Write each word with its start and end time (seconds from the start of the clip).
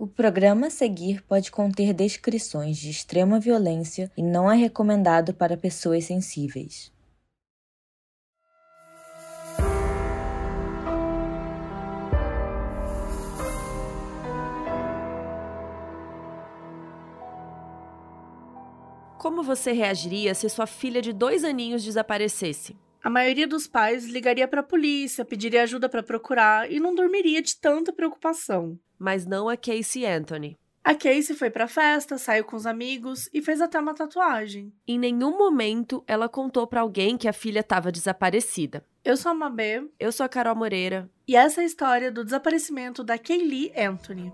O 0.00 0.06
programa 0.06 0.68
a 0.68 0.70
seguir 0.70 1.24
pode 1.24 1.50
conter 1.50 1.92
descrições 1.92 2.78
de 2.78 2.88
extrema 2.88 3.40
violência 3.40 4.08
e 4.16 4.22
não 4.22 4.48
é 4.48 4.54
recomendado 4.54 5.34
para 5.34 5.56
pessoas 5.56 6.04
sensíveis. 6.04 6.92
Como 19.18 19.42
você 19.42 19.72
reagiria 19.72 20.32
se 20.32 20.48
sua 20.48 20.68
filha 20.68 21.02
de 21.02 21.12
dois 21.12 21.42
aninhos 21.42 21.82
desaparecesse? 21.82 22.76
A 23.02 23.10
maioria 23.10 23.48
dos 23.48 23.66
pais 23.66 24.04
ligaria 24.04 24.46
para 24.46 24.60
a 24.60 24.62
polícia, 24.62 25.24
pediria 25.24 25.64
ajuda 25.64 25.88
para 25.88 26.04
procurar 26.04 26.70
e 26.70 26.78
não 26.78 26.94
dormiria 26.94 27.42
de 27.42 27.56
tanta 27.56 27.92
preocupação. 27.92 28.78
Mas 28.98 29.24
não 29.24 29.48
a 29.48 29.56
Casey 29.56 30.04
Anthony. 30.04 30.56
A 30.82 30.94
Casey 30.94 31.36
foi 31.36 31.50
pra 31.50 31.68
festa, 31.68 32.16
saiu 32.16 32.44
com 32.44 32.56
os 32.56 32.64
amigos 32.64 33.28
e 33.32 33.42
fez 33.42 33.60
até 33.60 33.78
uma 33.78 33.94
tatuagem. 33.94 34.72
Em 34.86 34.98
nenhum 34.98 35.36
momento 35.36 36.02
ela 36.06 36.28
contou 36.28 36.66
para 36.66 36.80
alguém 36.80 37.18
que 37.18 37.28
a 37.28 37.32
filha 37.32 37.60
estava 37.60 37.92
desaparecida. 37.92 38.82
Eu 39.04 39.16
sou 39.16 39.32
a 39.32 39.34
Mabê. 39.34 39.86
Eu 40.00 40.10
sou 40.10 40.24
a 40.24 40.28
Carol 40.28 40.56
Moreira. 40.56 41.10
E 41.26 41.36
essa 41.36 41.60
é 41.60 41.64
a 41.64 41.66
história 41.66 42.10
do 42.10 42.24
desaparecimento 42.24 43.04
da 43.04 43.18
Kaylee 43.18 43.72
Anthony. 43.76 44.32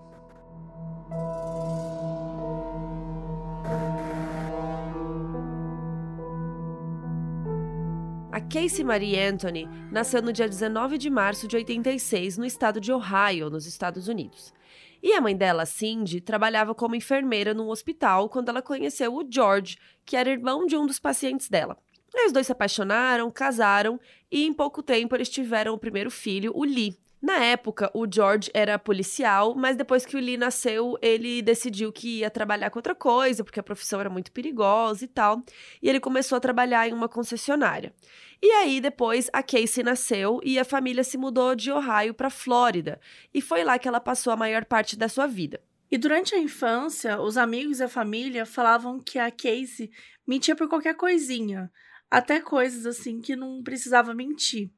A 8.35 8.41
Casey 8.41 8.83
Marie 8.83 9.17
Anthony 9.17 9.65
nasceu 9.89 10.21
no 10.21 10.33
dia 10.33 10.45
19 10.45 10.97
de 10.97 11.09
março 11.09 11.47
de 11.47 11.55
86 11.55 12.37
no 12.37 12.45
estado 12.45 12.81
de 12.81 12.91
Ohio, 12.91 13.49
nos 13.49 13.65
Estados 13.65 14.09
Unidos. 14.09 14.53
E 15.01 15.13
a 15.13 15.21
mãe 15.21 15.33
dela, 15.33 15.65
Cindy, 15.65 16.19
trabalhava 16.19 16.75
como 16.75 16.97
enfermeira 16.97 17.53
num 17.53 17.69
hospital 17.69 18.27
quando 18.27 18.49
ela 18.49 18.61
conheceu 18.61 19.15
o 19.15 19.25
George, 19.25 19.77
que 20.05 20.17
era 20.17 20.29
irmão 20.29 20.65
de 20.65 20.75
um 20.75 20.85
dos 20.85 20.99
pacientes 20.99 21.47
dela. 21.47 21.77
Aí 22.13 22.25
os 22.25 22.33
dois 22.33 22.45
se 22.45 22.51
apaixonaram, 22.51 23.31
casaram 23.31 23.97
e 24.29 24.43
em 24.45 24.51
pouco 24.51 24.83
tempo 24.83 25.15
eles 25.15 25.29
tiveram 25.29 25.73
o 25.73 25.79
primeiro 25.79 26.11
filho, 26.11 26.51
o 26.53 26.65
Lee. 26.65 26.99
Na 27.25 27.43
época, 27.43 27.89
o 27.91 28.05
George 28.05 28.51
era 28.53 28.77
policial, 28.77 29.55
mas 29.55 29.75
depois 29.75 30.05
que 30.05 30.15
o 30.15 30.19
Lee 30.19 30.37
nasceu, 30.37 30.95
ele 31.01 31.41
decidiu 31.41 31.91
que 31.91 32.19
ia 32.19 32.29
trabalhar 32.29 32.69
com 32.69 32.77
outra 32.77 32.93
coisa, 32.93 33.43
porque 33.43 33.59
a 33.59 33.63
profissão 33.63 33.99
era 33.99 34.11
muito 34.11 34.31
perigosa 34.31 35.05
e 35.05 35.07
tal. 35.07 35.41
E 35.81 35.89
ele 35.89 35.99
começou 35.99 36.35
a 36.35 36.39
trabalhar 36.39 36.87
em 36.87 36.93
uma 36.93 37.09
concessionária. 37.09 37.91
E 38.39 38.51
aí, 38.51 38.79
depois, 38.79 39.27
a 39.33 39.41
Casey 39.41 39.83
nasceu 39.83 40.39
e 40.43 40.59
a 40.59 40.63
família 40.63 41.03
se 41.03 41.17
mudou 41.17 41.55
de 41.55 41.71
Ohio 41.71 42.13
para 42.13 42.29
Flórida. 42.29 43.01
E 43.33 43.41
foi 43.41 43.63
lá 43.63 43.79
que 43.79 43.87
ela 43.87 43.99
passou 43.99 44.31
a 44.31 44.37
maior 44.37 44.63
parte 44.63 44.95
da 44.95 45.09
sua 45.09 45.25
vida. 45.25 45.59
E 45.89 45.97
durante 45.97 46.35
a 46.35 46.39
infância, 46.39 47.19
os 47.19 47.37
amigos 47.37 47.79
e 47.79 47.85
a 47.85 47.89
família 47.89 48.45
falavam 48.45 48.99
que 48.99 49.17
a 49.17 49.31
Casey 49.31 49.89
mentia 50.27 50.55
por 50.55 50.69
qualquer 50.69 50.93
coisinha, 50.93 51.71
até 52.07 52.39
coisas 52.39 52.85
assim 52.85 53.19
que 53.19 53.35
não 53.35 53.63
precisava 53.63 54.13
mentir. 54.13 54.69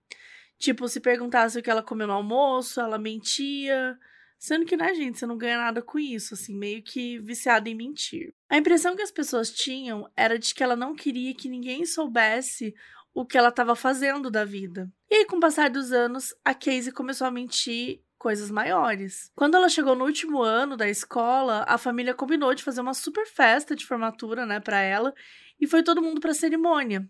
Tipo, 0.58 0.88
se 0.88 1.00
perguntasse 1.00 1.60
o 1.60 1.64
que 1.64 1.70
ela 1.70 1.84
comeu 1.84 2.08
no 2.08 2.14
almoço, 2.14 2.82
ela 2.82 2.98
mentia. 2.98 3.98
Sendo 4.40 4.66
que, 4.66 4.78
né, 4.78 4.94
gente, 4.94 5.18
você 5.18 5.26
não 5.26 5.38
ganha 5.38 5.58
nada 5.58 5.82
com 5.82 5.98
isso, 5.98 6.36
assim, 6.36 6.56
meio 6.56 6.84
que 6.84 7.18
viciada 7.20 7.70
em 7.70 7.76
mentir. 7.76 8.34
A 8.50 8.58
impressão 8.58 8.96
que 8.96 9.02
as 9.02 9.12
pessoas 9.12 9.52
tinham 9.52 10.10
era 10.16 10.38
de 10.38 10.54
que 10.54 10.64
ela 10.64 10.76
não 10.76 10.96
queria 10.96 11.34
que 11.34 11.50
ninguém 11.50 11.86
soubesse 11.86 12.74
o 13.14 13.26
que 13.26 13.38
ela 13.38 13.50
estava 13.50 13.76
fazendo 13.76 14.30
da 14.30 14.46
vida. 14.46 14.92
E 15.10 15.16
aí, 15.16 15.26
com 15.26 15.38
o 15.38 15.40
passar 15.40 15.72
dos 15.72 15.92
anos, 15.92 16.36
a 16.46 16.54
Casey 16.54 16.92
começou 16.92 17.26
a 17.26 17.32
mentir 17.32 18.00
coisas 18.18 18.52
maiores. 18.52 19.32
Quando 19.36 19.56
ela 19.56 19.70
chegou 19.70 19.96
no 19.96 20.06
último 20.06 20.42
ano 20.44 20.78
da 20.78 20.88
escola, 20.88 21.66
a 21.68 21.78
família 21.78 22.14
combinou 22.14 22.54
de 22.54 22.64
fazer 22.64 22.82
uma 22.82 22.94
super 22.94 23.26
festa 23.26 23.76
de 23.76 23.86
formatura, 23.86 24.46
né, 24.46 24.60
para 24.60 24.82
ela, 24.82 25.14
e 25.60 25.66
foi 25.66 25.82
todo 25.82 26.02
mundo 26.02 26.22
para 26.22 26.32
a 26.32 26.36
cerimônia. 26.36 27.10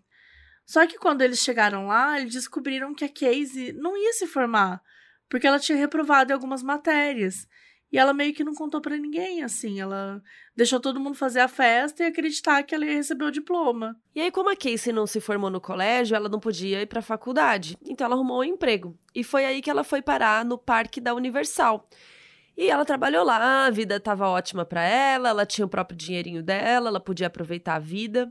Só 0.68 0.86
que 0.86 0.98
quando 0.98 1.22
eles 1.22 1.38
chegaram 1.38 1.86
lá, 1.86 2.20
eles 2.20 2.34
descobriram 2.34 2.94
que 2.94 3.02
a 3.02 3.08
Casey 3.08 3.72
não 3.72 3.96
ia 3.96 4.12
se 4.12 4.26
formar, 4.26 4.82
porque 5.26 5.46
ela 5.46 5.58
tinha 5.58 5.78
reprovado 5.78 6.30
em 6.30 6.34
algumas 6.34 6.62
matérias. 6.62 7.48
E 7.90 7.96
ela 7.96 8.12
meio 8.12 8.34
que 8.34 8.44
não 8.44 8.54
contou 8.54 8.78
para 8.78 8.98
ninguém, 8.98 9.42
assim. 9.42 9.80
Ela 9.80 10.22
deixou 10.54 10.78
todo 10.78 11.00
mundo 11.00 11.16
fazer 11.16 11.40
a 11.40 11.48
festa 11.48 12.02
e 12.02 12.06
acreditar 12.06 12.62
que 12.64 12.74
ela 12.74 12.84
ia 12.84 12.92
receber 12.92 13.24
o 13.24 13.30
diploma. 13.30 13.98
E 14.14 14.20
aí, 14.20 14.30
como 14.30 14.50
a 14.50 14.56
Casey 14.56 14.92
não 14.92 15.06
se 15.06 15.22
formou 15.22 15.48
no 15.48 15.58
colégio, 15.58 16.14
ela 16.14 16.28
não 16.28 16.38
podia 16.38 16.82
ir 16.82 16.86
pra 16.86 17.00
faculdade. 17.00 17.74
Então, 17.82 18.04
ela 18.04 18.14
arrumou 18.14 18.40
um 18.40 18.44
emprego. 18.44 18.94
E 19.14 19.24
foi 19.24 19.46
aí 19.46 19.62
que 19.62 19.70
ela 19.70 19.82
foi 19.82 20.02
parar 20.02 20.44
no 20.44 20.58
parque 20.58 21.00
da 21.00 21.14
Universal. 21.14 21.88
E 22.54 22.68
ela 22.68 22.84
trabalhou 22.84 23.24
lá, 23.24 23.64
a 23.64 23.70
vida 23.70 23.96
estava 23.96 24.28
ótima 24.28 24.66
para 24.66 24.82
ela, 24.82 25.30
ela 25.30 25.46
tinha 25.46 25.64
o 25.64 25.68
próprio 25.68 25.96
dinheirinho 25.96 26.42
dela, 26.42 26.90
ela 26.90 27.00
podia 27.00 27.28
aproveitar 27.28 27.76
a 27.76 27.78
vida. 27.78 28.30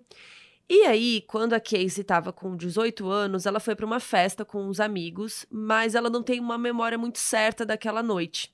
E 0.69 0.83
aí, 0.83 1.21
quando 1.21 1.53
a 1.53 1.61
Casey 1.61 2.01
estava 2.01 2.33
com 2.33 2.55
18 2.55 3.09
anos, 3.09 3.45
ela 3.45 3.59
foi 3.59 3.73
para 3.73 3.85
uma 3.85 4.01
festa 4.01 4.43
com 4.43 4.67
os 4.67 4.81
amigos, 4.81 5.45
mas 5.49 5.95
ela 5.95 6.09
não 6.09 6.21
tem 6.21 6.41
uma 6.41 6.57
memória 6.57 6.97
muito 6.97 7.19
certa 7.19 7.65
daquela 7.65 8.03
noite. 8.03 8.53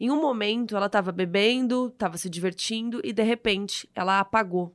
Em 0.00 0.10
um 0.10 0.20
momento, 0.20 0.76
ela 0.76 0.86
estava 0.86 1.12
bebendo, 1.12 1.86
estava 1.86 2.18
se 2.18 2.28
divertindo 2.28 3.00
e 3.04 3.12
de 3.12 3.22
repente 3.22 3.88
ela 3.94 4.18
apagou. 4.18 4.74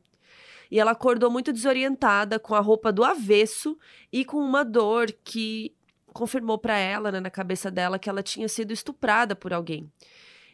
E 0.72 0.80
ela 0.80 0.92
acordou 0.92 1.30
muito 1.30 1.52
desorientada, 1.52 2.40
com 2.40 2.56
a 2.56 2.62
roupa 2.62 2.90
do 2.90 3.04
avesso 3.04 3.78
e 4.10 4.24
com 4.24 4.38
uma 4.38 4.64
dor 4.64 5.12
que 5.26 5.76
confirmou 6.14 6.58
para 6.58 6.78
ela, 6.78 7.12
né, 7.12 7.20
na 7.20 7.30
cabeça 7.30 7.70
dela, 7.70 8.00
que 8.00 8.10
ela 8.10 8.24
tinha 8.24 8.48
sido 8.48 8.72
estuprada 8.72 9.36
por 9.36 9.52
alguém. 9.52 9.92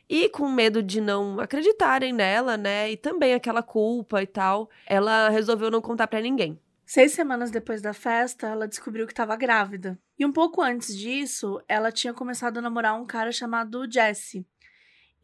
E 0.09 0.29
com 0.29 0.49
medo 0.49 0.83
de 0.83 0.99
não 0.99 1.39
acreditarem 1.39 2.13
nela, 2.13 2.57
né? 2.57 2.91
E 2.91 2.97
também 2.97 3.33
aquela 3.33 3.63
culpa 3.63 4.21
e 4.21 4.27
tal, 4.27 4.69
ela 4.85 5.29
resolveu 5.29 5.71
não 5.71 5.81
contar 5.81 6.07
para 6.07 6.21
ninguém. 6.21 6.59
Seis 6.85 7.13
semanas 7.13 7.49
depois 7.49 7.81
da 7.81 7.93
festa, 7.93 8.47
ela 8.47 8.67
descobriu 8.67 9.07
que 9.07 9.13
estava 9.13 9.35
grávida. 9.35 9.97
E 10.19 10.25
um 10.25 10.31
pouco 10.31 10.61
antes 10.61 10.95
disso, 10.95 11.61
ela 11.67 11.91
tinha 11.91 12.13
começado 12.13 12.57
a 12.57 12.61
namorar 12.61 12.99
um 12.99 13.05
cara 13.05 13.31
chamado 13.31 13.89
Jesse. 13.91 14.45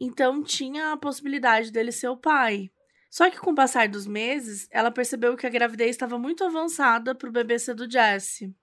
Então 0.00 0.42
tinha 0.42 0.92
a 0.92 0.96
possibilidade 0.96 1.70
dele 1.70 1.92
ser 1.92 2.08
o 2.08 2.16
pai. 2.16 2.70
Só 3.10 3.28
que 3.28 3.38
com 3.38 3.50
o 3.50 3.54
passar 3.54 3.88
dos 3.88 4.06
meses, 4.06 4.68
ela 4.70 4.90
percebeu 4.90 5.36
que 5.36 5.46
a 5.46 5.50
gravidez 5.50 5.90
estava 5.90 6.18
muito 6.18 6.44
avançada 6.44 7.14
para 7.14 7.28
o 7.28 7.32
bebê 7.32 7.58
ser 7.58 7.74
do 7.74 7.90
Jesse. 7.90 8.54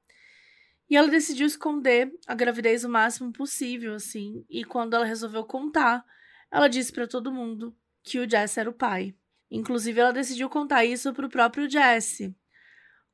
E 0.90 0.96
ela 0.96 1.09
decidiu 1.09 1.46
esconder 1.46 2.12
a 2.25 2.34
gravidez 2.34 2.84
o 2.84 2.90
máximo 2.90 3.31
possível, 3.31 3.94
assim. 3.94 4.46
E 4.50 4.64
quando 4.64 4.96
ela 4.96 5.06
resolveu 5.06 5.44
contar, 5.44 6.03
ela 6.52 6.68
disse 6.68 6.92
para 6.94 7.08
todo 7.08 7.31
mundo 7.31 7.75
que 8.03 8.20
o 8.20 8.30
Jesse 8.30 8.59
era 8.59 8.70
o 8.70 8.74
pai. 8.74 9.14
Inclusive, 9.52 10.00
ela 10.00 10.14
decidiu 10.14 10.50
contar 10.50 10.86
isso 10.86 11.14
para 11.14 11.25
o 11.25 11.30
próprio 11.30 11.70
Jesse. 11.70 12.36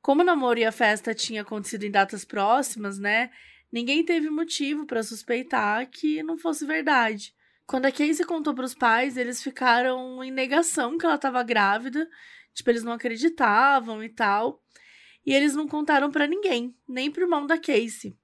Como 0.00 0.22
o 0.22 0.24
namoro 0.24 0.58
e 0.58 0.64
a 0.64 0.72
festa 0.72 1.14
tinham 1.14 1.42
acontecido 1.42 1.84
em 1.84 1.90
datas 1.90 2.24
próximas, 2.24 2.98
né? 2.98 3.30
Ninguém 3.72 4.04
teve 4.04 4.30
motivo 4.30 4.86
para 4.86 5.02
suspeitar 5.02 5.88
que 5.90 6.22
não 6.22 6.36
fosse 6.36 6.64
verdade. 6.64 7.34
Quando 7.66 7.86
a 7.86 7.92
Casey 7.92 8.24
contou 8.24 8.54
para 8.54 8.64
os 8.64 8.74
pais, 8.74 9.16
eles 9.16 9.42
ficaram 9.42 10.22
em 10.22 10.30
negação 10.30 10.98
que 10.98 11.06
ela 11.06 11.14
estava 11.14 11.42
grávida. 11.42 12.08
Tipo, 12.52 12.70
eles 12.70 12.84
não 12.84 12.92
acreditavam 12.92 14.04
e 14.04 14.08
tal. 14.08 14.62
E 15.24 15.32
eles 15.32 15.54
não 15.54 15.66
contaram 15.66 16.10
para 16.10 16.26
ninguém, 16.26 16.74
nem 16.88 17.10
pro 17.10 17.22
irmão 17.22 17.46
da 17.46 17.58
Casey. 17.58 18.14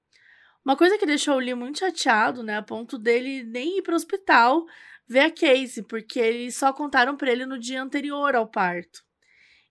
Uma 0.63 0.77
coisa 0.77 0.97
que 0.97 1.05
deixou 1.05 1.35
o 1.35 1.39
Lee 1.39 1.55
muito 1.55 1.79
chateado, 1.79 2.43
né, 2.43 2.57
a 2.57 2.61
ponto 2.61 2.97
dele 2.97 3.43
nem 3.43 3.79
ir 3.79 3.81
para 3.81 3.93
o 3.93 3.95
hospital 3.95 4.65
ver 5.07 5.21
a 5.21 5.31
Casey, 5.31 5.83
porque 5.83 6.19
eles 6.19 6.55
só 6.55 6.71
contaram 6.71 7.17
para 7.17 7.31
ele 7.31 7.45
no 7.45 7.59
dia 7.59 7.81
anterior 7.81 8.35
ao 8.35 8.47
parto. 8.47 9.03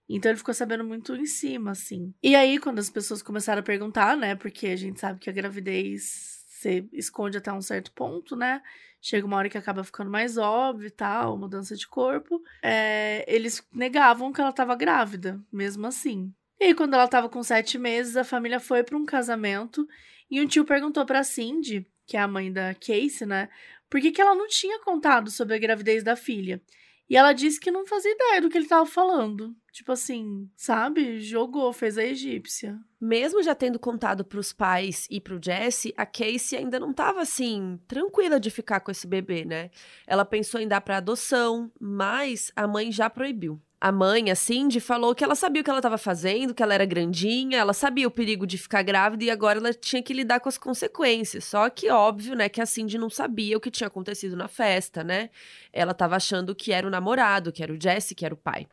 Então 0.07 0.29
ele 0.29 0.37
ficou 0.37 0.53
sabendo 0.53 0.83
muito 0.83 1.15
em 1.15 1.25
cima, 1.25 1.71
assim. 1.71 2.13
E 2.21 2.35
aí, 2.35 2.59
quando 2.59 2.79
as 2.79 2.89
pessoas 2.89 3.21
começaram 3.21 3.61
a 3.61 3.63
perguntar, 3.63 4.17
né, 4.17 4.35
porque 4.35 4.67
a 4.67 4.75
gente 4.75 4.99
sabe 4.99 5.19
que 5.19 5.29
a 5.29 5.33
gravidez 5.33 6.43
se 6.61 6.87
esconde 6.93 7.37
até 7.37 7.51
um 7.51 7.61
certo 7.61 7.91
ponto, 7.93 8.35
né? 8.35 8.61
Chega 9.01 9.25
uma 9.25 9.37
hora 9.37 9.49
que 9.49 9.57
acaba 9.57 9.83
ficando 9.83 10.11
mais 10.11 10.37
óbvio 10.37 10.87
e 10.87 10.91
tal, 10.91 11.35
mudança 11.35 11.75
de 11.75 11.87
corpo. 11.87 12.39
É, 12.61 13.25
eles 13.27 13.65
negavam 13.73 14.31
que 14.31 14.39
ela 14.39 14.51
estava 14.51 14.75
grávida, 14.75 15.41
mesmo 15.51 15.87
assim. 15.87 16.31
E 16.61 16.65
aí, 16.65 16.75
quando 16.75 16.93
ela 16.93 17.05
estava 17.05 17.27
com 17.27 17.41
sete 17.41 17.79
meses, 17.79 18.15
a 18.15 18.23
família 18.23 18.59
foi 18.59 18.83
para 18.83 18.95
um 18.95 19.03
casamento 19.03 19.87
e 20.29 20.39
um 20.39 20.45
tio 20.45 20.63
perguntou 20.63 21.03
para 21.07 21.23
Cindy, 21.23 21.87
que 22.05 22.15
é 22.15 22.19
a 22.19 22.27
mãe 22.27 22.53
da 22.53 22.75
Casey, 22.75 23.25
né, 23.25 23.49
por 23.89 23.99
que, 23.99 24.11
que 24.11 24.21
ela 24.21 24.35
não 24.35 24.47
tinha 24.47 24.79
contado 24.81 25.31
sobre 25.31 25.55
a 25.55 25.57
gravidez 25.57 26.03
da 26.03 26.15
filha. 26.15 26.61
E 27.09 27.17
ela 27.17 27.33
disse 27.33 27.59
que 27.59 27.71
não 27.71 27.87
fazia 27.87 28.11
ideia 28.11 28.41
do 28.41 28.47
que 28.47 28.59
ele 28.59 28.65
estava 28.65 28.85
falando. 28.85 29.55
Tipo 29.71 29.91
assim, 29.91 30.47
sabe? 30.55 31.19
Jogou, 31.19 31.73
fez 31.73 31.97
a 31.97 32.03
egípcia. 32.03 32.79
Mesmo 33.01 33.41
já 33.41 33.55
tendo 33.55 33.79
contado 33.79 34.23
para 34.23 34.39
os 34.39 34.53
pais 34.53 35.07
e 35.09 35.19
para 35.19 35.35
o 35.35 35.41
Jesse, 35.43 35.91
a 35.97 36.05
Casey 36.05 36.59
ainda 36.59 36.79
não 36.79 36.91
estava 36.91 37.21
assim 37.21 37.79
tranquila 37.87 38.39
de 38.39 38.51
ficar 38.51 38.81
com 38.81 38.91
esse 38.91 39.07
bebê, 39.07 39.43
né? 39.43 39.71
Ela 40.05 40.23
pensou 40.23 40.61
em 40.61 40.67
dar 40.67 40.81
para 40.81 40.97
adoção, 40.97 41.71
mas 41.79 42.51
a 42.55 42.67
mãe 42.67 42.91
já 42.91 43.09
proibiu. 43.09 43.59
A 43.83 43.91
mãe, 43.91 44.29
a 44.29 44.35
Cindy, 44.35 44.79
falou 44.79 45.15
que 45.15 45.23
ela 45.23 45.33
sabia 45.33 45.61
o 45.61 45.63
que 45.63 45.69
ela 45.71 45.79
estava 45.79 45.97
fazendo, 45.97 46.53
que 46.53 46.61
ela 46.61 46.75
era 46.75 46.85
grandinha, 46.85 47.57
ela 47.57 47.73
sabia 47.73 48.07
o 48.07 48.11
perigo 48.11 48.45
de 48.45 48.55
ficar 48.55 48.83
grávida 48.83 49.23
e 49.23 49.31
agora 49.31 49.57
ela 49.57 49.73
tinha 49.73 50.03
que 50.03 50.13
lidar 50.13 50.39
com 50.39 50.47
as 50.47 50.55
consequências. 50.55 51.45
Só 51.45 51.67
que, 51.67 51.89
óbvio, 51.89 52.35
né, 52.35 52.47
que 52.47 52.61
a 52.61 52.65
Cindy 52.67 52.99
não 52.99 53.09
sabia 53.09 53.57
o 53.57 53.59
que 53.59 53.71
tinha 53.71 53.87
acontecido 53.87 54.37
na 54.37 54.47
festa, 54.47 55.03
né? 55.03 55.31
Ela 55.73 55.93
estava 55.93 56.15
achando 56.15 56.53
que 56.53 56.71
era 56.71 56.85
o 56.85 56.91
namorado, 56.91 57.51
que 57.51 57.63
era 57.63 57.73
o 57.73 57.81
Jesse, 57.81 58.13
que 58.13 58.23
era 58.23 58.35
o 58.35 58.37
pai. 58.37 58.67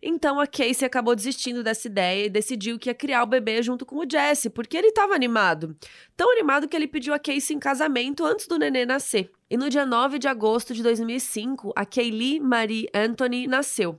Então 0.00 0.38
a 0.38 0.46
Casey 0.46 0.86
acabou 0.86 1.16
desistindo 1.16 1.64
dessa 1.64 1.88
ideia 1.88 2.26
e 2.26 2.30
decidiu 2.30 2.78
que 2.78 2.88
ia 2.88 2.94
criar 2.94 3.24
o 3.24 3.26
bebê 3.26 3.60
junto 3.60 3.84
com 3.84 3.96
o 3.96 4.08
Jesse, 4.08 4.48
porque 4.48 4.76
ele 4.76 4.90
estava 4.90 5.16
animado. 5.16 5.76
Tão 6.16 6.30
animado 6.30 6.68
que 6.68 6.76
ele 6.76 6.86
pediu 6.86 7.12
a 7.12 7.18
Casey 7.18 7.56
em 7.56 7.58
casamento 7.58 8.24
antes 8.24 8.46
do 8.46 8.56
nenê 8.56 8.86
nascer. 8.86 9.32
E 9.50 9.56
no 9.56 9.68
dia 9.68 9.84
9 9.84 10.20
de 10.20 10.28
agosto 10.28 10.72
de 10.72 10.84
2005, 10.84 11.72
a 11.74 11.84
Kaylee 11.84 12.38
Marie 12.38 12.88
Anthony 12.94 13.48
nasceu. 13.48 13.98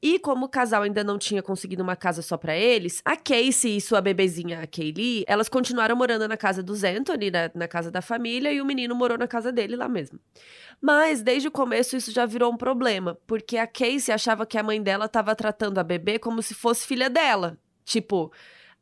E 0.00 0.18
como 0.20 0.46
o 0.46 0.48
casal 0.48 0.82
ainda 0.82 1.02
não 1.02 1.18
tinha 1.18 1.42
conseguido 1.42 1.82
uma 1.82 1.96
casa 1.96 2.22
só 2.22 2.36
para 2.36 2.56
eles, 2.56 3.02
a 3.04 3.16
Casey 3.16 3.76
e 3.76 3.80
sua 3.80 4.00
bebezinha, 4.00 4.60
a 4.60 4.66
Kaylee, 4.66 5.24
elas 5.26 5.48
continuaram 5.48 5.96
morando 5.96 6.28
na 6.28 6.36
casa 6.36 6.62
dos 6.62 6.84
Anthony, 6.84 7.32
na, 7.32 7.50
na 7.52 7.66
casa 7.66 7.90
da 7.90 8.00
família, 8.00 8.52
e 8.52 8.60
o 8.60 8.64
menino 8.64 8.94
morou 8.94 9.18
na 9.18 9.26
casa 9.26 9.50
dele 9.50 9.74
lá 9.74 9.88
mesmo. 9.88 10.20
Mas 10.80 11.20
desde 11.20 11.48
o 11.48 11.50
começo 11.50 11.96
isso 11.96 12.12
já 12.12 12.24
virou 12.26 12.52
um 12.52 12.56
problema, 12.56 13.18
porque 13.26 13.56
a 13.56 13.66
Casey 13.66 14.14
achava 14.14 14.46
que 14.46 14.56
a 14.56 14.62
mãe 14.62 14.80
dela 14.80 15.06
estava 15.06 15.34
tratando 15.34 15.78
a 15.78 15.82
bebê 15.82 16.18
como 16.20 16.40
se 16.42 16.54
fosse 16.54 16.86
filha 16.86 17.10
dela. 17.10 17.58
Tipo, 17.84 18.32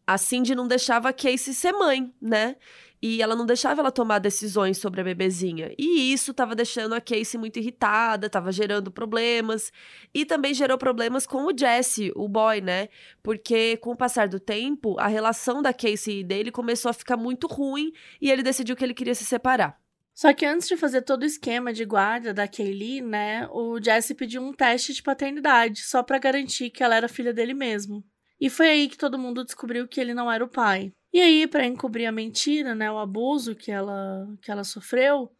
a 0.06 0.18
Cindy 0.18 0.54
não 0.54 0.68
deixava 0.68 1.08
a 1.08 1.12
Casey 1.14 1.54
ser 1.54 1.72
mãe, 1.72 2.12
né? 2.20 2.56
E 3.02 3.20
ela 3.20 3.37
não 3.37 3.44
deixava 3.44 3.81
ela 3.81 3.93
tomar 3.93 4.19
decisões 4.19 4.78
sobre 4.78 5.00
a 5.00 5.04
bebezinha. 5.04 5.75
E 5.78 6.12
isso 6.12 6.31
estava 6.31 6.54
deixando 6.54 6.94
a 6.94 7.00
Casey 7.00 7.38
muito 7.38 7.58
irritada, 7.58 8.26
estava 8.26 8.50
gerando 8.50 8.90
problemas. 8.90 9.70
E 10.14 10.25
também 10.25 10.54
gerou 10.54 10.78
problemas 10.78 11.26
com 11.26 11.44
o 11.44 11.56
Jesse, 11.56 12.12
o 12.16 12.28
boy, 12.28 12.60
né? 12.60 12.88
Porque 13.22 13.76
com 13.78 13.90
o 13.90 13.96
passar 13.96 14.28
do 14.28 14.40
tempo, 14.40 14.98
a 14.98 15.06
relação 15.06 15.60
da 15.62 15.72
Casey 15.72 16.20
e 16.20 16.25
dele 16.25 16.50
começou 16.50 16.90
a 16.90 16.94
ficar 16.94 17.16
muito 17.16 17.46
ruim 17.46 17.93
e 18.20 18.31
ele 18.31 18.43
decidiu 18.43 18.75
que 18.75 18.84
ele 18.84 18.94
queria 18.94 19.14
se 19.14 19.25
separar. 19.25 19.78
Só 20.14 20.32
que 20.32 20.46
antes 20.46 20.66
de 20.66 20.78
fazer 20.78 21.02
todo 21.02 21.25
o 21.25 21.26
esquema 21.26 21.75
de 21.75 21.84
guarda 21.84 22.32
da 22.32 22.49
Kaylee, 22.49 23.02
né, 23.02 23.46
o 23.50 23.78
Jesse 23.78 24.14
pediu 24.14 24.40
um 24.40 24.50
teste 24.50 24.94
de 24.94 25.02
paternidade, 25.02 25.82
só 25.82 26.02
para 26.02 26.19
garantir 26.19 26.70
que 26.70 26.82
ela 26.82 26.96
era 26.96 27.06
filha 27.06 27.34
dele 27.34 27.52
mesmo. 27.52 28.02
E 28.40 28.49
foi 28.49 28.69
aí 28.69 28.88
que 28.88 28.96
todo 28.96 29.19
mundo 29.19 29.44
descobriu 29.44 29.87
que 29.87 30.00
ele 30.00 30.14
não 30.14 30.32
era 30.32 30.42
o 30.42 30.49
pai. 30.49 30.90
E 31.16 31.20
aí, 31.22 31.46
para 31.46 31.64
encobrir 31.64 32.04
a 32.04 32.12
mentira, 32.12 32.74
né, 32.74 32.92
o 32.92 32.98
abuso 32.98 33.54
que 33.54 33.72
ela, 33.72 34.28
que 34.42 34.50
ela 34.50 34.62
sofreu, 34.62 35.32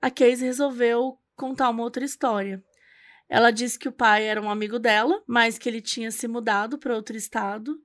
a 0.00 0.10
Casey 0.10 0.46
resolveu 0.46 1.18
contar 1.36 1.68
uma 1.68 1.82
outra 1.82 2.02
história. 2.02 2.64
Ela 3.28 3.50
disse 3.50 3.78
que 3.78 3.90
o 3.90 3.92
pai 3.92 4.24
era 4.24 4.40
um 4.40 4.48
amigo 4.48 4.78
dela, 4.78 5.22
mas 5.26 5.58
que 5.58 5.68
ele 5.68 5.82
tinha 5.82 6.10
se 6.10 6.26
mudado 6.26 6.78
para 6.78 6.96
outro 6.96 7.14
estado 7.14 7.78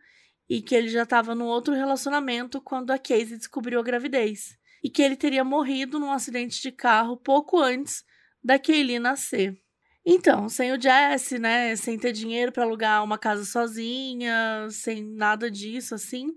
e 0.49 0.61
que 0.61 0.73
ele 0.73 0.87
já 0.87 1.03
estava 1.03 1.35
num 1.35 1.47
outro 1.47 1.73
relacionamento 1.73 2.61
quando 2.61 2.91
a 2.91 2.97
Casey 2.97 3.37
descobriu 3.37 3.77
a 3.77 3.83
gravidez. 3.83 4.57
E 4.81 4.89
que 4.89 5.01
ele 5.01 5.17
teria 5.17 5.43
morrido 5.43 5.99
num 5.99 6.13
acidente 6.13 6.61
de 6.61 6.71
carro 6.71 7.17
pouco 7.17 7.59
antes 7.59 8.05
da 8.41 8.57
Kaylee 8.57 8.99
nascer. 8.99 9.61
Então, 10.05 10.47
sem 10.47 10.71
o 10.71 10.81
Jesse, 10.81 11.37
né, 11.37 11.75
sem 11.75 11.99
ter 11.99 12.13
dinheiro 12.13 12.53
para 12.53 12.63
alugar 12.63 13.03
uma 13.03 13.17
casa 13.17 13.43
sozinha, 13.43 14.65
sem 14.69 15.03
nada 15.03 15.51
disso 15.51 15.93
assim, 15.93 16.33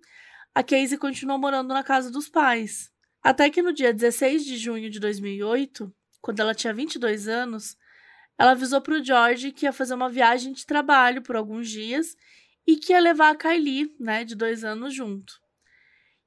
a 0.57 0.63
Casey 0.63 0.97
continuou 0.97 1.39
morando 1.39 1.75
na 1.75 1.85
casa 1.85 2.11
dos 2.11 2.31
pais. 2.31 2.91
Até 3.23 3.51
que 3.51 3.61
no 3.61 3.75
dia 3.75 3.93
16 3.93 4.43
de 4.43 4.57
junho 4.57 4.89
de 4.89 4.99
2008, 4.99 5.95
quando 6.23 6.41
ela 6.41 6.55
tinha 6.55 6.73
22 6.73 7.29
anos, 7.29 7.77
ela 8.39 8.53
avisou 8.53 8.81
para 8.81 8.95
o 8.95 9.05
George 9.05 9.53
que 9.53 9.67
ia 9.67 9.73
fazer 9.73 9.93
uma 9.93 10.09
viagem 10.09 10.55
de 10.55 10.65
trabalho 10.65 11.21
por 11.21 11.37
alguns 11.37 11.69
dias 11.69 12.17
e 12.67 12.75
que 12.75 12.95
ia 12.95 13.01
levar 13.01 13.33
a 13.33 13.37
Kylie, 13.37 13.95
né, 14.01 14.25
de 14.25 14.35
dois 14.35 14.65
anos, 14.65 14.95
junto. 14.95 15.35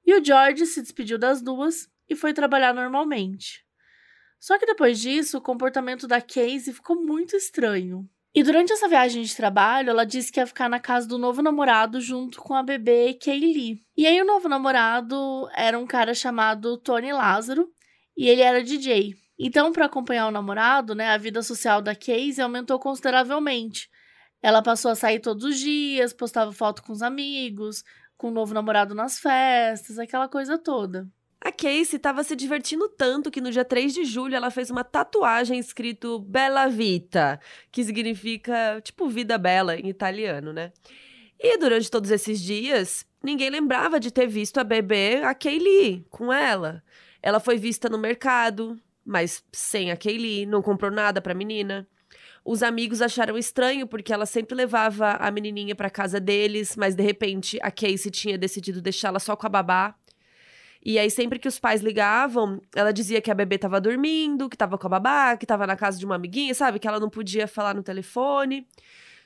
E 0.06 0.14
o 0.14 0.24
George 0.24 0.64
se 0.68 0.84
despediu 0.84 1.18
das 1.18 1.42
duas 1.42 1.90
e 2.08 2.16
foi 2.16 2.32
trabalhar 2.32 2.72
normalmente. 2.72 3.66
Só 4.40 4.60
que 4.60 4.68
depois 4.68 5.00
disso, 5.00 5.40
o 5.40 5.42
comportamento 5.42 6.08
da 6.08 6.22
Casey 6.22 6.72
ficou 6.72 7.04
muito 7.04 7.36
estranho. 7.36 8.08
E 8.34 8.44
durante 8.44 8.72
essa 8.72 8.88
viagem 8.88 9.24
de 9.24 9.36
trabalho, 9.36 9.90
ela 9.90 10.06
disse 10.06 10.32
que 10.32 10.40
ia 10.40 10.46
ficar 10.46 10.70
na 10.70 10.80
casa 10.80 11.08
do 11.08 11.18
novo 11.18 11.42
namorado 11.42 12.00
junto 12.00 12.40
com 12.40 12.54
a 12.54 12.62
bebê 12.62 13.16
Kaylee. 13.16 13.84
E 13.98 14.06
aí, 14.06 14.22
o 14.22 14.26
novo 14.26 14.48
namorado 14.48 15.50
era 15.56 15.78
um 15.80 15.88
cara 15.88 16.14
chamado 16.14 16.78
Tony 16.78 17.12
Lázaro 17.12 17.68
e 18.16 18.30
ele 18.30 18.42
era 18.42 18.64
DJ. 18.64 19.16
Então, 19.38 19.72
para 19.72 19.86
acompanhar 19.86 20.28
o 20.28 20.32
namorado, 20.32 20.94
né, 20.94 21.10
a 21.10 21.18
vida 21.18 21.42
social 21.42 21.82
da 21.82 21.96
Casey 21.96 22.42
aumentou 22.42 22.78
consideravelmente. 22.78 23.90
Ela 24.42 24.62
passou 24.62 24.92
a 24.92 24.96
sair 24.96 25.20
todos 25.20 25.44
os 25.44 25.58
dias, 25.58 26.14
postava 26.14 26.52
foto 26.52 26.84
com 26.84 26.92
os 26.94 27.02
amigos, 27.02 27.84
com 28.18 28.28
o 28.28 28.32
novo 28.32 28.54
namorado 28.54 28.94
nas 28.94 29.18
festas, 29.18 29.98
aquela 29.98 30.28
coisa 30.28 30.58
toda. 30.58 31.08
A 31.42 31.54
Casey 31.54 31.96
estava 31.96 32.22
se 32.24 32.36
divertindo 32.36 32.90
tanto 32.90 33.32
que 33.32 33.40
no 33.40 33.50
dia 33.50 33.64
3 33.64 33.94
de 33.94 34.04
julho 34.04 34.36
ela 34.36 34.52
fez 34.52 34.70
uma 34.70 34.84
tatuagem 34.84 35.58
escrito 35.58 36.20
Bella 36.20 36.68
Vita, 36.68 37.40
que 37.72 37.84
significa 37.84 38.82
tipo 38.84 39.08
vida 39.08 39.38
bela 39.38 39.78
em 39.78 39.88
italiano, 39.88 40.52
né? 40.52 40.74
E 41.40 41.58
durante 41.58 41.90
todos 41.90 42.12
esses 42.12 42.42
dias, 42.42 43.06
ninguém 43.24 43.50
lembrava 43.50 44.00
de 44.00 44.12
ter 44.12 44.28
visto 44.28 44.58
a 44.58 44.64
bebê, 44.66 45.22
a 45.24 45.34
Kaylee, 45.34 46.06
com 46.10 46.34
ela. 46.34 46.84
Ela 47.24 47.40
foi 47.40 47.58
vista 47.58 47.88
no 47.88 47.98
mercado, 47.98 48.78
mas 49.06 49.42
sem 49.50 49.92
a 49.92 49.96
Kaylee, 49.96 50.46
não 50.46 50.62
comprou 50.62 50.92
nada 50.92 51.22
para 51.22 51.32
a 51.32 51.36
menina. 51.36 51.88
Os 52.44 52.64
amigos 52.64 53.02
acharam 53.02 53.38
estranho 53.38 53.88
porque 53.88 54.12
ela 54.12 54.26
sempre 54.26 54.56
levava 54.56 55.12
a 55.12 55.32
menininha 55.32 55.76
para 55.76 55.90
casa 55.90 56.20
deles, 56.20 56.76
mas 56.76 56.96
de 56.96 57.04
repente 57.04 57.58
a 57.62 57.72
Casey 57.72 58.12
tinha 58.12 58.38
decidido 58.38 58.82
deixá-la 58.82 59.20
só 59.20 59.36
com 59.36 59.48
a 59.48 59.50
babá. 59.50 59.96
E 60.84 60.98
aí, 60.98 61.12
sempre 61.12 61.40
que 61.40 61.48
os 61.48 61.60
pais 61.60 61.82
ligavam, 61.82 62.62
ela 62.74 62.92
dizia 62.92 63.22
que 63.22 63.30
a 63.30 63.36
bebê 63.36 63.58
tava 63.58 63.82
dormindo, 63.82 64.50
que 64.50 64.56
tava 64.56 64.78
com 64.78 64.88
a 64.88 64.90
babá, 64.90 65.38
que 65.38 65.46
tava 65.46 65.68
na 65.68 65.76
casa 65.76 66.00
de 66.00 66.06
uma 66.06 66.16
amiguinha, 66.16 66.54
sabe? 66.54 66.80
Que 66.80 66.88
ela 66.88 67.00
não 67.00 67.10
podia 67.10 67.48
falar 67.48 67.74
no 67.74 67.84
telefone. 67.84 68.66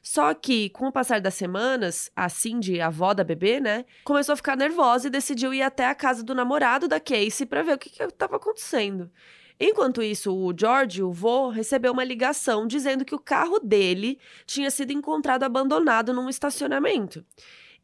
Só 0.02 0.34
que, 0.34 0.70
com 0.72 0.88
o 0.88 0.92
passar 0.92 1.22
das 1.22 1.34
semanas, 1.34 2.12
a 2.14 2.28
Cindy, 2.28 2.82
a 2.82 2.88
avó 2.88 3.14
da 3.14 3.24
bebê, 3.24 3.62
né, 3.62 3.86
começou 4.04 4.34
a 4.34 4.36
ficar 4.36 4.58
nervosa 4.58 5.08
e 5.08 5.10
decidiu 5.10 5.54
ir 5.54 5.62
até 5.62 5.86
a 5.86 5.96
casa 5.96 6.22
do 6.22 6.36
namorado 6.36 6.90
da 6.90 7.00
Casey 7.00 7.46
para 7.46 7.64
ver 7.64 7.76
o 7.76 7.78
que, 7.78 7.90
que 7.90 8.06
tava 8.08 8.36
acontecendo. 8.36 9.10
Enquanto 9.58 10.04
isso, 10.04 10.36
o 10.36 10.54
George, 10.58 11.02
o 11.02 11.10
vô, 11.10 11.48
recebeu 11.48 11.94
uma 11.94 12.04
ligação 12.04 12.68
dizendo 12.68 13.06
que 13.06 13.16
o 13.16 13.20
carro 13.20 13.60
dele 13.60 14.20
tinha 14.46 14.70
sido 14.70 14.92
encontrado 14.92 15.44
abandonado 15.44 16.14
num 16.14 16.28
estacionamento. 16.28 17.24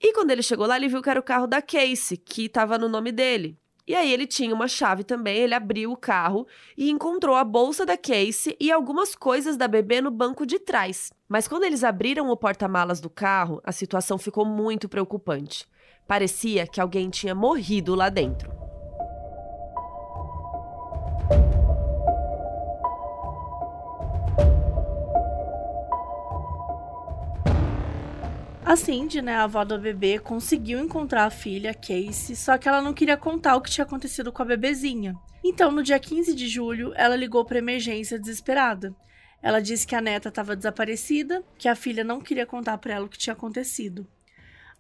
E 0.02 0.14
quando 0.14 0.32
ele 0.32 0.42
chegou 0.42 0.66
lá, 0.66 0.78
ele 0.78 0.88
viu 0.88 1.02
que 1.02 1.10
era 1.10 1.20
o 1.20 1.24
carro 1.24 1.46
da 1.46 1.62
Casey, 1.62 2.18
que 2.18 2.46
estava 2.46 2.78
no 2.78 2.88
nome 2.88 3.12
dele. 3.12 3.58
E 3.86 3.96
aí 3.96 4.14
ele 4.14 4.28
tinha 4.28 4.54
uma 4.54 4.68
chave 4.68 5.04
também, 5.04 5.38
ele 5.38 5.56
abriu 5.56 5.92
o 5.92 5.98
carro 5.98 6.46
e 6.78 6.92
encontrou 6.92 7.36
a 7.36 7.44
bolsa 7.44 7.88
da 7.88 7.98
Casey 7.98 8.56
e 8.60 8.72
algumas 8.72 9.16
coisas 9.16 9.58
da 9.58 9.68
bebê 9.68 10.00
no 10.00 10.12
banco 10.12 10.46
de 10.46 10.60
trás. 10.60 11.12
Mas 11.28 11.48
quando 11.48 11.64
eles 11.64 11.84
abriram 11.84 12.30
o 12.30 12.38
porta-malas 12.38 13.02
do 13.02 13.10
carro, 13.10 13.60
a 13.64 13.72
situação 13.72 14.20
ficou 14.20 14.46
muito 14.46 14.88
preocupante. 14.88 15.68
Parecia 16.08 16.68
que 16.68 16.80
alguém 16.80 17.10
tinha 17.10 17.34
morrido 17.34 17.96
lá 17.96 18.10
dentro. 18.10 18.69
A 28.70 28.76
Cindy, 28.76 29.20
né, 29.20 29.34
a 29.34 29.46
avó 29.46 29.66
do 29.66 29.80
bebê, 29.80 30.20
conseguiu 30.20 30.80
encontrar 30.80 31.26
a 31.26 31.32
filha, 31.32 31.74
Casey, 31.74 32.36
só 32.36 32.56
que 32.56 32.70
ela 32.70 32.84
não 32.84 32.94
queria 32.94 33.18
contar 33.18 33.56
o 33.56 33.62
que 33.62 33.72
tinha 33.72 33.84
acontecido 33.84 34.32
com 34.32 34.44
a 34.44 34.46
bebezinha. 34.46 35.16
Então, 35.44 35.72
no 35.72 35.82
dia 35.82 35.98
15 35.98 36.36
de 36.36 36.48
julho, 36.48 36.94
ela 36.96 37.16
ligou 37.16 37.44
para 37.44 37.58
emergência 37.58 38.20
desesperada. 38.20 38.96
Ela 39.42 39.60
disse 39.60 39.88
que 39.88 39.96
a 39.96 40.02
neta 40.02 40.30
estava 40.30 40.56
desaparecida, 40.56 41.44
que 41.58 41.68
a 41.68 41.74
filha 41.74 42.04
não 42.04 42.22
queria 42.22 42.46
contar 42.46 42.78
para 42.78 42.94
ela 42.94 43.08
o 43.08 43.10
que 43.10 43.18
tinha 43.18 43.34
acontecido. 43.34 44.06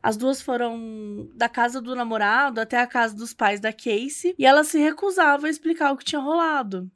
As 0.03 0.15
duas 0.15 0.39
foram 0.39 1.27
da 1.33 1.49
casa 1.49 1.81
do 1.81 1.95
namorado 1.95 2.61
até 2.61 2.77
a 2.77 2.85
casa 2.85 3.15
dos 3.15 3.33
pais 3.33 3.59
da 3.59 3.73
Casey 3.73 4.35
e 4.37 4.45
ela 4.45 4.63
se 4.63 4.77
recusava 4.77 5.47
a 5.47 5.49
explicar 5.49 5.91
o 5.93 5.97
que 5.97 6.05
tinha 6.05 6.21
rolado. 6.21 6.87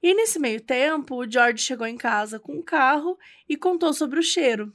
E 0.00 0.14
nesse 0.14 0.38
meio 0.38 0.60
tempo, 0.60 1.16
o 1.16 1.28
George 1.28 1.64
chegou 1.64 1.84
em 1.88 1.96
casa 1.96 2.38
com 2.38 2.52
um 2.52 2.62
carro 2.62 3.18
e 3.48 3.56
contou 3.56 3.92
sobre 3.92 4.20
o 4.20 4.22
cheiro. 4.22 4.72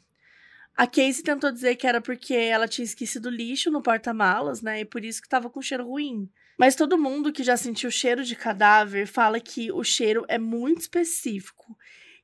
A 0.76 0.88
Casey 0.88 1.24
tentou 1.24 1.52
dizer 1.52 1.76
que 1.76 1.86
era 1.86 2.02
porque 2.02 2.34
ela 2.34 2.68
tinha 2.68 2.84
esquecido 2.84 3.30
lixo 3.30 3.70
no 3.70 3.82
porta-malas, 3.82 4.62
né? 4.62 4.82
E 4.82 4.86
por 4.86 5.06
isso 5.06 5.22
que 5.22 5.30
tava 5.30 5.50
com 5.50 5.62
cheiro 5.62 5.88
ruim. 5.88 6.28
Mas 6.58 6.76
todo 6.76 6.98
mundo 6.98 7.32
que 7.32 7.44
já 7.44 7.56
sentiu 7.56 7.92
cheiro 7.92 8.24
de 8.24 8.36
cadáver 8.36 9.08
fala 9.08 9.40
que 9.40 9.72
o 9.72 9.84
cheiro 9.84 10.26
é 10.28 10.40
muito 10.40 10.82
específico, 10.82 11.78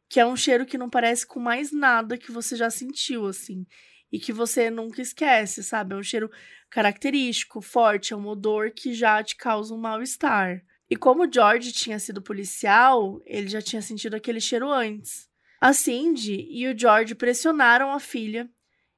que 0.07 0.19
é 0.19 0.25
um 0.25 0.35
cheiro 0.35 0.65
que 0.65 0.77
não 0.77 0.89
parece 0.89 1.25
com 1.27 1.39
mais 1.39 1.71
nada 1.71 2.17
que 2.17 2.31
você 2.31 2.55
já 2.55 2.69
sentiu, 2.69 3.27
assim, 3.27 3.65
e 4.11 4.19
que 4.19 4.33
você 4.33 4.71
nunca 4.71 5.01
esquece, 5.01 5.63
sabe? 5.63 5.93
É 5.93 5.97
um 5.97 6.03
cheiro 6.03 6.29
característico, 6.69 7.61
forte, 7.61 8.13
é 8.13 8.17
um 8.17 8.27
odor 8.27 8.71
que 8.71 8.93
já 8.93 9.23
te 9.23 9.35
causa 9.35 9.73
um 9.73 9.77
mal-estar. 9.79 10.63
E 10.89 10.95
como 10.95 11.23
o 11.23 11.31
George 11.31 11.71
tinha 11.71 11.99
sido 11.99 12.21
policial, 12.21 13.21
ele 13.25 13.47
já 13.47 13.61
tinha 13.61 13.81
sentido 13.81 14.15
aquele 14.15 14.41
cheiro 14.41 14.71
antes. 14.71 15.28
A 15.61 15.73
Cindy 15.73 16.47
e 16.49 16.67
o 16.67 16.77
George 16.77 17.13
pressionaram 17.13 17.91
a 17.91 17.99
filha 17.99 18.49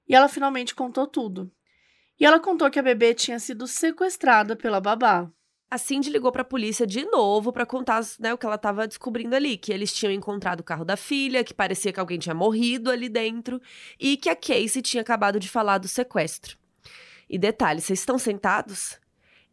e 0.08 0.13
ela 0.13 0.27
finalmente 0.27 0.75
contou 0.75 1.08
tudo. 1.08 1.51
E 2.20 2.25
ela 2.25 2.39
contou 2.39 2.70
que 2.70 2.77
a 2.77 2.84
bebê 2.84 3.15
tinha 3.15 3.39
sido 3.39 3.65
sequestrada 3.65 4.56
pela 4.56 4.80
babá. 4.80 5.32
A 5.72 5.77
Cindy 5.77 6.10
ligou 6.10 6.32
para 6.32 6.41
a 6.41 6.46
polícia 6.46 6.86
de 6.86 7.06
novo 7.06 7.51
para 7.53 7.65
contar 7.65 8.01
né, 8.20 8.34
o 8.34 8.38
que 8.38 8.46
ela 8.46 8.56
estava 8.56 8.86
descobrindo 8.86 9.36
ali, 9.36 9.58
que 9.58 9.72
eles 9.72 9.94
tinham 9.94 10.12
encontrado 10.12 10.60
o 10.60 10.63
carro 10.63 10.84
da 10.84 10.98
filha, 10.98 11.44
que 11.44 11.53
parecia 11.53 11.94
que 11.94 12.00
alguém 12.00 12.20
tinha 12.20 12.36
morrido 12.36 12.91
ali 12.91 13.08
dentro 13.08 13.60
e 13.98 14.18
que 14.18 14.30
a 14.30 14.36
Casey 14.36 14.82
tinha 14.82 15.01
acabado 15.01 15.39
de 15.39 15.50
falar 15.50 15.77
do 15.77 15.88
sequestro. 15.88 16.58
E 17.30 17.39
detalhe, 17.39 17.80
vocês 17.80 18.00
estão 18.00 18.20
sentados? 18.20 19.00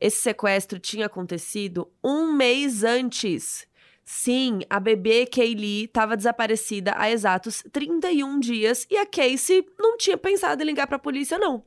Esse 0.00 0.22
sequestro 0.22 0.80
tinha 0.80 1.06
acontecido 1.06 1.88
um 2.02 2.32
mês 2.32 2.82
antes. 2.82 3.67
Sim, 4.10 4.60
a 4.70 4.80
bebê 4.80 5.26
Kaylee 5.26 5.84
estava 5.84 6.16
desaparecida 6.16 6.94
há 6.96 7.10
exatos 7.10 7.62
31 7.70 8.40
dias 8.40 8.86
e 8.90 8.96
a 8.96 9.04
Casey 9.04 9.66
não 9.78 9.98
tinha 9.98 10.16
pensado 10.16 10.62
em 10.62 10.64
ligar 10.64 10.86
para 10.86 10.96
a 10.96 10.98
polícia, 10.98 11.38
não. 11.38 11.62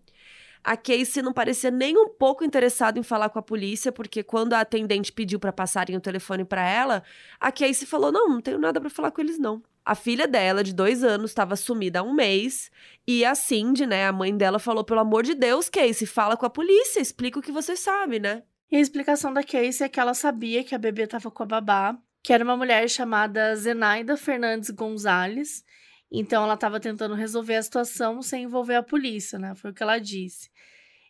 A 0.64 0.76
Casey 0.76 1.22
não 1.22 1.34
parecia 1.34 1.70
nem 1.70 1.96
um 1.96 2.10
pouco 2.10 2.44
interessada 2.44 2.98
em 2.98 3.04
falar 3.04 3.30
com 3.30 3.38
a 3.38 3.44
polícia, 3.44 3.92
porque 3.92 4.24
quando 4.24 4.54
a 4.54 4.62
atendente 4.62 5.12
pediu 5.12 5.40
para 5.40 5.54
passarem 5.54 5.96
o 5.96 6.02
telefone 6.02 6.44
para 6.44 6.68
ela, 6.68 7.04
a 7.40 7.52
Casey 7.52 7.86
falou: 7.86 8.12
Não, 8.12 8.28
não 8.28 8.42
tenho 8.42 8.58
nada 8.58 8.82
para 8.82 8.90
falar 8.90 9.12
com 9.12 9.22
eles, 9.22 9.38
não. 9.38 9.62
A 9.86 9.94
filha 9.94 10.28
dela, 10.28 10.64
de 10.64 10.74
dois 10.74 11.04
anos, 11.04 11.30
estava 11.30 11.56
sumida 11.56 12.00
há 12.00 12.04
um 12.04 12.12
mês. 12.12 12.72
E 13.06 13.24
a 13.24 13.36
Cindy, 13.36 13.86
né, 13.86 14.08
a 14.08 14.12
mãe 14.12 14.36
dela, 14.36 14.58
falou: 14.58 14.84
pelo 14.84 15.02
amor 15.02 15.22
de 15.22 15.36
Deus, 15.36 15.70
Casey, 15.70 16.08
fala 16.08 16.36
com 16.36 16.48
a 16.48 16.50
polícia, 16.50 17.00
explica 17.02 17.38
o 17.38 17.42
que 17.44 17.52
você 17.52 17.76
sabe, 17.76 18.18
né? 18.18 18.42
E 18.72 18.78
a 18.78 18.80
explicação 18.80 19.32
da 19.32 19.44
Casey 19.44 19.86
é 19.86 19.90
que 19.90 20.00
ela 20.00 20.16
sabia 20.16 20.64
que 20.64 20.74
a 20.74 20.80
bebê 20.80 21.04
estava 21.04 21.30
com 21.30 21.44
a 21.44 21.46
babá, 21.46 22.00
que 22.24 22.34
era 22.34 22.44
uma 22.44 22.58
mulher 22.58 22.88
chamada 22.90 23.56
Zenaida 23.56 24.16
Fernandes 24.16 24.70
Gonzalez. 24.70 25.64
Então 26.12 26.44
ela 26.44 26.56
estava 26.56 26.80
tentando 26.80 27.16
resolver 27.16 27.56
a 27.56 27.64
situação 27.64 28.22
sem 28.22 28.44
envolver 28.44 28.76
a 28.76 28.84
polícia, 28.84 29.40
né? 29.40 29.56
Foi 29.56 29.72
o 29.72 29.74
que 29.74 29.82
ela 29.82 29.98
disse. 29.98 30.50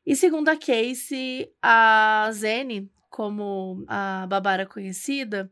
E 0.05 0.15
segundo 0.15 0.49
a 0.49 0.55
Casey, 0.55 1.51
a 1.61 2.29
Zene, 2.31 2.91
como 3.09 3.83
a 3.87 4.25
babá 4.27 4.53
era 4.53 4.65
conhecida, 4.65 5.51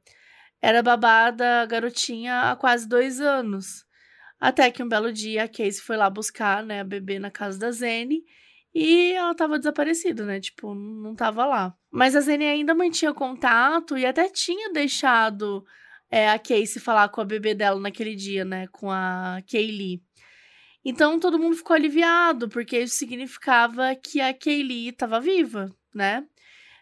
era 0.62 0.84
babá 0.84 1.32
da 1.32 1.66
garotinha 1.66 2.52
há 2.52 2.56
quase 2.56 2.88
dois 2.88 3.20
anos. 3.20 3.86
Até 4.40 4.72
que 4.72 4.82
um 4.82 4.88
belo 4.88 5.12
dia 5.12 5.44
a 5.44 5.48
Casey 5.48 5.82
foi 5.82 5.98
lá 5.98 6.10
buscar 6.10 6.64
né, 6.64 6.80
a 6.80 6.84
bebê 6.84 7.20
na 7.20 7.30
casa 7.30 7.60
da 7.60 7.72
Zene 7.72 8.24
e 8.74 9.14
ela 9.14 9.32
estava 9.32 9.58
desaparecida, 9.58 10.26
né? 10.26 10.40
Tipo, 10.40 10.74
não 10.74 11.14
estava 11.14 11.46
lá. 11.46 11.76
Mas 11.92 12.16
a 12.16 12.22
Zene 12.22 12.46
ainda 12.46 12.76
mantinha 12.76 13.14
contato 13.14 13.98
e 13.98 14.06
até 14.06 14.30
tinha 14.30 14.72
deixado 14.72 15.66
é, 16.10 16.30
a 16.30 16.38
Casey 16.38 16.80
falar 16.80 17.10
com 17.10 17.22
a 17.22 17.26
bebê 17.26 17.54
dela 17.54 17.80
naquele 17.80 18.16
dia, 18.16 18.46
né? 18.46 18.68
Com 18.68 18.92
a 18.92 19.42
Kaylee. 19.50 20.04
Então 20.84 21.20
todo 21.20 21.40
mundo 21.40 21.56
ficou 21.56 21.76
aliviado, 21.76 22.48
porque 22.50 22.80
isso 22.80 22.96
significava 22.96 23.96
que 23.96 24.22
a 24.22 24.34
Kaylee 24.34 24.90
estava 24.90 25.20
viva, 25.20 25.76
né? 25.94 26.26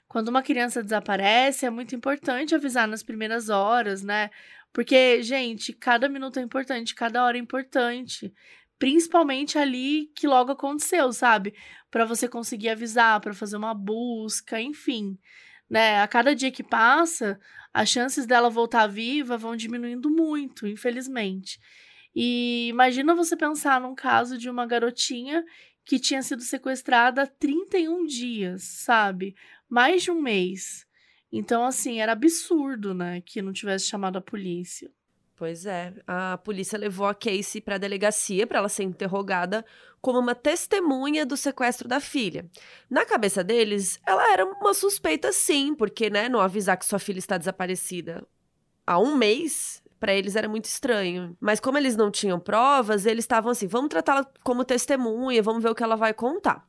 Quando 0.08 0.30
uma 0.30 0.42
criança 0.42 0.84
desaparece, 0.84 1.66
é 1.66 1.70
muito 1.70 1.96
importante 1.96 2.56
avisar 2.56 2.88
nas 2.88 3.04
primeiras 3.04 3.50
horas, 3.50 4.02
né? 4.04 4.30
Porque, 4.72 5.22
gente, 5.24 5.74
cada 5.74 6.08
minuto 6.08 6.40
é 6.40 6.42
importante, 6.44 6.96
cada 6.96 7.24
hora 7.24 7.38
é 7.38 7.42
importante. 7.42 8.34
Principalmente 8.80 9.58
ali 9.58 10.12
que 10.16 10.28
logo 10.28 10.52
aconteceu, 10.52 11.12
sabe? 11.12 11.54
Para 11.90 12.06
você 12.06 12.28
conseguir 12.28 12.70
avisar, 12.70 13.20
para 13.20 13.34
fazer 13.34 13.58
uma 13.58 13.74
busca, 13.74 14.62
enfim. 14.62 15.18
Né? 15.70 16.02
A 16.02 16.08
cada 16.08 16.36
dia 16.36 16.52
que 16.52 16.64
passa, 16.64 17.40
as 17.74 17.90
chances 17.90 18.26
dela 18.26 18.50
voltar 18.50 18.88
viva 18.88 19.38
vão 19.38 19.56
diminuindo 19.56 20.10
muito, 20.10 20.68
infelizmente. 20.68 21.60
E 22.16 22.68
imagina 22.70 23.16
você 23.16 23.36
pensar 23.36 23.82
num 23.82 23.96
caso 23.96 24.38
de 24.38 24.50
uma 24.50 24.66
garotinha 24.66 25.44
que 25.86 26.00
tinha 26.00 26.22
sido 26.22 26.42
sequestrada 26.42 27.24
há 27.24 27.28
31 27.28 28.06
dias, 28.06 28.64
sabe? 28.64 29.36
mais 29.70 30.04
de 30.04 30.12
um 30.12 30.22
mês. 30.22 30.86
Então, 31.32 31.66
assim, 31.66 32.00
era 32.00 32.14
absurdo, 32.14 32.94
né, 32.94 33.22
que 33.22 33.42
não 33.42 33.52
tivesse 33.52 33.86
chamado 33.86 34.18
a 34.18 34.22
polícia. 34.22 34.90
Pois 35.38 35.68
é, 35.68 35.94
a 36.08 36.36
polícia 36.40 36.80
levou 36.80 37.06
a 37.06 37.14
Casey 37.14 37.62
para 37.62 37.76
a 37.76 37.78
delegacia 37.78 38.48
para 38.48 38.58
ela 38.58 38.68
ser 38.68 38.82
interrogada 38.82 39.64
como 40.02 40.18
uma 40.18 40.34
testemunha 40.34 41.28
do 41.28 41.38
sequestro 41.38 41.88
da 41.88 42.00
filha. 42.00 42.50
Na 42.90 43.06
cabeça 43.06 43.44
deles, 43.44 44.00
ela 44.04 44.34
era 44.34 44.44
uma 44.44 44.74
suspeita 44.74 45.32
sim, 45.32 45.76
porque, 45.76 46.10
né, 46.10 46.28
não 46.28 46.40
avisar 46.40 46.76
que 46.76 46.88
sua 46.88 46.98
filha 46.98 47.20
está 47.20 47.38
desaparecida 47.38 48.28
há 48.84 48.98
um 48.98 49.16
mês, 49.16 49.84
para 50.00 50.12
eles 50.12 50.36
era 50.36 50.50
muito 50.50 50.66
estranho. 50.66 51.38
Mas 51.40 51.60
como 51.60 51.78
eles 51.78 51.96
não 51.96 52.10
tinham 52.10 52.40
provas, 52.40 53.06
eles 53.06 53.24
estavam 53.24 53.52
assim, 53.52 53.68
vamos 53.68 53.90
tratá-la 53.90 54.26
como 54.44 54.66
testemunha, 54.66 55.44
vamos 55.44 55.62
ver 55.62 55.70
o 55.70 55.76
que 55.76 55.84
ela 55.84 55.96
vai 55.96 56.16
contar. 56.16 56.68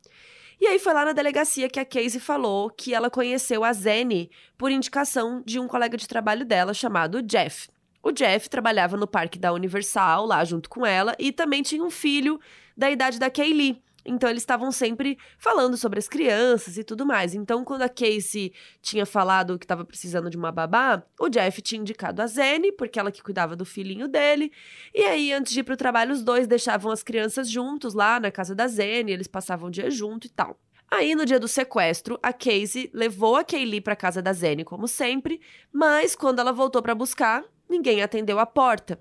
E 0.61 0.67
aí 0.67 0.77
foi 0.77 0.93
lá 0.93 1.05
na 1.05 1.13
delegacia 1.13 1.69
que 1.69 1.79
a 1.79 1.85
Casey 1.85 2.19
falou 2.19 2.69
que 2.69 2.93
ela 2.93 3.09
conheceu 3.09 3.63
a 3.63 3.73
Zenny 3.73 4.29
por 4.59 4.69
indicação 4.69 5.41
de 5.43 5.57
um 5.57 5.67
colega 5.67 5.97
de 5.97 6.07
trabalho 6.07 6.45
dela 6.45 6.71
chamado 6.71 7.23
Jeff. 7.23 7.67
O 8.01 8.11
Jeff 8.11 8.49
trabalhava 8.49 8.95
no 8.95 9.07
parque 9.07 9.37
da 9.37 9.51
Universal 9.53 10.25
lá 10.25 10.43
junto 10.45 10.69
com 10.69 10.85
ela 10.85 11.15
e 11.19 11.31
também 11.31 11.61
tinha 11.61 11.83
um 11.83 11.89
filho 11.89 12.39
da 12.75 12.89
idade 12.89 13.19
da 13.19 13.29
Kaylee. 13.29 13.81
Então 14.05 14.29
eles 14.29 14.41
estavam 14.41 14.71
sempre 14.71 15.17
falando 15.37 15.75
sobre 15.75 15.99
as 15.99 16.07
crianças 16.07 16.77
e 16.77 16.83
tudo 16.83 17.05
mais. 17.05 17.35
Então 17.35 17.63
quando 17.63 17.81
a 17.81 17.89
Casey 17.89 18.53
tinha 18.81 19.05
falado 19.05 19.59
que 19.59 19.65
estava 19.65 19.83
precisando 19.83 20.29
de 20.29 20.37
uma 20.37 20.51
babá, 20.51 21.03
o 21.19 21.29
Jeff 21.29 21.61
tinha 21.61 21.81
indicado 21.81 22.21
a 22.21 22.27
Zene, 22.27 22.71
porque 22.71 22.99
ela 22.99 23.11
que 23.11 23.21
cuidava 23.21 23.55
do 23.55 23.65
filhinho 23.65 24.07
dele. 24.07 24.51
E 24.93 25.03
aí 25.03 25.33
antes 25.33 25.53
de 25.53 25.59
ir 25.59 25.63
pro 25.63 25.77
trabalho 25.77 26.13
os 26.13 26.23
dois 26.23 26.47
deixavam 26.47 26.91
as 26.91 27.03
crianças 27.03 27.49
juntos 27.49 27.93
lá 27.93 28.19
na 28.19 28.31
casa 28.31 28.55
da 28.55 28.67
Zene, 28.67 29.11
eles 29.11 29.27
passavam 29.27 29.67
o 29.67 29.71
dia 29.71 29.91
junto 29.91 30.25
e 30.25 30.29
tal. 30.29 30.57
Aí, 30.91 31.13
no 31.13 31.23
dia 31.23 31.39
do 31.39 31.47
sequestro, 31.47 32.17
a 32.23 32.33
Casey 32.33 32.89
levou 32.91 33.35
a 33.35 33.43
Kaylee 33.43 33.79
para 33.79 33.95
casa 33.95 34.23
da 34.23 34.33
Zene, 34.33 34.65
como 34.65 34.87
sempre, 34.87 35.39
mas 35.71 36.15
quando 36.15 36.39
ela 36.39 36.51
voltou 36.51 36.81
para 36.81 36.95
buscar, 36.95 37.43
ninguém 37.69 38.01
atendeu 38.01 38.39
a 38.39 38.45
porta. 38.45 38.99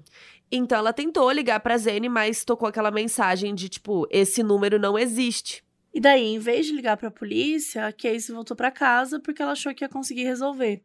Então 0.50 0.78
ela 0.78 0.92
tentou 0.92 1.30
ligar 1.30 1.60
pra 1.60 1.78
Zene, 1.78 2.08
mas 2.08 2.44
tocou 2.44 2.68
aquela 2.68 2.90
mensagem 2.90 3.54
de 3.54 3.68
tipo, 3.68 4.06
esse 4.10 4.42
número 4.42 4.78
não 4.78 4.98
existe. 4.98 5.64
E 5.92 6.00
daí, 6.00 6.24
em 6.34 6.38
vez 6.38 6.66
de 6.66 6.72
ligar 6.72 6.96
para 6.96 7.08
a 7.08 7.12
polícia, 7.12 7.86
a 7.86 7.92
Casey 7.92 8.34
voltou 8.34 8.56
para 8.56 8.70
casa 8.70 9.18
porque 9.20 9.42
ela 9.42 9.52
achou 9.52 9.74
que 9.74 9.84
ia 9.84 9.88
conseguir 9.88 10.24
resolver. 10.24 10.82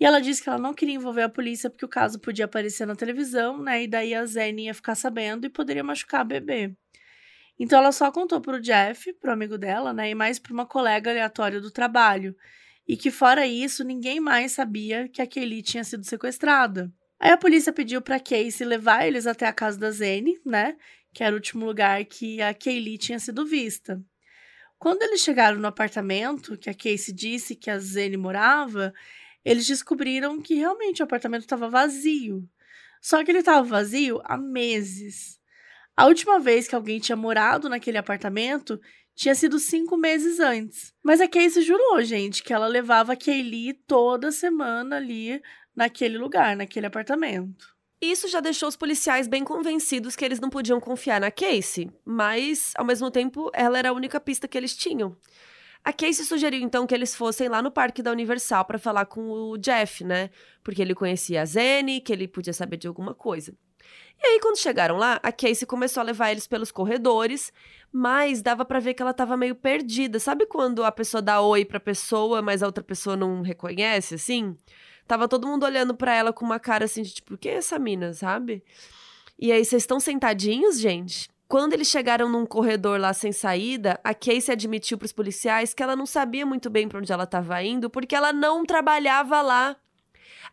E 0.00 0.04
ela 0.04 0.20
disse 0.20 0.42
que 0.42 0.48
ela 0.48 0.58
não 0.58 0.74
queria 0.74 0.94
envolver 0.94 1.22
a 1.22 1.28
polícia 1.28 1.68
porque 1.68 1.84
o 1.84 1.88
caso 1.88 2.20
podia 2.20 2.44
aparecer 2.44 2.86
na 2.86 2.94
televisão, 2.94 3.60
né? 3.60 3.82
E 3.82 3.88
daí 3.88 4.14
a 4.14 4.24
Zene 4.24 4.66
ia 4.66 4.74
ficar 4.74 4.94
sabendo 4.94 5.44
e 5.46 5.50
poderia 5.50 5.82
machucar 5.82 6.20
a 6.20 6.24
bebê. 6.24 6.72
Então 7.58 7.80
ela 7.80 7.90
só 7.90 8.12
contou 8.12 8.40
pro 8.40 8.60
Jeff, 8.60 9.12
pro 9.14 9.32
amigo 9.32 9.58
dela, 9.58 9.92
né? 9.92 10.10
E 10.10 10.14
mais 10.14 10.38
para 10.38 10.52
uma 10.52 10.66
colega 10.66 11.10
aleatória 11.10 11.60
do 11.60 11.70
trabalho. 11.70 12.36
E 12.88 12.96
que 12.96 13.10
fora 13.10 13.46
isso, 13.46 13.84
ninguém 13.84 14.18
mais 14.18 14.52
sabia 14.52 15.08
que 15.08 15.20
a 15.20 15.26
Kelly 15.26 15.60
tinha 15.60 15.84
sido 15.84 16.04
sequestrada. 16.04 16.90
Aí 17.20 17.30
a 17.30 17.36
polícia 17.36 17.72
pediu 17.72 18.00
para 18.00 18.18
Casey 18.18 18.66
levar 18.66 19.06
eles 19.06 19.26
até 19.26 19.46
a 19.46 19.52
casa 19.52 19.78
da 19.78 19.90
Zane, 19.90 20.40
né? 20.46 20.74
Que 21.12 21.22
era 21.22 21.34
o 21.34 21.36
último 21.36 21.66
lugar 21.66 22.02
que 22.04 22.40
a 22.40 22.54
Kaylee 22.54 22.96
tinha 22.96 23.18
sido 23.18 23.44
vista. 23.44 24.02
Quando 24.78 25.02
eles 25.02 25.20
chegaram 25.20 25.58
no 25.58 25.66
apartamento 25.66 26.56
que 26.56 26.70
a 26.70 26.74
Casey 26.74 27.12
disse 27.12 27.56
que 27.56 27.70
a 27.70 27.78
Zane 27.78 28.16
morava, 28.16 28.94
eles 29.44 29.66
descobriram 29.66 30.40
que 30.40 30.54
realmente 30.54 31.02
o 31.02 31.04
apartamento 31.04 31.42
estava 31.42 31.68
vazio. 31.68 32.48
Só 33.02 33.22
que 33.22 33.30
ele 33.30 33.40
estava 33.40 33.62
vazio 33.62 34.20
há 34.24 34.38
meses. 34.38 35.38
A 35.96 36.06
última 36.06 36.38
vez 36.38 36.68
que 36.68 36.76
alguém 36.76 37.00
tinha 37.00 37.16
morado 37.16 37.68
naquele 37.68 37.98
apartamento 37.98 38.80
tinha 39.18 39.34
sido 39.34 39.58
cinco 39.58 39.96
meses 39.96 40.38
antes. 40.38 40.94
Mas 41.02 41.20
a 41.20 41.26
Casey 41.26 41.64
jurou, 41.64 42.00
gente, 42.02 42.40
que 42.40 42.52
ela 42.52 42.68
levava 42.68 43.14
a 43.14 43.16
Kaylee 43.16 43.74
toda 43.74 44.30
semana 44.30 44.94
ali 44.94 45.42
naquele 45.74 46.16
lugar, 46.16 46.56
naquele 46.56 46.86
apartamento. 46.86 47.66
Isso 48.00 48.28
já 48.28 48.38
deixou 48.38 48.68
os 48.68 48.76
policiais 48.76 49.26
bem 49.26 49.42
convencidos 49.42 50.14
que 50.14 50.24
eles 50.24 50.38
não 50.38 50.48
podiam 50.48 50.78
confiar 50.78 51.20
na 51.20 51.32
Casey, 51.32 51.90
mas, 52.04 52.72
ao 52.76 52.84
mesmo 52.84 53.10
tempo, 53.10 53.50
ela 53.52 53.76
era 53.76 53.90
a 53.90 53.92
única 53.92 54.20
pista 54.20 54.46
que 54.46 54.56
eles 54.56 54.76
tinham. 54.76 55.16
A 55.82 55.92
Casey 55.92 56.24
sugeriu 56.24 56.60
então 56.60 56.86
que 56.86 56.94
eles 56.94 57.16
fossem 57.16 57.48
lá 57.48 57.60
no 57.60 57.72
parque 57.72 58.02
da 58.02 58.12
Universal 58.12 58.64
para 58.66 58.78
falar 58.78 59.06
com 59.06 59.32
o 59.32 59.58
Jeff, 59.58 60.04
né? 60.04 60.30
Porque 60.62 60.80
ele 60.80 60.94
conhecia 60.94 61.42
a 61.42 61.44
Zene, 61.44 62.00
que 62.00 62.12
ele 62.12 62.28
podia 62.28 62.52
saber 62.52 62.76
de 62.76 62.86
alguma 62.86 63.14
coisa. 63.14 63.52
E 64.20 64.26
aí, 64.26 64.40
quando 64.40 64.58
chegaram 64.58 64.96
lá, 64.96 65.20
a 65.22 65.30
Casey 65.30 65.66
começou 65.66 66.00
a 66.00 66.04
levar 66.04 66.30
eles 66.30 66.46
pelos 66.46 66.72
corredores, 66.72 67.52
mas 67.92 68.42
dava 68.42 68.64
para 68.64 68.80
ver 68.80 68.94
que 68.94 69.02
ela 69.02 69.14
tava 69.14 69.36
meio 69.36 69.54
perdida. 69.54 70.18
Sabe 70.18 70.44
quando 70.44 70.84
a 70.84 70.90
pessoa 70.90 71.22
dá 71.22 71.40
oi 71.40 71.64
pra 71.64 71.78
pessoa, 71.78 72.42
mas 72.42 72.62
a 72.62 72.66
outra 72.66 72.82
pessoa 72.82 73.16
não 73.16 73.42
reconhece, 73.42 74.16
assim? 74.16 74.56
Tava 75.06 75.28
todo 75.28 75.46
mundo 75.46 75.64
olhando 75.64 75.94
para 75.94 76.14
ela 76.14 76.32
com 76.32 76.44
uma 76.44 76.58
cara 76.58 76.84
assim 76.84 77.02
de 77.02 77.14
tipo, 77.14 77.38
quem 77.38 77.52
é 77.52 77.56
essa 77.56 77.78
mina, 77.78 78.12
sabe? 78.12 78.62
E 79.38 79.52
aí, 79.52 79.64
vocês 79.64 79.82
estão 79.84 80.00
sentadinhos, 80.00 80.80
gente? 80.80 81.30
Quando 81.46 81.72
eles 81.72 81.88
chegaram 81.88 82.28
num 82.28 82.44
corredor 82.44 83.00
lá 83.00 83.14
sem 83.14 83.32
saída, 83.32 83.98
a 84.04 84.12
Casey 84.12 84.52
admitiu 84.52 84.98
para 84.98 85.06
os 85.06 85.12
policiais 85.12 85.72
que 85.72 85.82
ela 85.82 85.96
não 85.96 86.04
sabia 86.04 86.44
muito 86.44 86.68
bem 86.68 86.86
para 86.86 86.98
onde 86.98 87.10
ela 87.10 87.24
estava 87.24 87.62
indo, 87.62 87.88
porque 87.88 88.14
ela 88.14 88.34
não 88.34 88.66
trabalhava 88.66 89.40
lá. 89.40 89.76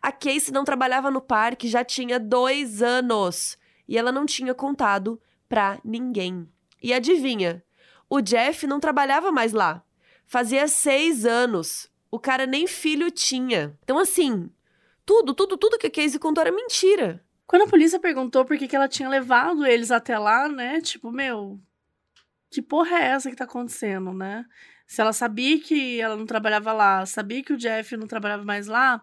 A 0.00 0.12
Casey 0.12 0.52
não 0.52 0.64
trabalhava 0.64 1.10
no 1.10 1.20
parque 1.20 1.68
já 1.68 1.84
tinha 1.84 2.18
dois 2.18 2.82
anos. 2.82 3.58
e 3.88 3.96
ela 3.96 4.10
não 4.10 4.26
tinha 4.26 4.52
contado 4.52 5.20
pra 5.48 5.78
ninguém. 5.84 6.48
E 6.82 6.92
adivinha? 6.92 7.62
O 8.10 8.20
Jeff 8.20 8.66
não 8.66 8.80
trabalhava 8.80 9.30
mais 9.30 9.52
lá. 9.52 9.82
Fazia 10.26 10.66
seis 10.68 11.24
anos. 11.24 11.90
O 12.10 12.18
cara 12.18 12.46
nem 12.46 12.66
filho 12.66 13.10
tinha. 13.10 13.76
Então, 13.82 13.98
assim, 13.98 14.50
tudo, 15.04 15.34
tudo, 15.34 15.56
tudo 15.56 15.78
que 15.78 15.86
a 15.86 15.90
Casey 15.90 16.18
contou 16.18 16.42
era 16.42 16.52
mentira. 16.52 17.24
Quando 17.46 17.62
a 17.62 17.68
polícia 17.68 18.00
perguntou 18.00 18.44
por 18.44 18.58
que, 18.58 18.66
que 18.66 18.74
ela 18.74 18.88
tinha 18.88 19.08
levado 19.08 19.64
eles 19.64 19.92
até 19.92 20.18
lá, 20.18 20.48
né? 20.48 20.80
Tipo, 20.80 21.12
meu, 21.12 21.60
que 22.50 22.60
porra 22.60 22.96
é 22.98 23.04
essa 23.04 23.30
que 23.30 23.36
tá 23.36 23.44
acontecendo, 23.44 24.12
né? 24.12 24.44
Se 24.86 25.00
ela 25.00 25.12
sabia 25.12 25.60
que 25.60 26.00
ela 26.00 26.16
não 26.16 26.26
trabalhava 26.26 26.72
lá, 26.72 27.04
sabia 27.06 27.42
que 27.42 27.52
o 27.52 27.56
Jeff 27.56 27.96
não 27.96 28.06
trabalhava 28.06 28.44
mais 28.44 28.66
lá, 28.66 29.00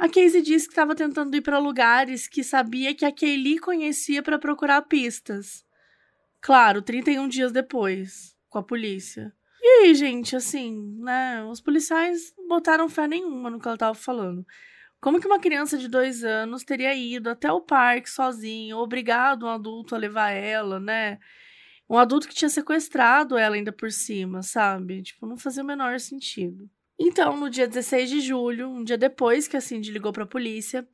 a 0.00 0.08
Casey 0.08 0.40
disse 0.40 0.66
que 0.66 0.72
estava 0.72 0.94
tentando 0.94 1.36
ir 1.36 1.42
para 1.42 1.58
lugares 1.58 2.26
que 2.26 2.42
sabia 2.42 2.94
que 2.94 3.04
a 3.04 3.12
Kaylee 3.12 3.58
conhecia 3.58 4.22
para 4.22 4.38
procurar 4.38 4.80
pistas. 4.82 5.62
Claro, 6.40 6.80
31 6.80 7.28
dias 7.28 7.52
depois, 7.52 8.34
com 8.48 8.56
a 8.56 8.62
polícia. 8.62 9.30
E 9.60 9.82
aí, 9.82 9.94
gente, 9.94 10.34
assim, 10.34 10.96
né? 11.00 11.44
Os 11.44 11.60
policiais 11.60 12.32
botaram 12.48 12.88
fé 12.88 13.06
nenhuma 13.06 13.50
no 13.50 13.60
que 13.60 13.68
ela 13.68 13.76
tava 13.76 13.94
falando. 13.94 14.42
Como 15.02 15.20
que 15.20 15.26
uma 15.26 15.38
criança 15.38 15.76
de 15.76 15.86
dois 15.86 16.24
anos 16.24 16.64
teria 16.64 16.94
ido 16.94 17.28
até 17.28 17.52
o 17.52 17.60
parque 17.60 18.08
sozinho, 18.08 18.78
obrigado 18.78 19.44
um 19.44 19.50
adulto 19.50 19.94
a 19.94 19.98
levar 19.98 20.30
ela, 20.30 20.80
né? 20.80 21.18
Um 21.90 21.98
adulto 21.98 22.26
que 22.26 22.34
tinha 22.34 22.48
sequestrado 22.48 23.36
ela 23.36 23.54
ainda 23.54 23.70
por 23.70 23.92
cima, 23.92 24.42
sabe? 24.42 25.02
Tipo, 25.02 25.26
não 25.26 25.36
fazia 25.36 25.62
o 25.62 25.66
menor 25.66 26.00
sentido. 26.00 26.70
Então, 27.02 27.34
no 27.34 27.48
dia 27.48 27.66
16 27.66 28.10
de 28.10 28.20
julho, 28.20 28.68
um 28.68 28.84
dia 28.84 28.98
depois 28.98 29.48
que 29.48 29.56
a 29.56 29.60
Cindy 29.60 29.90
ligou 29.90 30.12
para 30.12 30.24
a 30.24 30.26
polícia, 30.26 30.86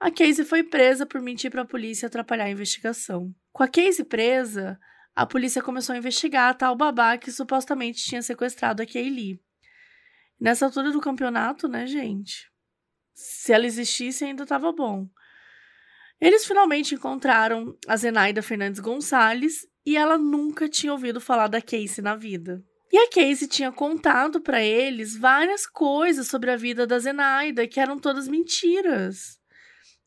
a 0.00 0.10
Casey 0.10 0.44
foi 0.44 0.64
presa 0.64 1.06
por 1.06 1.22
mentir 1.22 1.52
para 1.52 1.62
a 1.62 1.66
polícia 1.66 2.06
e 2.06 2.08
atrapalhar 2.08 2.46
a 2.46 2.50
investigação. 2.50 3.32
Com 3.52 3.62
a 3.62 3.68
Casey 3.68 4.04
presa, 4.04 4.76
a 5.14 5.24
polícia 5.24 5.62
começou 5.62 5.94
a 5.94 5.98
investigar 5.98 6.50
a 6.50 6.54
tal 6.54 6.74
babá 6.74 7.16
que 7.16 7.30
supostamente 7.30 8.02
tinha 8.02 8.20
sequestrado 8.22 8.82
a 8.82 8.86
Kaylee. 8.86 9.40
Nessa 10.38 10.66
altura 10.66 10.90
do 10.90 11.00
campeonato, 11.00 11.68
né, 11.68 11.86
gente? 11.86 12.50
Se 13.14 13.52
ela 13.52 13.66
existisse, 13.66 14.24
ainda 14.24 14.42
estava 14.42 14.72
bom. 14.72 15.08
Eles 16.20 16.44
finalmente 16.44 16.96
encontraram 16.96 17.78
a 17.86 17.96
Zenaida 17.96 18.42
Fernandes 18.42 18.80
Gonçalves 18.80 19.64
e 19.86 19.96
ela 19.96 20.18
nunca 20.18 20.68
tinha 20.68 20.92
ouvido 20.92 21.20
falar 21.20 21.46
da 21.46 21.62
Casey 21.62 22.02
na 22.02 22.16
vida. 22.16 22.64
E 22.92 22.98
a 22.98 23.10
Casey 23.10 23.48
tinha 23.48 23.72
contado 23.72 24.40
para 24.40 24.62
eles 24.62 25.16
várias 25.16 25.66
coisas 25.66 26.28
sobre 26.28 26.50
a 26.50 26.56
vida 26.56 26.86
da 26.86 26.98
Zenaida 26.98 27.66
que 27.66 27.80
eram 27.80 27.98
todas 27.98 28.28
mentiras. 28.28 29.40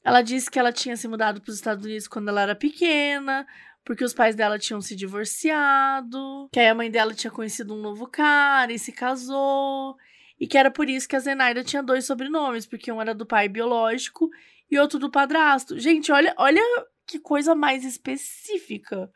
Ela 0.03 0.21
disse 0.21 0.49
que 0.49 0.57
ela 0.57 0.71
tinha 0.71 0.95
se 0.95 1.07
mudado 1.07 1.41
para 1.41 1.49
os 1.49 1.57
Estados 1.57 1.85
Unidos 1.85 2.07
quando 2.07 2.29
ela 2.29 2.41
era 2.41 2.55
pequena, 2.55 3.45
porque 3.83 4.03
os 4.03 4.13
pais 4.13 4.35
dela 4.35 4.57
tinham 4.57 4.81
se 4.81 4.95
divorciado, 4.95 6.49
que 6.51 6.59
a 6.59 6.73
mãe 6.73 6.89
dela 6.89 7.13
tinha 7.13 7.31
conhecido 7.31 7.73
um 7.73 7.81
novo 7.81 8.07
cara 8.07 8.71
e 8.71 8.79
se 8.79 8.91
casou, 8.91 9.97
e 10.39 10.47
que 10.47 10.57
era 10.57 10.71
por 10.71 10.89
isso 10.89 11.07
que 11.07 11.15
a 11.15 11.19
Zenaida 11.19 11.63
tinha 11.63 11.83
dois 11.83 12.05
sobrenomes, 12.05 12.65
porque 12.65 12.91
um 12.91 13.01
era 13.01 13.13
do 13.13 13.25
pai 13.25 13.49
biológico 13.49 14.29
e 14.71 14.79
outro 14.79 14.99
do 14.99 15.11
padrasto. 15.11 15.77
Gente, 15.77 16.11
olha, 16.11 16.33
olha 16.37 16.61
que 17.05 17.19
coisa 17.19 17.53
mais 17.53 17.83
específica. 17.83 19.11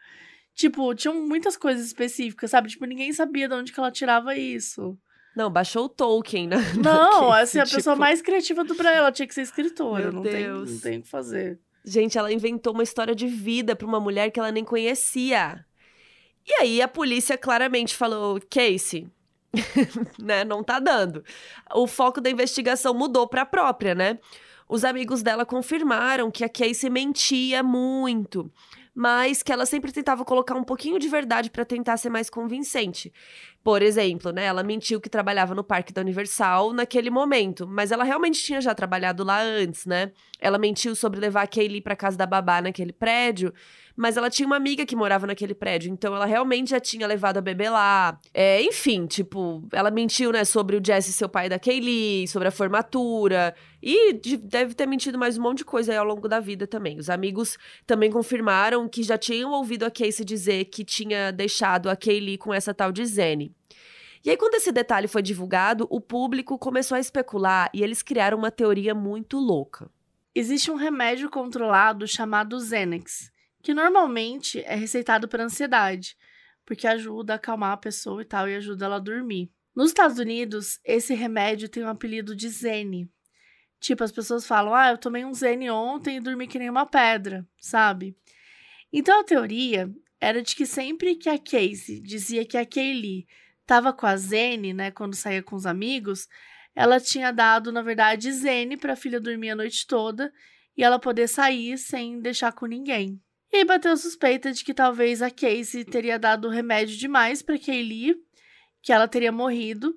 Tipo, 0.56 0.94
tinham 0.94 1.16
muitas 1.28 1.58
coisas 1.58 1.86
específicas, 1.86 2.52
sabe? 2.52 2.70
Tipo, 2.70 2.86
ninguém 2.86 3.12
sabia 3.12 3.48
de 3.48 3.56
onde 3.56 3.72
que 3.72 3.80
ela 3.80 3.92
tirava 3.92 4.36
isso. 4.36 4.98
Não, 5.36 5.50
baixou 5.50 5.86
o 5.86 5.90
Tolkien, 5.90 6.48
né? 6.48 6.58
Não, 6.82 7.32
assim, 7.32 7.60
a 7.60 7.64
tipo... 7.64 7.78
pessoa 7.78 7.96
mais 7.96 8.22
criativa 8.22 8.64
do 8.64 8.76
Brasil, 8.76 9.00
ela 9.00 9.12
tinha 9.12 9.28
que 9.28 9.34
ser 9.34 9.42
escritora, 9.42 10.04
Meu 10.04 10.14
não 10.14 10.22
Deus. 10.22 10.34
tem, 10.34 10.74
não 10.74 10.80
tem 10.82 11.00
o 11.00 11.02
que 11.02 11.10
fazer. 11.10 11.60
Gente, 11.84 12.18
ela 12.18 12.32
inventou 12.32 12.74
uma 12.74 12.84
história 12.84 13.16
de 13.16 13.28
vida 13.28 13.76
para 13.76 13.88
uma 13.88 14.00
mulher 14.00 14.30
que 14.30 14.40
ela 14.40 14.52
nem 14.52 14.64
conhecia. 14.64 15.66
E 16.46 16.54
aí 16.54 16.82
a 16.82 16.88
polícia 16.88 17.38
claramente 17.38 17.96
falou: 17.96 18.40
Casey, 18.50 19.08
né, 20.22 20.44
não 20.44 20.64
tá 20.64 20.80
dando. 20.80 21.24
O 21.74 21.88
foco 21.88 22.22
da 22.22 22.30
investigação 22.30 22.94
mudou 22.94 23.28
para 23.28 23.42
a 23.42 23.46
própria, 23.46 23.96
né? 23.96 24.20
Os 24.70 24.86
amigos 24.86 25.22
dela 25.22 25.46
confirmaram 25.46 26.32
que 26.32 26.44
a 26.44 26.50
Casey 26.50 26.90
mentia 26.90 27.62
muito 27.64 28.52
mas 28.96 29.42
que 29.42 29.52
ela 29.52 29.66
sempre 29.66 29.92
tentava 29.92 30.24
colocar 30.24 30.56
um 30.56 30.64
pouquinho 30.64 31.00
de 31.00 31.08
verdade 31.08 31.50
para 31.50 31.66
tentar 31.66 31.98
ser 31.98 32.10
mais 32.10 32.30
convincente. 32.30 33.12
Por 33.64 33.82
exemplo, 33.82 34.32
né, 34.32 34.46
ela 34.46 34.62
mentiu 34.62 35.00
que 35.00 35.10
trabalhava 35.10 35.56
no 35.56 35.64
Parque 35.64 35.94
da 35.94 36.02
Universal 36.02 36.74
naquele 36.74 37.10
momento, 37.10 37.66
mas 37.66 37.92
ela 37.92 38.04
realmente 38.04 38.44
tinha 38.44 38.60
já 38.60 38.76
trabalhado 38.76 39.24
lá 39.24 39.42
antes, 39.42 39.86
né? 39.86 40.12
Ela 40.38 40.58
mentiu 40.58 40.96
sobre 40.96 41.20
levar 41.20 41.44
a 41.44 41.48
Kaylee 41.48 41.80
para 41.80 41.96
casa 41.96 42.18
da 42.18 42.26
babá 42.26 42.62
naquele 42.62 42.92
prédio, 42.92 43.54
mas 43.96 44.18
ela 44.18 44.30
tinha 44.30 44.46
uma 44.46 44.58
amiga 44.58 44.86
que 44.86 44.96
morava 44.96 45.26
naquele 45.26 45.54
prédio, 45.54 45.90
então 45.90 46.14
ela 46.14 46.26
realmente 46.26 46.72
já 46.72 46.80
tinha 46.80 47.08
levado 47.08 47.38
a 47.38 47.42
bebê 47.42 47.70
lá. 47.70 48.20
É, 48.34 48.62
enfim, 48.62 49.06
tipo, 49.06 49.64
ela 49.72 49.90
mentiu, 49.90 50.34
né, 50.34 50.44
sobre 50.44 50.76
o 50.76 50.82
Jesse 50.86 51.14
seu 51.14 51.30
pai 51.30 51.48
da 51.48 51.58
Kaylee, 51.58 52.28
sobre 52.28 52.50
a 52.50 52.52
formatura, 52.52 53.56
e 53.82 54.14
deve 54.42 54.74
ter 54.74 54.86
mentido 54.88 55.18
mais 55.18 55.38
um 55.38 55.42
monte 55.42 55.60
de 55.60 55.66
coisa 55.66 55.92
aí 55.92 55.98
ao 55.98 56.06
longo 56.06 56.28
da 56.28 56.40
vida 56.40 56.66
também. 56.68 56.98
Os 56.98 57.10
amigos 57.10 57.58
também 57.86 58.12
confirmaram 58.12 58.83
que 58.88 59.04
já 59.04 59.18
tinham 59.18 59.52
ouvido 59.52 59.84
a 59.84 59.92
Casey 59.92 60.26
dizer 60.26 60.66
que 60.66 60.84
tinha 60.84 61.32
deixado 61.32 61.90
a 61.90 61.96
Kaylee 61.96 62.38
com 62.38 62.54
essa 62.54 62.74
tal 62.74 62.92
de 62.92 63.06
Zene. 63.06 63.56
E 64.26 64.30
aí, 64.30 64.38
quando 64.38 64.56
esse 64.56 64.72
detalhe 64.72 65.08
foi 65.08 65.22
divulgado, 65.22 65.86
o 65.90 66.00
público 66.00 66.58
começou 66.58 66.96
a 66.96 67.00
especular 67.00 67.70
e 67.74 67.84
eles 67.84 68.02
criaram 68.02 68.38
uma 68.38 68.50
teoria 68.50 68.96
muito 68.96 69.38
louca. 69.38 69.92
Existe 70.34 70.72
um 70.72 70.76
remédio 70.76 71.30
controlado 71.30 72.08
chamado 72.08 72.60
Xanax, 72.60 73.30
que 73.62 73.74
normalmente 73.74 74.62
é 74.62 74.76
receitado 74.76 75.28
para 75.28 75.44
ansiedade, 75.44 76.16
porque 76.66 76.88
ajuda 76.88 77.34
a 77.34 77.36
acalmar 77.36 77.74
a 77.74 77.78
pessoa 77.78 78.22
e 78.22 78.26
tal, 78.26 78.48
e 78.48 78.56
ajuda 78.56 78.86
ela 78.86 78.96
a 78.96 79.00
dormir. 79.00 79.52
Nos 79.76 79.90
Estados 79.90 80.18
Unidos, 80.18 80.80
esse 80.86 81.14
remédio 81.14 81.68
tem 81.68 81.84
o 81.84 81.88
um 81.88 81.90
apelido 81.90 82.36
de 82.36 82.48
Zene. 82.48 83.12
Tipo, 83.80 84.06
as 84.06 84.12
pessoas 84.12 84.48
falam, 84.48 84.74
ah, 84.74 84.92
eu 84.92 84.98
tomei 84.98 85.26
um 85.26 85.34
Zene 85.34 85.70
ontem 85.70 86.16
e 86.16 86.22
dormi 86.22 86.48
que 86.48 86.58
nem 86.58 86.70
uma 86.70 86.86
pedra, 86.86 87.46
sabe? 87.60 88.16
Então 88.94 89.20
a 89.20 89.24
teoria 89.24 89.92
era 90.22 90.44
de 90.44 90.56
que 90.56 90.68
sempre 90.68 91.16
que 91.16 91.28
a 91.28 91.40
Casey 91.40 92.00
dizia 92.00 92.46
que 92.46 92.56
a 92.56 92.66
Kaylee 92.66 93.26
estava 93.62 93.92
com 93.92 94.06
a 94.06 94.16
Zene, 94.16 94.72
né, 94.72 94.92
quando 94.92 95.16
saía 95.16 95.42
com 95.42 95.56
os 95.56 95.66
amigos, 95.66 96.28
ela 96.76 97.00
tinha 97.00 97.32
dado, 97.32 97.72
na 97.72 97.82
verdade, 97.82 98.32
Zene 98.32 98.78
para 98.78 98.94
a 98.94 98.96
filha 98.96 99.20
dormir 99.20 99.50
a 99.50 99.56
noite 99.56 99.88
toda 99.88 100.32
e 100.78 100.84
ela 100.84 101.00
poder 101.00 101.28
sair 101.28 101.78
sem 101.78 102.20
deixar 102.20 102.52
com 102.52 102.68
ninguém. 102.68 103.20
E 103.52 103.66
bateu 103.66 103.92
a 103.92 103.98
suspeita 103.98 104.52
de 104.52 104.64
que 104.64 104.74
talvez 104.74 105.22
a 105.22 105.30
Casey 105.32 105.84
teria 105.84 106.20
dado 106.20 106.50
remédio 106.50 106.96
demais 106.98 107.42
para 107.42 107.60
Kaylee, 107.60 108.16
que 108.82 108.94
ela 108.94 109.08
teria 109.08 109.32
morrido, 109.32 109.96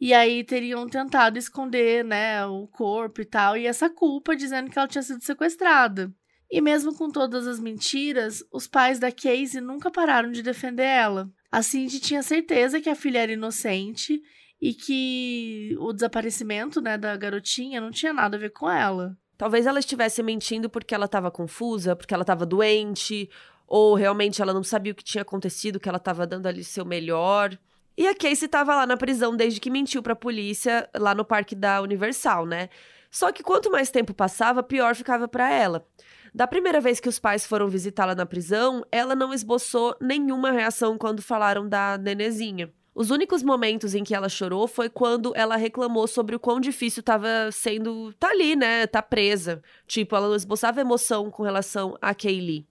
e 0.00 0.12
aí 0.12 0.42
teriam 0.42 0.88
tentado 0.88 1.38
esconder, 1.38 2.04
né, 2.04 2.44
o 2.46 2.66
corpo 2.66 3.20
e 3.20 3.24
tal, 3.24 3.56
e 3.56 3.66
essa 3.66 3.88
culpa 3.88 4.34
dizendo 4.34 4.68
que 4.68 4.78
ela 4.78 4.88
tinha 4.88 5.02
sido 5.02 5.22
sequestrada. 5.22 6.12
E 6.52 6.60
mesmo 6.60 6.94
com 6.94 7.10
todas 7.10 7.46
as 7.46 7.58
mentiras, 7.58 8.44
os 8.52 8.66
pais 8.66 8.98
da 8.98 9.10
Casey 9.10 9.58
nunca 9.58 9.90
pararam 9.90 10.30
de 10.30 10.42
defender 10.42 10.82
ela. 10.82 11.30
A 11.50 11.62
Cindy 11.62 11.98
tinha 11.98 12.22
certeza 12.22 12.78
que 12.78 12.90
a 12.90 12.94
filha 12.94 13.20
era 13.20 13.32
inocente 13.32 14.20
e 14.60 14.74
que 14.74 15.74
o 15.80 15.94
desaparecimento, 15.94 16.82
né, 16.82 16.98
da 16.98 17.16
garotinha 17.16 17.80
não 17.80 17.90
tinha 17.90 18.12
nada 18.12 18.36
a 18.36 18.40
ver 18.40 18.50
com 18.50 18.70
ela. 18.70 19.16
Talvez 19.38 19.66
ela 19.66 19.78
estivesse 19.78 20.22
mentindo 20.22 20.68
porque 20.68 20.94
ela 20.94 21.06
estava 21.06 21.30
confusa, 21.30 21.96
porque 21.96 22.12
ela 22.12 22.22
estava 22.22 22.44
doente, 22.44 23.30
ou 23.66 23.94
realmente 23.94 24.42
ela 24.42 24.52
não 24.52 24.62
sabia 24.62 24.92
o 24.92 24.94
que 24.94 25.02
tinha 25.02 25.22
acontecido, 25.22 25.80
que 25.80 25.88
ela 25.88 25.96
estava 25.96 26.26
dando 26.26 26.48
ali 26.48 26.62
seu 26.62 26.84
melhor. 26.84 27.58
E 27.96 28.06
a 28.06 28.14
Casey 28.14 28.44
estava 28.44 28.74
lá 28.74 28.86
na 28.86 28.98
prisão 28.98 29.34
desde 29.34 29.58
que 29.58 29.70
mentiu 29.70 30.02
para 30.02 30.12
a 30.12 30.16
polícia 30.16 30.86
lá 30.94 31.14
no 31.14 31.24
parque 31.24 31.54
da 31.54 31.80
Universal, 31.80 32.44
né? 32.44 32.68
Só 33.10 33.32
que 33.32 33.42
quanto 33.42 33.70
mais 33.70 33.90
tempo 33.90 34.12
passava, 34.12 34.62
pior 34.62 34.94
ficava 34.94 35.26
para 35.26 35.50
ela. 35.50 35.86
Da 36.34 36.46
primeira 36.46 36.80
vez 36.80 36.98
que 36.98 37.08
os 37.10 37.18
pais 37.18 37.44
foram 37.44 37.68
visitá-la 37.68 38.14
na 38.14 38.24
prisão, 38.24 38.82
ela 38.90 39.14
não 39.14 39.34
esboçou 39.34 39.94
nenhuma 40.00 40.50
reação 40.50 40.96
quando 40.96 41.20
falaram 41.20 41.68
da 41.68 41.98
nenezinha. 41.98 42.72
Os 42.94 43.10
únicos 43.10 43.42
momentos 43.42 43.94
em 43.94 44.02
que 44.02 44.14
ela 44.14 44.28
chorou 44.28 44.66
foi 44.66 44.88
quando 44.88 45.32
ela 45.34 45.56
reclamou 45.56 46.06
sobre 46.06 46.34
o 46.34 46.40
quão 46.40 46.58
difícil 46.58 47.00
estava 47.00 47.50
sendo 47.52 48.14
tá 48.14 48.28
ali, 48.28 48.56
né? 48.56 48.86
Tá 48.86 49.02
presa. 49.02 49.62
Tipo, 49.86 50.16
ela 50.16 50.34
esboçava 50.34 50.80
emoção 50.80 51.30
com 51.30 51.42
relação 51.42 51.96
a 52.00 52.14
Kaylee. 52.14 52.66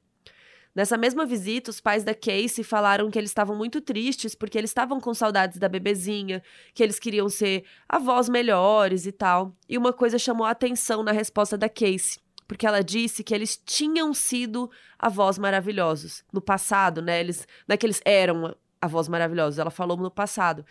Nessa 0.74 0.97
mesma 0.97 1.26
visita, 1.26 1.69
os 1.69 1.82
pais 1.82 2.04
da 2.04 2.13
Casey 2.15 2.63
falaram 2.63 3.12
que 3.12 3.19
eles 3.19 3.30
estavam 3.30 3.56
muito 3.56 3.82
tristes 3.82 4.34
porque 4.34 4.58
eles 4.58 4.69
estavam 4.69 5.02
com 5.02 5.13
saudades 5.13 5.58
da 5.58 5.67
bebezinha, 5.67 6.41
que 6.74 6.82
eles 6.82 6.97
queriam 6.97 7.28
ser 7.28 7.65
avós 7.89 8.30
melhores 8.30 9.06
e 9.06 9.12
tal. 9.12 9.54
E 9.67 9.78
uma 9.78 9.91
coisa 9.91 10.17
chamou 10.17 10.45
a 10.45 10.52
atenção 10.52 11.04
na 11.04 11.12
resposta 11.12 11.58
da 11.58 11.67
Casey, 11.67 12.19
porque 12.52 12.68
ela 12.68 12.84
disse 12.84 13.24
que 13.24 13.34
eles 13.34 13.56
tinham 13.56 14.14
sido 14.14 14.70
avós 15.00 15.38
maravilhosos 15.38 16.22
no 16.34 16.42
passado, 16.42 17.02
né? 17.02 17.22
Eles, 17.22 17.48
não 17.66 17.76
é 17.76 17.78
que 17.78 17.86
eles 17.86 18.02
eram 18.04 18.54
a 18.82 18.88
voz 18.90 19.08
maravilhosa, 19.08 19.62
ela 19.62 19.72
falou 19.72 19.96
no 19.96 20.12
passado. 20.12 20.66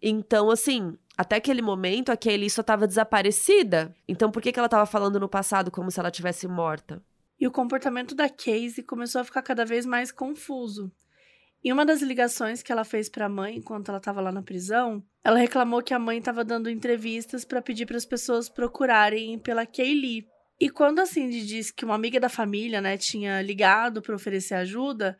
Então, 0.00 0.50
assim, 0.50 0.96
até 1.14 1.36
aquele 1.36 1.60
momento 1.60 2.10
a 2.10 2.16
Kaylee 2.16 2.48
só 2.48 2.62
estava 2.62 2.86
desaparecida. 2.86 3.94
Então, 4.08 4.30
por 4.30 4.40
que, 4.40 4.50
que 4.50 4.58
ela 4.58 4.64
estava 4.64 4.86
falando 4.86 5.20
no 5.20 5.28
passado 5.28 5.70
como 5.70 5.90
se 5.90 6.00
ela 6.00 6.10
tivesse 6.10 6.48
morta? 6.48 7.02
e 7.38 7.46
o 7.46 7.50
comportamento 7.50 8.14
da 8.14 8.30
Casey 8.30 8.82
começou 8.82 9.20
a 9.20 9.24
ficar 9.24 9.42
cada 9.42 9.62
vez 9.62 9.84
mais 9.84 10.10
confuso. 10.10 10.90
Em 11.62 11.70
uma 11.70 11.84
das 11.84 12.00
ligações 12.00 12.62
que 12.62 12.72
ela 12.72 12.82
fez 12.82 13.10
para 13.10 13.26
a 13.26 13.28
mãe 13.28 13.56
enquanto 13.56 13.90
ela 13.90 13.98
estava 13.98 14.22
lá 14.22 14.32
na 14.32 14.42
prisão, 14.42 15.04
ela 15.22 15.38
reclamou 15.38 15.82
que 15.82 15.92
a 15.92 15.98
mãe 15.98 16.16
estava 16.16 16.42
dando 16.42 16.70
entrevistas 16.70 17.44
para 17.44 17.60
pedir 17.60 17.84
para 17.84 17.98
as 17.98 18.06
pessoas 18.06 18.48
procurarem 18.48 19.38
pela 19.38 19.66
Kaylee. 19.66 20.26
E 20.58 20.70
quando 20.70 21.00
a 21.00 21.06
Cindy 21.06 21.44
disse 21.44 21.72
que 21.72 21.84
uma 21.84 21.94
amiga 21.94 22.18
da 22.18 22.28
família, 22.28 22.80
né, 22.80 22.96
tinha 22.96 23.42
ligado 23.42 24.00
para 24.00 24.16
oferecer 24.16 24.54
ajuda, 24.54 25.16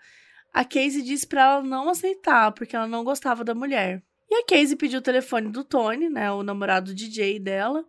a 0.52 0.64
Casey 0.64 1.02
disse 1.02 1.26
para 1.26 1.42
ela 1.42 1.62
não 1.62 1.90
aceitar, 1.90 2.52
porque 2.52 2.74
ela 2.74 2.86
não 2.86 3.04
gostava 3.04 3.44
da 3.44 3.54
mulher. 3.54 4.02
E 4.30 4.34
a 4.34 4.44
Casey 4.44 4.74
pediu 4.74 5.00
o 5.00 5.02
telefone 5.02 5.50
do 5.50 5.62
Tony, 5.62 6.08
né, 6.08 6.30
o 6.32 6.42
namorado 6.42 6.94
DJ 6.94 7.38
dela, 7.38 7.84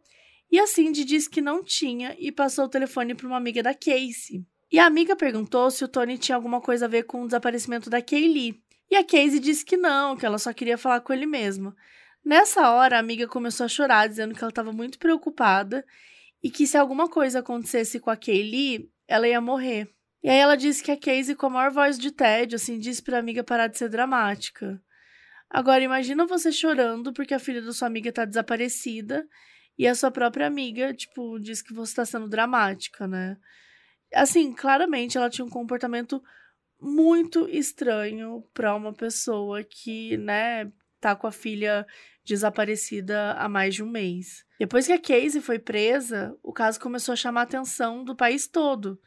e 0.52 0.60
a 0.60 0.68
Cindy 0.68 1.04
disse 1.04 1.30
que 1.30 1.42
não 1.42 1.64
tinha 1.64 2.16
e 2.20 2.32
passou 2.32 2.66
o 2.66 2.70
telefone 2.70 3.16
para 3.16 3.28
uma 3.28 3.38
amiga 3.38 3.64
da 3.64 3.74
Casey. 3.74 4.46
E 4.72 4.80
a 4.80 4.86
amiga 4.86 5.16
perguntou 5.16 5.72
se 5.72 5.84
o 5.84 5.88
Tony 5.88 6.18
tinha 6.18 6.36
alguma 6.36 6.60
coisa 6.60 6.86
a 6.86 6.90
ver 6.90 7.04
com 7.04 7.22
o 7.22 7.26
desaparecimento 7.26 7.90
da 7.90 8.02
Kaylee. 8.02 8.62
E 8.92 8.96
a 8.96 9.04
Casey 9.04 9.40
disse 9.40 9.64
que 9.64 9.78
não, 9.78 10.16
que 10.16 10.26
ela 10.26 10.38
só 10.38 10.54
queria 10.54 10.78
falar 10.78 11.02
com 11.02 11.14
ele 11.14 11.26
mesmo. 11.26 11.74
Nessa 12.24 12.70
hora, 12.72 12.98
a 12.98 13.00
amiga 13.00 13.28
começou 13.28 13.66
a 13.66 13.70
chorar, 13.70 14.08
dizendo 14.08 14.34
que 14.34 14.42
ela 14.42 14.50
estava 14.50 14.74
muito 14.74 15.00
preocupada 15.00 15.86
e 16.44 16.50
que 16.50 16.68
se 16.68 16.78
alguma 16.78 17.10
coisa 17.10 17.40
acontecesse 17.40 18.00
com 18.00 18.10
a 18.10 18.18
Kaylee, 18.18 18.92
ela 19.08 19.28
ia 19.28 19.42
morrer. 19.42 19.90
E 20.24 20.30
aí 20.30 20.38
ela 20.38 20.56
disse 20.56 20.84
que 20.84 20.92
a 20.92 20.98
Casey, 20.98 21.36
com 21.36 21.48
a 21.48 21.50
maior 21.50 21.72
voz 21.72 21.98
de 21.98 22.12
tédio, 22.12 22.56
assim, 22.56 22.80
disse 22.80 23.02
para 23.02 23.18
a 23.18 23.20
amiga 23.20 23.44
parar 23.44 23.68
de 23.68 23.78
ser 23.78 23.90
dramática. 23.90 24.82
Agora, 25.50 25.84
imagina 25.84 26.26
você 26.26 26.52
chorando 26.52 27.14
porque 27.14 27.34
a 27.34 27.40
filha 27.40 27.62
da 27.62 27.72
sua 27.72 27.88
amiga 27.88 28.10
está 28.10 28.26
desaparecida 28.26 29.26
e 29.78 29.88
a 29.88 29.96
sua 29.96 30.12
própria 30.12 30.48
amiga, 30.48 30.94
tipo, 30.94 31.40
diz 31.40 31.62
que 31.62 31.74
você 31.74 31.92
está 31.92 32.06
sendo 32.06 32.28
dramática, 32.28 33.08
né? 33.08 33.38
Assim, 34.14 34.54
claramente 34.54 35.18
ela 35.18 35.30
tinha 35.30 35.46
um 35.46 35.50
comportamento 35.50 36.22
muito 36.80 37.48
estranho 37.50 38.44
para 38.54 38.76
uma 38.76 38.94
pessoa 38.94 39.64
que, 39.64 40.18
né, 40.18 40.72
tá 41.00 41.16
com 41.16 41.28
a 41.28 41.32
filha 41.32 41.86
desaparecida 42.28 43.34
há 43.34 43.48
mais 43.48 43.76
de 43.76 43.84
um 43.84 43.90
mês. 43.90 44.46
Depois 44.60 44.86
que 44.86 44.94
a 44.94 45.00
Casey 45.00 45.42
foi 45.42 45.58
presa, 45.58 46.36
o 46.44 46.52
caso 46.52 46.80
começou 46.80 47.14
a 47.14 47.16
chamar 47.16 47.42
a 47.42 47.44
atenção 47.44 48.04
do 48.04 48.16
país 48.16 48.48
todo. 48.48 49.00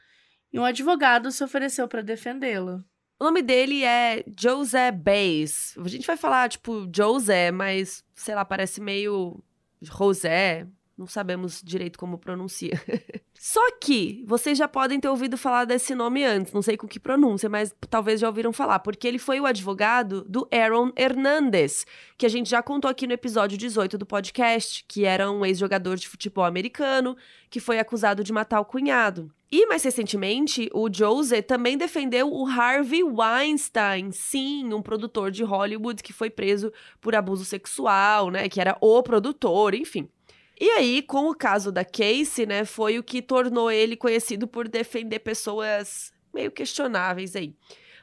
E 0.53 0.59
um 0.59 0.65
advogado 0.65 1.31
se 1.31 1.45
ofereceu 1.45 1.87
para 1.87 2.03
defendê-la. 2.03 2.83
O 3.19 3.25
nome 3.25 3.43
dele 3.43 3.85
é 3.85 4.25
José 4.39 4.91
Bays. 4.91 5.77
A 5.79 5.89
gente 5.89 6.07
vai 6.07 6.17
falar, 6.17 6.49
tipo, 6.49 6.91
José, 6.95 7.51
mas, 7.51 8.03
sei 8.15 8.35
lá, 8.35 8.45
parece 8.45 8.81
meio 8.81 9.43
José, 9.83 10.67
não 11.01 11.07
sabemos 11.07 11.63
direito 11.65 11.99
como 11.99 12.19
pronuncia. 12.19 12.79
Só 13.33 13.61
que 13.81 14.23
vocês 14.27 14.59
já 14.59 14.69
podem 14.69 15.01
ter 15.01 15.09
ouvido 15.09 15.39
falar 15.39 15.65
desse 15.65 15.95
nome 15.95 16.23
antes, 16.23 16.53
não 16.53 16.61
sei 16.61 16.77
com 16.77 16.87
que 16.87 17.01
pronúncia, 17.01 17.49
mas 17.49 17.75
talvez 17.89 18.21
já 18.21 18.29
ouviram 18.29 18.53
falar, 18.53 18.81
porque 18.81 19.09
ele 19.09 19.19
foi 19.19 19.41
o 19.41 19.47
advogado 19.47 20.23
do 20.29 20.47
Aaron 20.53 20.93
Hernandez, 20.95 21.87
que 22.19 22.27
a 22.27 22.29
gente 22.29 22.51
já 22.51 22.63
contou 22.63 22.91
aqui 22.91 23.07
no 23.07 23.15
episódio 23.15 23.57
18 23.57 23.97
do 23.97 24.05
podcast, 24.05 24.85
que 24.87 25.07
era 25.07 25.31
um 25.31 25.43
ex-jogador 25.43 25.97
de 25.97 26.07
futebol 26.07 26.45
americano 26.45 27.17
que 27.49 27.61
foi 27.61 27.79
acusado 27.79 28.23
de 28.23 28.31
matar 28.31 28.61
o 28.61 28.65
cunhado. 28.67 29.33
E 29.51 29.67
mais 29.67 29.83
recentemente, 29.83 30.69
o 30.73 30.89
Jose 30.93 31.43
também 31.43 31.77
defendeu 31.77 32.33
o 32.33 32.47
Harvey 32.47 33.03
Weinstein, 33.03 34.13
sim, 34.13 34.73
um 34.73 34.81
produtor 34.81 35.33
de 35.33 35.43
Hollywood 35.43 36.05
que 36.05 36.13
foi 36.13 36.31
preso 36.31 36.73
por 37.01 37.17
abuso 37.17 37.45
sexual, 37.45 38.31
né? 38.31 38.49
Que 38.49 38.61
era 38.61 38.77
o 38.81 39.03
produtor, 39.03 39.75
enfim. 39.75 40.09
E 40.61 40.69
aí, 40.73 41.01
com 41.01 41.31
o 41.31 41.35
caso 41.35 41.73
da 41.73 41.83
Casey, 41.83 42.45
né, 42.45 42.67
foi 42.67 42.99
o 42.99 43.03
que 43.03 43.23
tornou 43.23 43.71
ele 43.71 43.97
conhecido 43.97 44.47
por 44.47 44.69
defender 44.69 45.21
pessoas 45.21 46.13
meio 46.35 46.51
questionáveis 46.51 47.35
aí. 47.35 47.55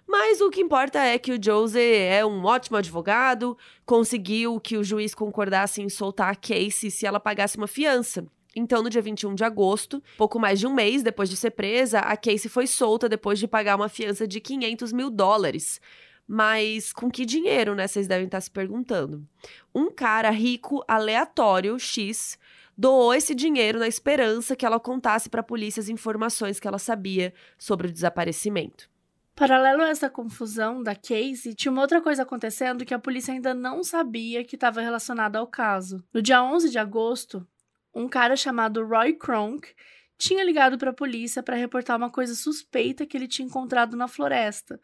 Mas 0.07 0.41
o 0.41 0.49
que 0.49 0.59
importa 0.59 0.99
é 0.99 1.19
que 1.19 1.33
o 1.33 1.39
Jose 1.39 1.79
é 1.79 2.25
um 2.25 2.43
ótimo 2.45 2.77
advogado, 2.77 3.55
conseguiu 3.85 4.59
que 4.59 4.75
o 4.75 4.83
juiz 4.83 5.13
concordasse 5.13 5.83
em 5.83 5.89
soltar 5.89 6.31
a 6.31 6.35
Casey 6.35 6.89
se 6.89 7.05
ela 7.05 7.19
pagasse 7.19 7.57
uma 7.57 7.67
fiança. 7.67 8.25
Então, 8.55 8.81
no 8.81 8.89
dia 8.89 9.03
21 9.03 9.35
de 9.35 9.43
agosto, 9.43 10.01
pouco 10.17 10.39
mais 10.39 10.59
de 10.59 10.65
um 10.65 10.73
mês 10.73 11.03
depois 11.03 11.29
de 11.29 11.37
ser 11.37 11.51
presa, 11.51 11.99
a 11.99 12.17
Casey 12.17 12.49
foi 12.49 12.65
solta 12.65 13.07
depois 13.07 13.37
de 13.37 13.47
pagar 13.47 13.75
uma 13.75 13.87
fiança 13.87 14.27
de 14.27 14.39
500 14.39 14.91
mil 14.93 15.11
dólares. 15.11 15.79
Mas 16.27 16.91
com 16.91 17.09
que 17.09 17.25
dinheiro, 17.25 17.73
né? 17.73 17.87
Vocês 17.87 18.07
devem 18.07 18.25
estar 18.25 18.41
se 18.41 18.51
perguntando. 18.51 19.25
Um 19.73 19.89
cara 19.89 20.29
rico, 20.29 20.83
aleatório, 20.87 21.79
X, 21.79 22.37
doou 22.77 23.13
esse 23.13 23.33
dinheiro 23.33 23.79
na 23.79 23.87
esperança 23.87 24.55
que 24.55 24.65
ela 24.65 24.79
contasse 24.79 25.29
para 25.29 25.41
a 25.41 25.43
polícia 25.43 25.79
as 25.79 25.89
informações 25.89 26.59
que 26.59 26.67
ela 26.67 26.77
sabia 26.77 27.33
sobre 27.57 27.87
o 27.87 27.91
desaparecimento. 27.91 28.89
Paralelo 29.37 29.83
a 29.83 29.89
essa 29.89 30.09
confusão 30.09 30.81
da 30.81 30.95
Casey, 30.95 31.53
tinha 31.53 31.71
uma 31.71 31.81
outra 31.81 32.01
coisa 32.01 32.23
acontecendo 32.23 32.83
que 32.83 32.93
a 32.93 32.99
polícia 32.99 33.31
ainda 33.31 33.53
não 33.53 33.83
sabia 33.83 34.43
que 34.43 34.55
estava 34.55 34.81
relacionada 34.81 35.37
ao 35.37 35.45
caso. 35.45 36.03
No 36.11 36.23
dia 36.23 36.43
11 36.43 36.71
de 36.71 36.79
agosto, 36.79 37.47
um 37.93 38.09
cara 38.09 38.35
chamado 38.35 38.83
Roy 38.83 39.13
Kronk 39.13 39.69
tinha 40.17 40.43
ligado 40.43 40.77
para 40.77 40.89
a 40.89 40.93
polícia 40.93 41.43
para 41.43 41.55
reportar 41.55 41.97
uma 41.97 42.09
coisa 42.09 42.33
suspeita 42.33 43.05
que 43.05 43.15
ele 43.15 43.27
tinha 43.27 43.45
encontrado 43.45 43.95
na 43.95 44.07
floresta, 44.07 44.79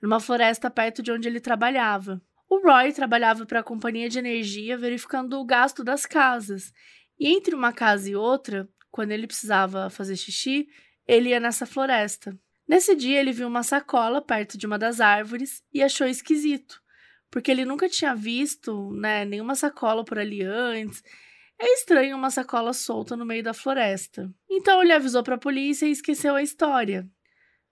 numa 0.00 0.20
floresta 0.20 0.70
perto 0.70 1.02
de 1.02 1.12
onde 1.12 1.28
ele 1.28 1.40
trabalhava. 1.40 2.20
O 2.48 2.58
Roy 2.58 2.92
trabalhava 2.92 3.46
para 3.46 3.60
a 3.60 3.64
companhia 3.64 4.08
de 4.08 4.18
energia 4.18 4.76
verificando 4.76 5.38
o 5.38 5.44
gasto 5.44 5.84
das 5.84 6.04
casas, 6.04 6.72
e 7.18 7.28
entre 7.28 7.54
uma 7.54 7.72
casa 7.72 8.10
e 8.10 8.16
outra, 8.16 8.68
quando 8.90 9.12
ele 9.12 9.26
precisava 9.26 9.90
fazer 9.90 10.16
xixi, 10.16 10.66
ele 11.06 11.28
ia 11.28 11.38
nessa 11.38 11.66
floresta. 11.66 12.36
Nesse 12.66 12.94
dia, 12.94 13.20
ele 13.20 13.32
viu 13.32 13.46
uma 13.46 13.62
sacola 13.62 14.22
perto 14.22 14.56
de 14.56 14.66
uma 14.66 14.78
das 14.78 15.00
árvores 15.00 15.62
e 15.72 15.82
achou 15.82 16.06
esquisito, 16.06 16.80
porque 17.30 17.50
ele 17.50 17.64
nunca 17.64 17.88
tinha 17.88 18.14
visto 18.14 18.90
né, 18.92 19.24
nenhuma 19.24 19.54
sacola 19.54 20.04
por 20.04 20.18
ali 20.18 20.42
antes. 20.42 21.02
É 21.60 21.74
estranho 21.74 22.16
uma 22.16 22.30
sacola 22.30 22.72
solta 22.72 23.16
no 23.16 23.26
meio 23.26 23.42
da 23.42 23.52
floresta. 23.52 24.32
Então 24.48 24.82
ele 24.82 24.92
avisou 24.92 25.22
para 25.22 25.34
a 25.34 25.38
polícia 25.38 25.84
e 25.86 25.90
esqueceu 25.90 26.34
a 26.34 26.42
história. 26.42 27.06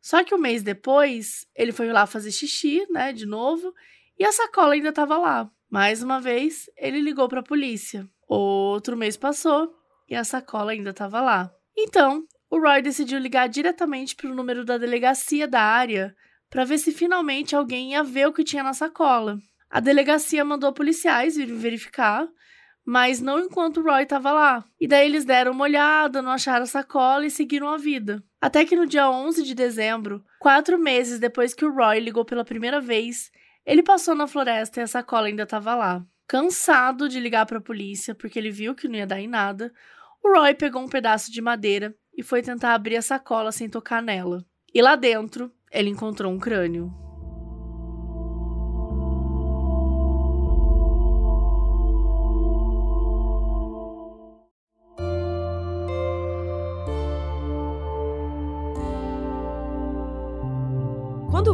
Só 0.08 0.24
que 0.24 0.34
um 0.34 0.38
mês 0.38 0.62
depois, 0.62 1.46
ele 1.54 1.70
foi 1.70 1.92
lá 1.92 2.06
fazer 2.06 2.32
xixi, 2.32 2.86
né, 2.90 3.12
de 3.12 3.26
novo, 3.26 3.74
e 4.18 4.24
a 4.24 4.32
sacola 4.32 4.72
ainda 4.72 4.88
estava 4.88 5.18
lá. 5.18 5.50
Mais 5.70 6.02
uma 6.02 6.18
vez, 6.18 6.64
ele 6.78 6.98
ligou 6.98 7.28
para 7.28 7.40
a 7.40 7.42
polícia. 7.42 8.08
Outro 8.26 8.96
mês 8.96 9.18
passou 9.18 9.70
e 10.08 10.14
a 10.14 10.24
sacola 10.24 10.72
ainda 10.72 10.92
estava 10.92 11.20
lá. 11.20 11.50
Então, 11.76 12.24
o 12.48 12.58
Roy 12.58 12.80
decidiu 12.80 13.18
ligar 13.18 13.50
diretamente 13.50 14.16
para 14.16 14.30
o 14.30 14.34
número 14.34 14.64
da 14.64 14.78
delegacia 14.78 15.46
da 15.46 15.60
área 15.60 16.16
para 16.48 16.64
ver 16.64 16.78
se 16.78 16.90
finalmente 16.90 17.54
alguém 17.54 17.92
ia 17.92 18.02
ver 18.02 18.28
o 18.28 18.32
que 18.32 18.44
tinha 18.44 18.62
na 18.62 18.72
sacola. 18.72 19.36
A 19.68 19.78
delegacia 19.78 20.42
mandou 20.42 20.72
policiais 20.72 21.36
vir 21.36 21.52
verificar, 21.52 22.26
mas 22.82 23.20
não 23.20 23.38
enquanto 23.38 23.80
o 23.80 23.82
Roy 23.82 24.04
estava 24.04 24.32
lá. 24.32 24.64
E 24.80 24.88
daí 24.88 25.04
eles 25.04 25.26
deram 25.26 25.52
uma 25.52 25.64
olhada, 25.64 26.22
não 26.22 26.30
acharam 26.30 26.62
a 26.62 26.66
sacola 26.66 27.26
e 27.26 27.30
seguiram 27.30 27.68
a 27.68 27.76
vida. 27.76 28.24
Até 28.40 28.64
que 28.64 28.76
no 28.76 28.86
dia 28.86 29.10
11 29.10 29.42
de 29.42 29.54
dezembro, 29.54 30.24
quatro 30.38 30.78
meses 30.78 31.18
depois 31.18 31.54
que 31.54 31.64
o 31.64 31.74
Roy 31.74 31.98
ligou 31.98 32.24
pela 32.24 32.44
primeira 32.44 32.80
vez, 32.80 33.32
ele 33.66 33.82
passou 33.82 34.14
na 34.14 34.28
floresta 34.28 34.80
e 34.80 34.82
a 34.84 34.86
sacola 34.86 35.26
ainda 35.26 35.42
estava 35.42 35.74
lá. 35.74 36.04
Cansado 36.26 37.08
de 37.08 37.18
ligar 37.18 37.46
para 37.46 37.58
a 37.58 37.62
polícia 37.62 38.14
porque 38.14 38.38
ele 38.38 38.50
viu 38.50 38.74
que 38.74 38.86
não 38.86 38.94
ia 38.94 39.06
dar 39.06 39.20
em 39.20 39.26
nada, 39.26 39.72
o 40.22 40.32
Roy 40.32 40.54
pegou 40.54 40.82
um 40.82 40.88
pedaço 40.88 41.32
de 41.32 41.40
madeira 41.40 41.94
e 42.16 42.22
foi 42.22 42.42
tentar 42.42 42.74
abrir 42.74 42.96
a 42.96 43.02
sacola 43.02 43.50
sem 43.50 43.68
tocar 43.68 44.02
nela. 44.02 44.44
E 44.72 44.80
lá 44.80 44.94
dentro, 44.94 45.52
ele 45.72 45.90
encontrou 45.90 46.32
um 46.32 46.38
crânio. 46.38 47.07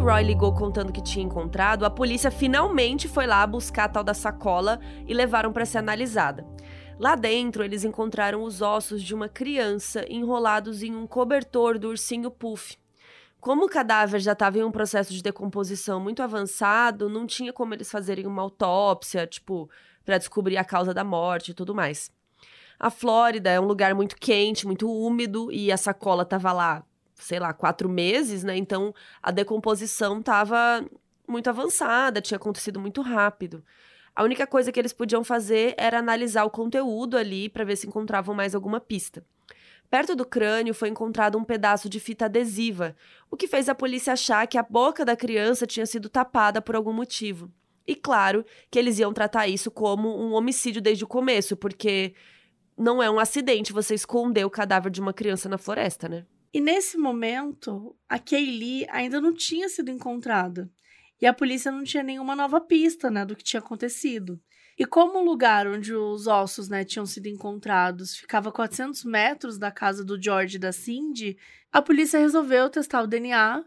Roy 0.04 0.22
ligou 0.22 0.52
contando 0.52 0.92
que 0.92 1.02
tinha 1.02 1.24
encontrado, 1.24 1.86
a 1.86 1.88
polícia 1.88 2.30
finalmente 2.30 3.08
foi 3.08 3.26
lá 3.26 3.46
buscar 3.46 3.84
a 3.84 3.88
tal 3.88 4.04
da 4.04 4.12
sacola 4.12 4.78
e 5.08 5.14
levaram 5.14 5.50
para 5.50 5.64
ser 5.64 5.78
analisada. 5.78 6.46
Lá 6.98 7.16
dentro, 7.16 7.64
eles 7.64 7.84
encontraram 7.84 8.42
os 8.42 8.60
ossos 8.60 9.02
de 9.02 9.14
uma 9.14 9.30
criança 9.30 10.04
enrolados 10.06 10.82
em 10.82 10.94
um 10.94 11.06
cobertor 11.06 11.78
do 11.78 11.88
ursinho 11.88 12.30
Puff. 12.30 12.76
Como 13.40 13.64
o 13.64 13.68
cadáver 13.68 14.20
já 14.20 14.32
estava 14.32 14.58
em 14.58 14.62
um 14.62 14.70
processo 14.70 15.10
de 15.10 15.22
decomposição 15.22 15.98
muito 15.98 16.22
avançado, 16.22 17.08
não 17.08 17.26
tinha 17.26 17.50
como 17.50 17.72
eles 17.72 17.90
fazerem 17.90 18.26
uma 18.26 18.42
autópsia, 18.42 19.26
tipo, 19.26 19.70
para 20.04 20.18
descobrir 20.18 20.58
a 20.58 20.64
causa 20.64 20.92
da 20.92 21.02
morte 21.02 21.52
e 21.52 21.54
tudo 21.54 21.74
mais. 21.74 22.12
A 22.78 22.90
Flórida 22.90 23.48
é 23.48 23.58
um 23.58 23.64
lugar 23.64 23.94
muito 23.94 24.16
quente, 24.16 24.66
muito 24.66 24.86
úmido, 24.86 25.50
e 25.50 25.72
a 25.72 25.78
sacola 25.78 26.24
estava 26.24 26.52
lá 26.52 26.84
sei 27.24 27.38
lá, 27.38 27.52
quatro 27.52 27.88
meses, 27.88 28.44
né? 28.44 28.56
Então 28.56 28.94
a 29.22 29.30
decomposição 29.30 30.20
estava 30.20 30.84
muito 31.26 31.48
avançada, 31.48 32.20
tinha 32.20 32.36
acontecido 32.36 32.78
muito 32.78 33.00
rápido. 33.00 33.64
A 34.14 34.22
única 34.22 34.46
coisa 34.46 34.70
que 34.70 34.78
eles 34.78 34.92
podiam 34.92 35.24
fazer 35.24 35.74
era 35.76 35.98
analisar 35.98 36.44
o 36.44 36.50
conteúdo 36.50 37.16
ali 37.16 37.48
para 37.48 37.64
ver 37.64 37.76
se 37.76 37.86
encontravam 37.86 38.34
mais 38.34 38.54
alguma 38.54 38.78
pista. 38.78 39.24
Perto 39.90 40.14
do 40.14 40.24
crânio 40.24 40.74
foi 40.74 40.88
encontrado 40.88 41.38
um 41.38 41.44
pedaço 41.44 41.88
de 41.88 41.98
fita 41.98 42.26
adesiva, 42.26 42.96
o 43.30 43.36
que 43.36 43.46
fez 43.46 43.68
a 43.68 43.74
polícia 43.74 44.12
achar 44.12 44.46
que 44.46 44.58
a 44.58 44.62
boca 44.62 45.04
da 45.04 45.16
criança 45.16 45.66
tinha 45.66 45.86
sido 45.86 46.08
tapada 46.08 46.60
por 46.60 46.76
algum 46.76 46.92
motivo. 46.92 47.50
E 47.86 47.94
claro 47.94 48.44
que 48.70 48.78
eles 48.78 48.98
iam 48.98 49.12
tratar 49.12 49.46
isso 49.46 49.70
como 49.70 50.08
um 50.08 50.32
homicídio 50.32 50.80
desde 50.80 51.04
o 51.04 51.08
começo, 51.08 51.56
porque 51.56 52.14
não 52.76 53.02
é 53.02 53.10
um 53.10 53.18
acidente 53.18 53.72
você 53.72 53.94
esconder 53.94 54.44
o 54.44 54.50
cadáver 54.50 54.90
de 54.90 55.00
uma 55.00 55.12
criança 55.12 55.48
na 55.48 55.58
floresta, 55.58 56.08
né? 56.08 56.24
E 56.54 56.60
nesse 56.60 56.96
momento, 56.96 57.96
a 58.08 58.16
Kaylee 58.16 58.86
ainda 58.88 59.20
não 59.20 59.34
tinha 59.34 59.68
sido 59.68 59.90
encontrada. 59.90 60.70
E 61.20 61.26
a 61.26 61.34
polícia 61.34 61.72
não 61.72 61.82
tinha 61.82 62.04
nenhuma 62.04 62.36
nova 62.36 62.60
pista, 62.60 63.10
né, 63.10 63.24
do 63.24 63.34
que 63.34 63.42
tinha 63.42 63.58
acontecido. 63.58 64.40
E 64.78 64.86
como 64.86 65.18
o 65.18 65.24
lugar 65.24 65.66
onde 65.66 65.92
os 65.92 66.28
ossos, 66.28 66.68
né, 66.68 66.84
tinham 66.84 67.06
sido 67.06 67.26
encontrados 67.26 68.16
ficava 68.16 68.50
a 68.50 68.52
400 68.52 69.02
metros 69.02 69.58
da 69.58 69.72
casa 69.72 70.04
do 70.04 70.20
George 70.20 70.56
e 70.56 70.60
da 70.60 70.70
Cindy, 70.70 71.36
a 71.72 71.82
polícia 71.82 72.20
resolveu 72.20 72.70
testar 72.70 73.02
o 73.02 73.08
DNA 73.08 73.64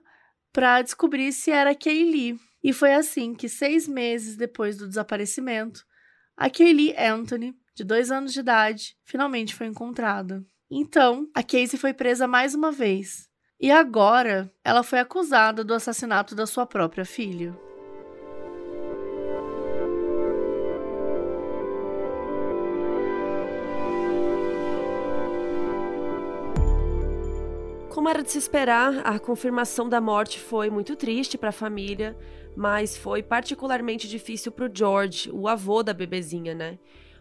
para 0.53 0.81
descobrir 0.81 1.33
se 1.33 1.51
era 1.51 1.75
Kaylee. 1.75 2.39
E 2.63 2.71
foi 2.71 2.93
assim 2.93 3.35
que, 3.35 3.49
seis 3.49 3.85
meses 3.85 4.37
depois 4.37 4.77
do 4.77 4.87
desaparecimento, 4.87 5.85
a 6.37 6.49
Kaylee 6.49 6.95
Anthony, 6.97 7.53
de 7.75 7.83
dois 7.83 8.11
anos 8.11 8.31
de 8.31 8.39
idade, 8.39 8.97
finalmente 9.03 9.53
foi 9.53 9.67
encontrada. 9.67 10.41
Então, 10.69 11.29
a 11.33 11.41
Casey 11.41 11.79
foi 11.79 11.93
presa 11.93 12.27
mais 12.27 12.53
uma 12.53 12.71
vez. 12.71 13.29
E 13.59 13.71
agora, 13.71 14.53
ela 14.63 14.83
foi 14.83 14.99
acusada 14.99 15.63
do 15.63 15.73
assassinato 15.73 16.35
da 16.35 16.45
sua 16.45 16.65
própria 16.65 17.05
filha. 17.05 17.57
Como 27.89 28.09
era 28.09 28.21
de 28.21 28.29
se 28.29 28.37
esperar, 28.37 29.01
a 29.07 29.17
confirmação 29.17 29.87
da 29.89 29.99
morte 29.99 30.37
foi 30.37 30.69
muito 30.69 30.95
triste 30.95 31.37
para 31.37 31.49
a 31.49 31.53
família, 31.53 32.15
mas 32.55 32.95
foi 32.95 33.23
particularmente 33.23 34.07
difícil 34.07 34.51
para 34.51 34.65
o 34.65 34.71
George, 34.71 35.31
o 35.31 35.47
avô 35.47 35.81
da 35.81 35.93
bebezinha, 35.93 36.53
né? 36.53 36.77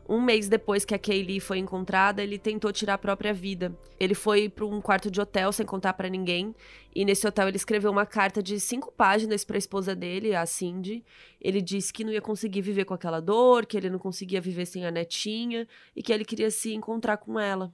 Um 0.08 0.20
mês 0.20 0.48
depois 0.48 0.84
que 0.84 0.94
a 0.94 0.98
Kaylee 0.98 1.40
foi 1.40 1.58
encontrada, 1.58 2.22
ele 2.22 2.38
tentou 2.38 2.72
tirar 2.72 2.94
a 2.94 2.98
própria 2.98 3.34
vida. 3.34 3.76
Ele 3.98 4.14
foi 4.14 4.48
para 4.48 4.64
um 4.64 4.80
quarto 4.80 5.10
de 5.10 5.20
hotel 5.20 5.50
sem 5.50 5.66
contar 5.66 5.94
para 5.94 6.08
ninguém, 6.08 6.54
e 6.94 7.04
nesse 7.04 7.26
hotel 7.26 7.48
ele 7.48 7.56
escreveu 7.56 7.90
uma 7.90 8.06
carta 8.06 8.40
de 8.40 8.60
cinco 8.60 8.92
páginas 8.92 9.44
para 9.44 9.56
a 9.56 9.58
esposa 9.58 9.96
dele, 9.96 10.32
a 10.34 10.46
Cindy. 10.46 11.04
Ele 11.40 11.60
disse 11.60 11.92
que 11.92 12.04
não 12.04 12.12
ia 12.12 12.20
conseguir 12.20 12.60
viver 12.60 12.84
com 12.84 12.94
aquela 12.94 13.18
dor, 13.18 13.66
que 13.66 13.76
ele 13.76 13.90
não 13.90 13.98
conseguia 13.98 14.40
viver 14.40 14.66
sem 14.66 14.86
a 14.86 14.92
netinha 14.92 15.66
e 15.94 16.02
que 16.02 16.12
ele 16.12 16.24
queria 16.24 16.52
se 16.52 16.72
encontrar 16.72 17.16
com 17.16 17.40
ela. 17.40 17.72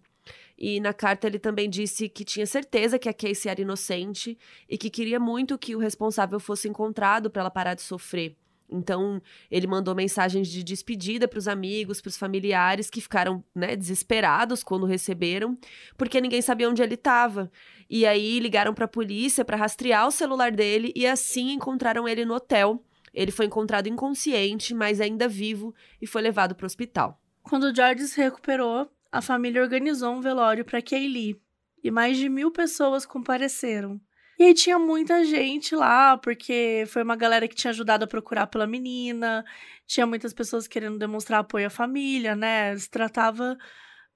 E 0.57 0.81
na 0.81 0.95
carta 0.95 1.27
ele 1.27 1.39
também 1.39 1.69
disse 1.69 2.09
que 2.09 2.25
tinha 2.25 2.47
certeza 2.47 2.99
que 2.99 3.09
a 3.09 3.13
Casey 3.13 3.51
era 3.51 3.61
inocente 3.61 4.39
e 4.69 4.79
que 4.79 4.89
queria 4.89 5.21
muito 5.21 5.59
que 5.59 5.77
o 5.77 5.79
responsável 5.79 6.41
fosse 6.41 6.69
encontrado 6.69 7.29
para 7.29 7.43
ela 7.43 7.51
parar 7.51 7.75
de 7.75 7.83
sofrer. 7.83 8.37
Então, 8.73 9.21
ele 9.51 9.67
mandou 9.67 9.95
mensagens 9.95 10.49
de 10.49 10.63
despedida 10.63 11.29
para 11.29 11.39
os 11.39 11.47
amigos, 11.47 12.01
para 12.01 12.09
os 12.09 12.17
familiares 12.17 12.89
que 12.89 13.01
ficaram 13.01 13.45
né, 13.55 13.77
desesperados 13.77 14.65
quando 14.65 14.87
receberam, 14.87 15.57
porque 15.97 16.21
ninguém 16.21 16.41
sabia 16.41 16.69
onde 16.69 16.83
ele 16.83 16.95
estava. 16.95 17.51
E 17.89 18.07
aí 18.07 18.41
ligaram 18.41 18.73
para 18.73 18.87
a 18.87 18.89
polícia 18.89 19.45
para 19.45 19.57
rastrear 19.57 20.07
o 20.07 20.11
celular 20.11 20.51
dele 20.51 20.93
e 20.97 21.07
assim 21.07 21.53
encontraram 21.53 22.09
ele 22.09 22.25
no 22.25 22.35
hotel. 22.35 22.83
Ele 23.13 23.31
foi 23.31 23.47
encontrado 23.47 23.89
inconsciente, 23.89 24.73
mas 24.75 25.01
ainda 25.01 25.29
vivo, 25.29 25.75
e 26.01 26.07
foi 26.07 26.23
levado 26.23 26.55
para 26.55 26.65
o 26.65 26.67
hospital. 26.67 27.21
Quando 27.43 27.75
George 27.75 28.07
se 28.07 28.21
recuperou, 28.21 28.89
a 29.11 29.21
família 29.21 29.61
organizou 29.61 30.15
um 30.15 30.21
velório 30.23 30.65
para 30.65 30.81
Kaylee 30.81 31.39
e 31.85 31.91
mais 31.91 32.17
de 32.17 32.29
mil 32.29 32.51
pessoas 32.51 33.05
compareceram. 33.05 34.01
E 34.43 34.47
aí 34.47 34.55
tinha 34.55 34.77
muita 34.77 35.25
gente 35.25 35.77
lá, 35.77 36.19
porque 36.19 36.83
foi 36.89 37.05
uma 37.05 37.15
galera 37.15 37.47
que 37.47 37.55
tinha 37.55 37.71
ajudado 37.71 38.03
a 38.03 38.09
procurar 38.09 38.49
pela 38.49 38.67
menina, 38.67 39.45
tinha 39.87 40.05
muitas 40.05 40.33
pessoas 40.33 40.67
querendo 40.67 40.99
demonstrar 40.99 41.39
apoio 41.39 41.69
à 41.69 41.71
família, 41.71 42.35
né? 42.35 42.77
Se 42.77 42.91
tratava 42.91 43.57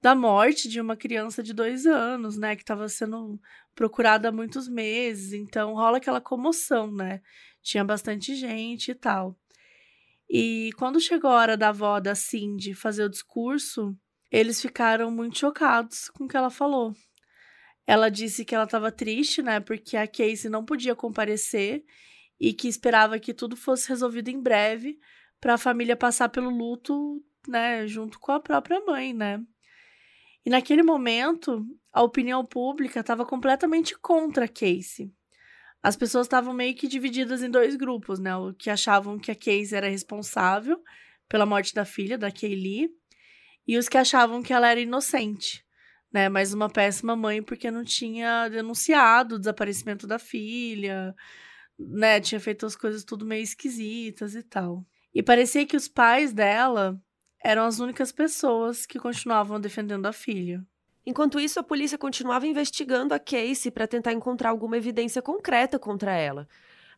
da 0.01 0.13
morte 0.13 0.67
de 0.67 0.81
uma 0.81 0.97
criança 0.97 1.41
de 1.41 1.53
dois 1.53 1.85
anos, 1.85 2.37
né? 2.37 2.57
Que 2.57 2.61
estava 2.61 2.89
sendo 2.89 3.39
procurada 3.73 4.27
há 4.27 4.31
muitos 4.33 4.67
meses, 4.67 5.31
então 5.31 5.73
rola 5.73 5.95
aquela 5.95 6.19
comoção, 6.19 6.91
né? 6.91 7.21
Tinha 7.61 7.85
bastante 7.85 8.35
gente 8.35 8.91
e 8.91 8.95
tal. 8.95 9.33
E 10.29 10.71
quando 10.77 10.99
chegou 10.99 11.31
a 11.31 11.35
hora 11.35 11.55
da 11.55 11.69
avó 11.69 12.01
da 12.01 12.15
Cindy 12.15 12.73
fazer 12.73 13.05
o 13.05 13.09
discurso, 13.09 13.97
eles 14.29 14.61
ficaram 14.61 15.09
muito 15.09 15.37
chocados 15.37 16.09
com 16.09 16.25
o 16.25 16.27
que 16.27 16.35
ela 16.35 16.49
falou. 16.49 16.93
Ela 17.87 18.09
disse 18.09 18.43
que 18.43 18.53
ela 18.53 18.65
estava 18.65 18.91
triste, 18.91 19.41
né, 19.41 19.61
porque 19.61 19.95
a 19.95 20.05
Casey 20.05 20.49
não 20.49 20.65
podia 20.65 20.93
comparecer 20.93 21.85
e 22.37 22.53
que 22.53 22.67
esperava 22.67 23.17
que 23.17 23.33
tudo 23.33 23.55
fosse 23.55 23.87
resolvido 23.87 24.27
em 24.27 24.41
breve 24.41 24.99
para 25.39 25.53
a 25.53 25.57
família 25.57 25.95
passar 25.95 26.27
pelo 26.27 26.49
luto, 26.49 27.23
né, 27.47 27.87
junto 27.87 28.19
com 28.19 28.33
a 28.33 28.41
própria 28.41 28.81
mãe, 28.81 29.13
né? 29.13 29.41
E 30.45 30.49
naquele 30.49 30.83
momento, 30.83 31.65
a 31.93 32.03
opinião 32.03 32.45
pública 32.45 32.99
estava 32.99 33.25
completamente 33.25 33.97
contra 33.97 34.45
a 34.45 34.49
Casey. 34.49 35.13
As 35.81 35.95
pessoas 35.95 36.25
estavam 36.25 36.53
meio 36.53 36.75
que 36.75 36.87
divididas 36.87 37.41
em 37.41 37.49
dois 37.49 37.75
grupos, 37.75 38.19
né? 38.19 38.35
O 38.35 38.53
que 38.53 38.69
achavam 38.69 39.19
que 39.19 39.31
a 39.31 39.35
Casey 39.35 39.75
era 39.75 39.89
responsável 39.89 40.81
pela 41.29 41.45
morte 41.45 41.73
da 41.73 41.85
filha, 41.85 42.17
da 42.17 42.31
Kaylee, 42.31 42.89
e 43.65 43.77
os 43.77 43.87
que 43.87 43.97
achavam 43.97 44.41
que 44.41 44.53
ela 44.53 44.69
era 44.69 44.79
inocente 44.79 45.66
né? 46.11 46.29
Mas 46.29 46.53
uma 46.53 46.69
péssima 46.69 47.15
mãe 47.15 47.41
porque 47.41 47.69
não 47.71 47.83
tinha 47.83 48.47
denunciado 48.49 49.35
o 49.35 49.39
desaparecimento 49.39 50.07
da 50.07 50.19
filha, 50.19 51.15
né? 51.77 52.19
Tinha 52.21 52.39
feito 52.39 52.65
as 52.65 52.75
coisas 52.75 53.03
tudo 53.03 53.25
meio 53.25 53.43
esquisitas 53.43 54.35
e 54.35 54.43
tal. 54.43 54.85
E 55.13 55.23
parecia 55.23 55.65
que 55.65 55.75
os 55.75 55.87
pais 55.87 56.33
dela 56.33 56.99
eram 57.43 57.63
as 57.65 57.79
únicas 57.79 58.11
pessoas 58.11 58.85
que 58.85 58.99
continuavam 58.99 59.59
defendendo 59.59 60.05
a 60.05 60.13
filha. 60.13 60.65
Enquanto 61.05 61.39
isso, 61.39 61.59
a 61.59 61.63
polícia 61.63 61.97
continuava 61.97 62.45
investigando 62.45 63.13
a 63.13 63.19
Casey 63.19 63.71
para 63.71 63.87
tentar 63.87 64.11
encontrar 64.11 64.49
alguma 64.49 64.75
evidência 64.75 65.21
concreta 65.21 65.79
contra 65.79 66.13
ela. 66.13 66.47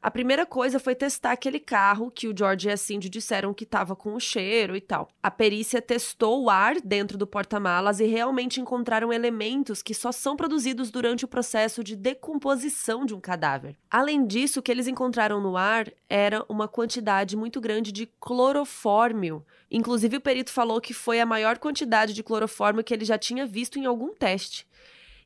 A 0.01 0.09
primeira 0.09 0.45
coisa 0.45 0.79
foi 0.79 0.95
testar 0.95 1.33
aquele 1.33 1.59
carro 1.59 2.09
que 2.09 2.29
o 2.29 2.33
George 2.35 2.69
e 2.69 2.71
a 2.71 2.77
Cindy 2.77 3.09
disseram 3.09 3.53
que 3.53 3.65
estava 3.65 3.97
com 3.97 4.13
o 4.13 4.19
cheiro 4.19 4.73
e 4.73 4.79
tal. 4.79 5.09
A 5.21 5.29
perícia 5.29 5.81
testou 5.81 6.41
o 6.41 6.49
ar 6.49 6.79
dentro 6.79 7.17
do 7.17 7.27
porta-malas 7.27 7.99
e 7.99 8.05
realmente 8.05 8.61
encontraram 8.61 9.11
elementos 9.11 9.81
que 9.81 9.93
só 9.93 10.13
são 10.13 10.37
produzidos 10.37 10.89
durante 10.89 11.25
o 11.25 11.27
processo 11.27 11.83
de 11.83 11.97
decomposição 11.97 13.05
de 13.05 13.13
um 13.13 13.19
cadáver. 13.19 13.75
Além 13.91 14.25
disso, 14.25 14.61
o 14.61 14.63
que 14.63 14.71
eles 14.71 14.87
encontraram 14.87 15.41
no 15.41 15.57
ar 15.57 15.91
era 16.07 16.45
uma 16.47 16.69
quantidade 16.69 17.35
muito 17.35 17.59
grande 17.59 17.91
de 17.91 18.05
clorofórmio. 18.21 19.45
Inclusive, 19.69 20.15
o 20.15 20.21
perito 20.21 20.53
falou 20.53 20.79
que 20.79 20.93
foi 20.93 21.19
a 21.19 21.25
maior 21.25 21.57
quantidade 21.57 22.13
de 22.13 22.23
clorofórmio 22.23 22.85
que 22.85 22.93
ele 22.93 23.03
já 23.03 23.17
tinha 23.17 23.45
visto 23.45 23.77
em 23.77 23.85
algum 23.85 24.13
teste. 24.13 24.65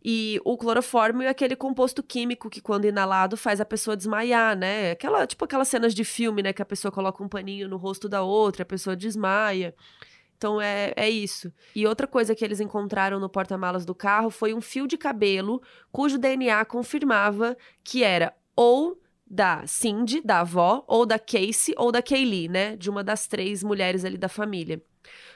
E 0.03 0.39
o 0.43 0.57
clorofórmio 0.57 1.23
é 1.23 1.29
aquele 1.29 1.55
composto 1.55 2.03
químico 2.03 2.49
que, 2.49 2.59
quando 2.59 2.85
inalado, 2.85 3.37
faz 3.37 3.61
a 3.61 3.65
pessoa 3.65 3.95
desmaiar, 3.95 4.57
né? 4.57 4.91
Aquela, 4.91 5.25
tipo 5.25 5.45
aquelas 5.45 5.69
cenas 5.69 5.93
de 5.93 6.03
filme, 6.03 6.43
né? 6.43 6.51
Que 6.51 6.61
a 6.61 6.65
pessoa 6.65 6.91
coloca 6.91 7.23
um 7.23 7.29
paninho 7.29 7.69
no 7.69 7.77
rosto 7.77 8.09
da 8.09 8.21
outra, 8.21 8.63
a 8.63 8.65
pessoa 8.65 8.95
desmaia. 8.95 9.73
Então 10.37 10.59
é, 10.59 10.91
é 10.97 11.09
isso. 11.09 11.53
E 11.73 11.87
outra 11.87 12.05
coisa 12.05 12.35
que 12.35 12.43
eles 12.43 12.59
encontraram 12.59 13.17
no 13.17 13.29
porta-malas 13.29 13.85
do 13.85 13.95
carro 13.95 14.29
foi 14.29 14.53
um 14.53 14.59
fio 14.59 14.87
de 14.87 14.97
cabelo 14.97 15.61
cujo 15.89 16.17
DNA 16.17 16.65
confirmava 16.65 17.55
que 17.81 18.03
era 18.03 18.33
ou 18.53 19.01
da 19.25 19.65
Cindy, 19.65 20.21
da 20.21 20.41
avó, 20.41 20.83
ou 20.85 21.05
da 21.05 21.17
Casey, 21.17 21.73
ou 21.77 21.91
da 21.91 22.01
Kaylee, 22.01 22.49
né? 22.49 22.75
De 22.75 22.89
uma 22.89 23.03
das 23.03 23.25
três 23.25 23.63
mulheres 23.63 24.03
ali 24.03 24.17
da 24.17 24.27
família. 24.27 24.83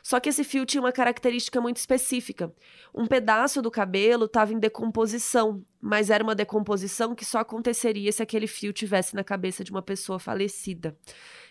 Só 0.08 0.22
que 0.22 0.30
esse 0.30 0.46
fio 0.46 0.66
tinha 0.66 0.80
uma 0.80 0.94
característica 0.94 1.60
muito 1.60 1.76
específica. 1.76 2.50
Um 2.96 3.06
pedaço 3.06 3.62
do 3.62 3.70
cabelo 3.70 4.24
estava 4.24 4.54
em 4.54 4.58
decomposição, 4.58 5.66
mas 5.82 6.10
era 6.10 6.24
uma 6.24 6.34
decomposição 6.34 7.14
que 7.14 7.26
só 7.26 7.40
aconteceria 7.40 8.10
se 8.14 8.24
aquele 8.24 8.48
fio 8.48 8.72
tivesse 8.72 9.14
na 9.14 9.22
cabeça 9.22 9.66
de 9.66 9.72
uma 9.72 9.82
pessoa 9.82 10.18
falecida. 10.18 10.98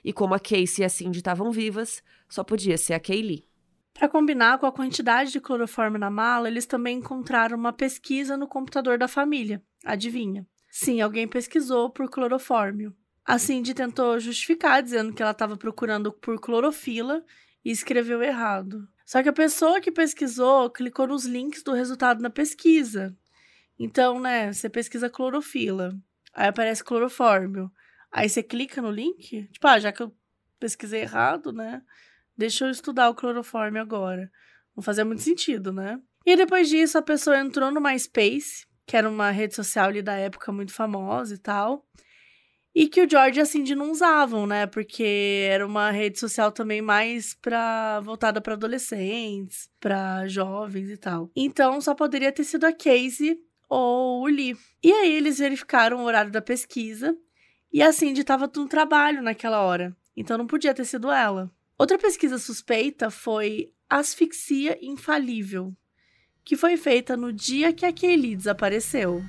E 0.02 0.10
como 0.10 0.32
a 0.32 0.40
Casey 0.40 0.80
e 0.80 0.84
a 0.84 0.88
Cindy 0.88 1.18
estavam 1.18 1.50
vivas, 1.50 2.02
só 2.30 2.42
podia 2.42 2.78
ser 2.78 2.94
a 2.94 2.98
Kaylee. 2.98 3.46
Para 3.92 4.08
combinar 4.08 4.56
com 4.56 4.64
a 4.64 4.72
quantidade 4.72 5.32
de 5.32 5.38
cloroforme 5.38 5.98
na 5.98 6.08
mala, 6.08 6.48
eles 6.48 6.64
também 6.64 6.96
encontraram 6.96 7.58
uma 7.58 7.74
pesquisa 7.74 8.38
no 8.38 8.48
computador 8.48 8.96
da 8.96 9.06
família. 9.06 9.62
Adivinha? 9.84 10.46
Sim, 10.70 11.02
alguém 11.02 11.28
pesquisou 11.28 11.90
por 11.90 12.08
clorofórmio. 12.08 12.96
A 13.22 13.38
Cindy 13.38 13.74
tentou 13.74 14.18
justificar, 14.18 14.82
dizendo 14.82 15.12
que 15.12 15.20
ela 15.20 15.32
estava 15.32 15.58
procurando 15.58 16.10
por 16.10 16.40
clorofila 16.40 17.22
e 17.66 17.70
escreveu 17.72 18.22
errado. 18.22 18.86
Só 19.04 19.24
que 19.24 19.28
a 19.28 19.32
pessoa 19.32 19.80
que 19.80 19.90
pesquisou 19.90 20.70
clicou 20.70 21.08
nos 21.08 21.24
links 21.24 21.64
do 21.64 21.72
resultado 21.72 22.22
na 22.22 22.30
pesquisa. 22.30 23.12
Então, 23.76 24.20
né, 24.20 24.52
você 24.52 24.70
pesquisa 24.70 25.10
clorofila, 25.10 25.92
aí 26.32 26.46
aparece 26.46 26.84
clorofórmio. 26.84 27.68
Aí 28.12 28.28
você 28.28 28.40
clica 28.40 28.80
no 28.80 28.88
link, 28.88 29.48
tipo, 29.48 29.66
ah, 29.66 29.80
já 29.80 29.90
que 29.90 30.00
eu 30.00 30.14
pesquisei 30.60 31.00
errado, 31.00 31.52
né? 31.52 31.82
Deixa 32.38 32.66
eu 32.66 32.70
estudar 32.70 33.10
o 33.10 33.16
clorofórmio 33.16 33.82
agora. 33.82 34.30
Não 34.76 34.82
fazia 34.82 35.04
muito 35.04 35.22
sentido, 35.22 35.72
né? 35.72 36.00
E 36.24 36.36
depois 36.36 36.68
disso, 36.68 36.96
a 36.96 37.02
pessoa 37.02 37.36
entrou 37.36 37.72
no 37.72 37.80
MySpace, 37.80 38.64
que 38.86 38.96
era 38.96 39.10
uma 39.10 39.32
rede 39.32 39.56
social 39.56 39.88
ali 39.88 40.02
da 40.02 40.14
época 40.14 40.52
muito 40.52 40.72
famosa 40.72 41.34
e 41.34 41.38
tal. 41.38 41.84
E 42.78 42.86
que 42.86 43.00
o 43.00 43.08
George 43.08 43.38
e 43.38 43.40
a 43.40 43.46
Cindy 43.46 43.74
não 43.74 43.90
usavam, 43.90 44.46
né? 44.46 44.66
Porque 44.66 45.48
era 45.50 45.66
uma 45.66 45.90
rede 45.90 46.20
social 46.20 46.52
também 46.52 46.82
mais 46.82 47.32
pra, 47.32 48.00
voltada 48.00 48.38
para 48.38 48.52
adolescentes, 48.52 49.70
para 49.80 50.28
jovens 50.28 50.90
e 50.90 50.98
tal. 50.98 51.30
Então 51.34 51.80
só 51.80 51.94
poderia 51.94 52.30
ter 52.30 52.44
sido 52.44 52.66
a 52.66 52.72
Casey 52.74 53.40
ou 53.66 54.20
o 54.20 54.26
Lee. 54.26 54.54
E 54.84 54.92
aí 54.92 55.10
eles 55.10 55.38
verificaram 55.38 56.00
o 56.00 56.04
horário 56.04 56.30
da 56.30 56.42
pesquisa 56.42 57.16
e 57.72 57.82
a 57.82 57.90
Cindy 57.94 58.20
estava 58.20 58.50
no 58.54 58.68
trabalho 58.68 59.22
naquela 59.22 59.62
hora. 59.62 59.96
Então 60.14 60.36
não 60.36 60.46
podia 60.46 60.74
ter 60.74 60.84
sido 60.84 61.10
ela. 61.10 61.50
Outra 61.78 61.96
pesquisa 61.96 62.36
suspeita 62.36 63.10
foi 63.10 63.72
asfixia 63.88 64.76
infalível, 64.82 65.74
que 66.44 66.56
foi 66.56 66.76
feita 66.76 67.16
no 67.16 67.32
dia 67.32 67.72
que 67.72 67.86
a 67.86 67.92
Kaylee 67.92 68.36
desapareceu. 68.36 69.24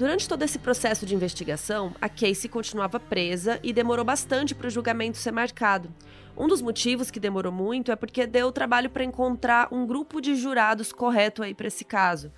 Durante 0.00 0.26
todo 0.26 0.42
esse 0.42 0.58
processo 0.58 1.04
de 1.04 1.14
investigação, 1.14 1.94
a 2.00 2.08
Casey 2.08 2.48
continuava 2.48 2.98
presa 2.98 3.60
e 3.62 3.70
demorou 3.70 4.02
bastante 4.02 4.54
para 4.54 4.66
o 4.66 4.70
julgamento 4.70 5.18
ser 5.18 5.30
marcado. 5.30 5.92
Um 6.34 6.48
dos 6.48 6.62
motivos 6.62 7.10
que 7.10 7.20
demorou 7.20 7.52
muito 7.52 7.92
é 7.92 7.96
porque 7.96 8.26
deu 8.26 8.50
trabalho 8.50 8.88
para 8.88 9.04
encontrar 9.04 9.68
um 9.70 9.86
grupo 9.86 10.18
de 10.18 10.36
jurados 10.36 10.90
correto 10.90 11.42
aí 11.42 11.52
para 11.52 11.66
esse 11.66 11.84
caso. 11.84 12.32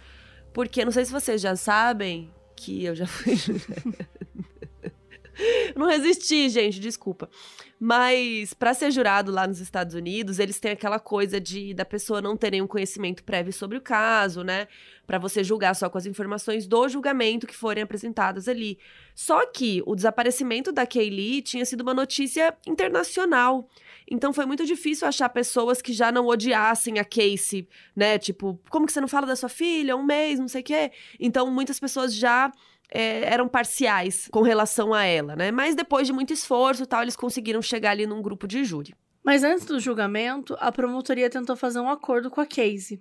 Porque 0.53 0.85
não 0.85 0.91
sei 0.91 1.05
se 1.05 1.13
vocês 1.13 1.41
já 1.41 1.55
sabem 1.55 2.33
que 2.57 2.85
eu 2.85 2.97
já 2.97 3.07
fui 3.07 3.37
não 5.77 5.87
resisti, 5.87 6.49
gente, 6.49 6.81
desculpa. 6.81 7.29
Mas 7.85 8.55
para 8.55 8.73
ser 8.75 8.93
jurado 8.93 9.33
lá 9.33 9.45
nos 9.45 9.59
Estados 9.59 9.97
Unidos, 9.97 10.39
eles 10.39 10.61
têm 10.61 10.71
aquela 10.71 11.01
coisa 11.01 11.41
de 11.41 11.75
da 11.75 11.85
pessoa 11.85 12.23
não 12.23 12.37
ter 12.37 12.53
nenhum 12.53 12.67
conhecimento 12.67 13.25
prévio 13.25 13.53
sobre 13.53 13.77
o 13.77 13.81
caso, 13.81 14.45
né? 14.45 14.69
Para 15.05 15.19
você 15.19 15.43
julgar 15.43 15.75
só 15.75 15.91
com 15.91 15.99
as 15.99 16.07
informações 16.07 16.65
do 16.65 16.89
julgamento 16.89 17.45
que 17.45 17.57
forem 17.57 17.83
apresentadas 17.83 18.47
ali. 18.47 18.79
Só 19.17 19.45
que 19.47 19.83
o 19.85 19.97
desaparecimento 19.97 20.71
da 20.71 20.87
Kaylee 20.87 21.43
tinha 21.43 21.65
sido 21.65 21.81
uma 21.81 21.93
notícia 21.93 22.57
internacional. 22.69 23.69
Então 24.09 24.33
foi 24.33 24.47
muito 24.47 24.65
difícil 24.65 25.09
achar 25.09 25.29
pessoas 25.29 25.83
que 25.83 25.93
já 25.93 26.13
não 26.13 26.29
odiassem 26.29 27.01
a 27.01 27.05
Casey, 27.05 27.67
né? 27.97 28.17
Tipo, 28.17 28.61
como 28.71 28.87
que 28.87 28.93
você 28.93 29.01
não 29.01 29.09
fala 29.09 29.27
da 29.27 29.35
sua 29.35 29.49
filha? 29.49 29.97
Um 29.97 30.05
mês, 30.05 30.39
não 30.39 30.47
sei 30.47 30.61
o 30.61 30.65
quê. 30.65 30.93
Então 31.19 31.51
muitas 31.51 31.81
pessoas 31.81 32.15
já 32.15 32.53
é, 32.93 33.25
eram 33.25 33.49
parciais 33.49 34.29
com 34.31 34.43
relação 34.43 34.93
a 34.93 35.05
ela, 35.05 35.35
né? 35.35 35.51
Mas 35.51 35.75
depois 35.75 36.07
de 36.07 36.13
muito 36.13 36.33
esforço 36.33 36.87
tal, 36.87 37.03
eles 37.03 37.17
conseguiram 37.17 37.63
chegar 37.63 37.93
ali 37.93 38.07
num 38.07 38.21
grupo 38.21 38.47
de 38.47 38.63
júri. 38.65 38.95
Mas 39.25 39.43
antes 39.43 39.65
do 39.65 39.81
julgamento, 39.81 40.57
a 40.61 40.71
promotoria 40.71 41.31
tentou 41.31 41.57
fazer 41.57 41.81
um 41.81 41.89
acordo 41.89 42.31
com 42.31 42.41
a 42.41 42.47
Casey. 42.47 43.01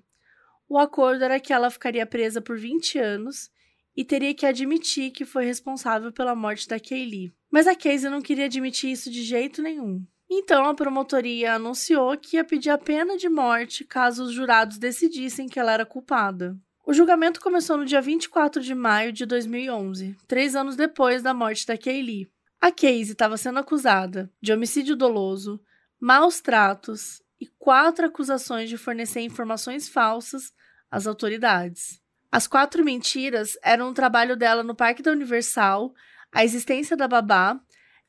O 0.69 0.77
acordo 0.77 1.23
era 1.25 1.39
que 1.39 1.51
ela 1.51 1.69
ficaria 1.69 2.05
presa 2.05 2.41
por 2.41 2.57
20 2.57 2.97
anos 2.97 3.49
e 3.97 4.05
teria 4.05 4.33
que 4.33 4.45
admitir 4.45 5.11
que 5.11 5.25
foi 5.25 5.43
responsável 5.43 6.13
pela 6.13 6.35
morte 6.35 6.67
da 6.67 6.79
Kaylee. 6.79 7.33
Mas 7.51 7.67
a 7.67 7.75
Casey 7.75 8.09
não 8.09 8.21
queria 8.21 8.45
admitir 8.45 8.91
isso 8.91 9.11
de 9.11 9.23
jeito 9.23 9.61
nenhum. 9.61 10.05
Então 10.29 10.63
a 10.63 10.73
promotoria 10.73 11.55
anunciou 11.55 12.17
que 12.17 12.37
ia 12.37 12.43
pedir 12.45 12.69
a 12.69 12.77
pena 12.77 13.17
de 13.17 13.27
morte 13.27 13.83
caso 13.83 14.23
os 14.23 14.31
jurados 14.31 14.77
decidissem 14.77 15.49
que 15.49 15.59
ela 15.59 15.73
era 15.73 15.85
culpada. 15.85 16.55
O 16.83 16.93
julgamento 16.93 17.39
começou 17.39 17.77
no 17.77 17.85
dia 17.85 18.01
24 18.01 18.61
de 18.61 18.73
maio 18.73 19.13
de 19.13 19.23
2011, 19.25 20.17
três 20.27 20.55
anos 20.55 20.75
depois 20.75 21.21
da 21.21 21.31
morte 21.31 21.65
da 21.65 21.77
Kaylee. 21.77 22.27
A 22.59 22.71
Casey 22.71 23.11
estava 23.11 23.37
sendo 23.37 23.59
acusada 23.59 24.31
de 24.41 24.51
homicídio 24.51 24.95
doloso, 24.95 25.61
maus 25.99 26.41
tratos 26.41 27.21
e 27.39 27.45
quatro 27.59 28.07
acusações 28.07 28.67
de 28.67 28.77
fornecer 28.77 29.21
informações 29.21 29.87
falsas 29.87 30.51
às 30.89 31.05
autoridades. 31.05 32.01
As 32.31 32.47
quatro 32.47 32.83
mentiras 32.83 33.57
eram 33.63 33.89
o 33.89 33.93
trabalho 33.93 34.35
dela 34.35 34.63
no 34.63 34.75
Parque 34.75 35.03
da 35.03 35.11
Universal, 35.11 35.93
a 36.31 36.43
existência 36.43 36.97
da 36.97 37.07
babá, 37.07 37.59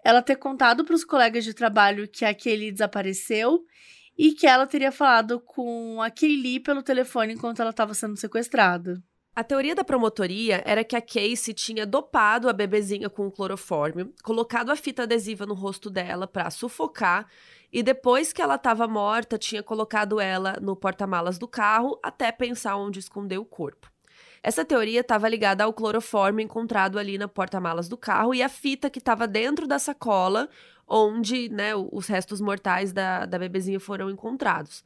ela 0.03 0.23
ter 0.23 0.37
contado 0.37 0.83
para 0.85 0.95
os 0.95 1.05
colegas 1.05 1.45
de 1.45 1.53
trabalho 1.53 2.09
que 2.09 2.25
a 2.25 2.35
Kaylee 2.35 2.73
desapareceu 2.73 3.65
e 4.17 4.33
que 4.33 4.47
ela 4.47 4.67
teria 4.67 4.93
falado 4.93 5.41
com 5.41 6.01
a 6.01 6.11
Kaylee 6.11 6.61
pelo 6.61 6.83
telefone 6.83 7.35
enquanto 7.35 7.61
ela 7.61 7.71
estava 7.71 7.95
sendo 7.95 8.17
sequestrada. 8.17 9.03
A 9.35 9.43
teoria 9.43 9.75
da 9.75 9.83
promotoria 9.83 10.63
era 10.67 10.85
que 10.85 10.95
a 10.95 11.01
Casey 11.01 11.55
tinha 11.55 11.87
dopado 11.87 12.51
a 12.51 12.53
bebezinha 12.53 13.09
com 13.09 13.31
clorofórmio, 13.31 14.13
colocado 14.23 14.71
a 14.71 14.77
fita 14.77 15.05
adesiva 15.05 15.47
no 15.47 15.55
rosto 15.55 15.89
dela 15.89 16.27
para 16.27 16.51
sufocar 16.51 17.27
e 17.73 17.83
depois 17.83 18.33
que 18.33 18.43
ela 18.43 18.57
estava 18.57 18.87
morta, 18.87 19.39
tinha 19.39 19.63
colocado 19.63 20.21
ela 20.21 20.59
no 20.61 20.77
porta-malas 20.77 21.39
do 21.39 21.49
carro 21.49 21.99
até 22.03 22.31
pensar 22.31 22.77
onde 22.77 22.99
esconder 22.99 23.39
o 23.39 23.47
corpo. 23.47 23.92
Essa 24.43 24.65
teoria 24.65 25.01
estava 25.01 25.29
ligada 25.29 25.63
ao 25.63 25.73
clorofórmio 25.73 26.43
encontrado 26.43 26.99
ali 26.99 27.17
na 27.17 27.29
porta-malas 27.29 27.89
do 27.89 27.97
carro 27.97 28.35
e 28.35 28.43
a 28.43 28.49
fita 28.49 28.91
que 28.91 28.99
estava 28.99 29.29
dentro 29.29 29.67
da 29.67 29.79
sacola 29.79 30.49
onde 30.87 31.49
né, 31.49 31.75
os 31.75 32.07
restos 32.07 32.41
mortais 32.41 32.93
da, 32.93 33.25
da 33.25 33.39
bebezinha 33.39 33.81
foram 33.81 34.11
encontrados. 34.11 34.85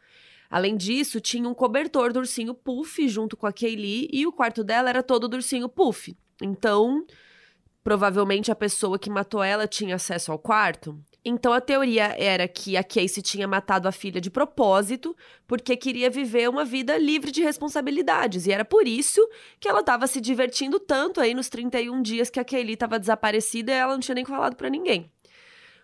Além 0.48 0.76
disso, 0.76 1.20
tinha 1.20 1.48
um 1.48 1.54
cobertor 1.54 2.12
do 2.12 2.20
ursinho 2.20 2.54
Puff 2.54 3.08
junto 3.08 3.36
com 3.36 3.46
a 3.46 3.52
Kaylee 3.52 4.08
e 4.12 4.26
o 4.26 4.32
quarto 4.32 4.62
dela 4.62 4.88
era 4.88 5.02
todo 5.02 5.26
do 5.26 5.34
ursinho 5.34 5.68
Puff. 5.68 6.16
Então, 6.40 7.04
provavelmente 7.82 8.52
a 8.52 8.54
pessoa 8.54 8.98
que 8.98 9.10
matou 9.10 9.42
ela 9.42 9.66
tinha 9.66 9.96
acesso 9.96 10.30
ao 10.30 10.38
quarto. 10.38 10.96
Então 11.28 11.52
a 11.52 11.60
teoria 11.60 12.14
era 12.16 12.46
que 12.46 12.76
a 12.76 12.84
Casey 12.84 13.20
tinha 13.20 13.48
matado 13.48 13.88
a 13.88 13.92
filha 13.92 14.20
de 14.20 14.30
propósito, 14.30 15.16
porque 15.44 15.76
queria 15.76 16.08
viver 16.08 16.48
uma 16.48 16.64
vida 16.64 16.96
livre 16.96 17.32
de 17.32 17.42
responsabilidades. 17.42 18.46
E 18.46 18.52
era 18.52 18.64
por 18.64 18.86
isso 18.86 19.28
que 19.58 19.66
ela 19.66 19.80
estava 19.80 20.06
se 20.06 20.20
divertindo 20.20 20.78
tanto 20.78 21.20
aí 21.20 21.34
nos 21.34 21.48
31 21.48 22.00
dias 22.00 22.30
que 22.30 22.38
a 22.38 22.44
Kaylee 22.44 22.74
estava 22.74 22.96
desaparecida 22.96 23.72
e 23.72 23.74
ela 23.74 23.94
não 23.94 23.98
tinha 23.98 24.14
nem 24.14 24.24
falado 24.24 24.54
para 24.54 24.70
ninguém. 24.70 25.10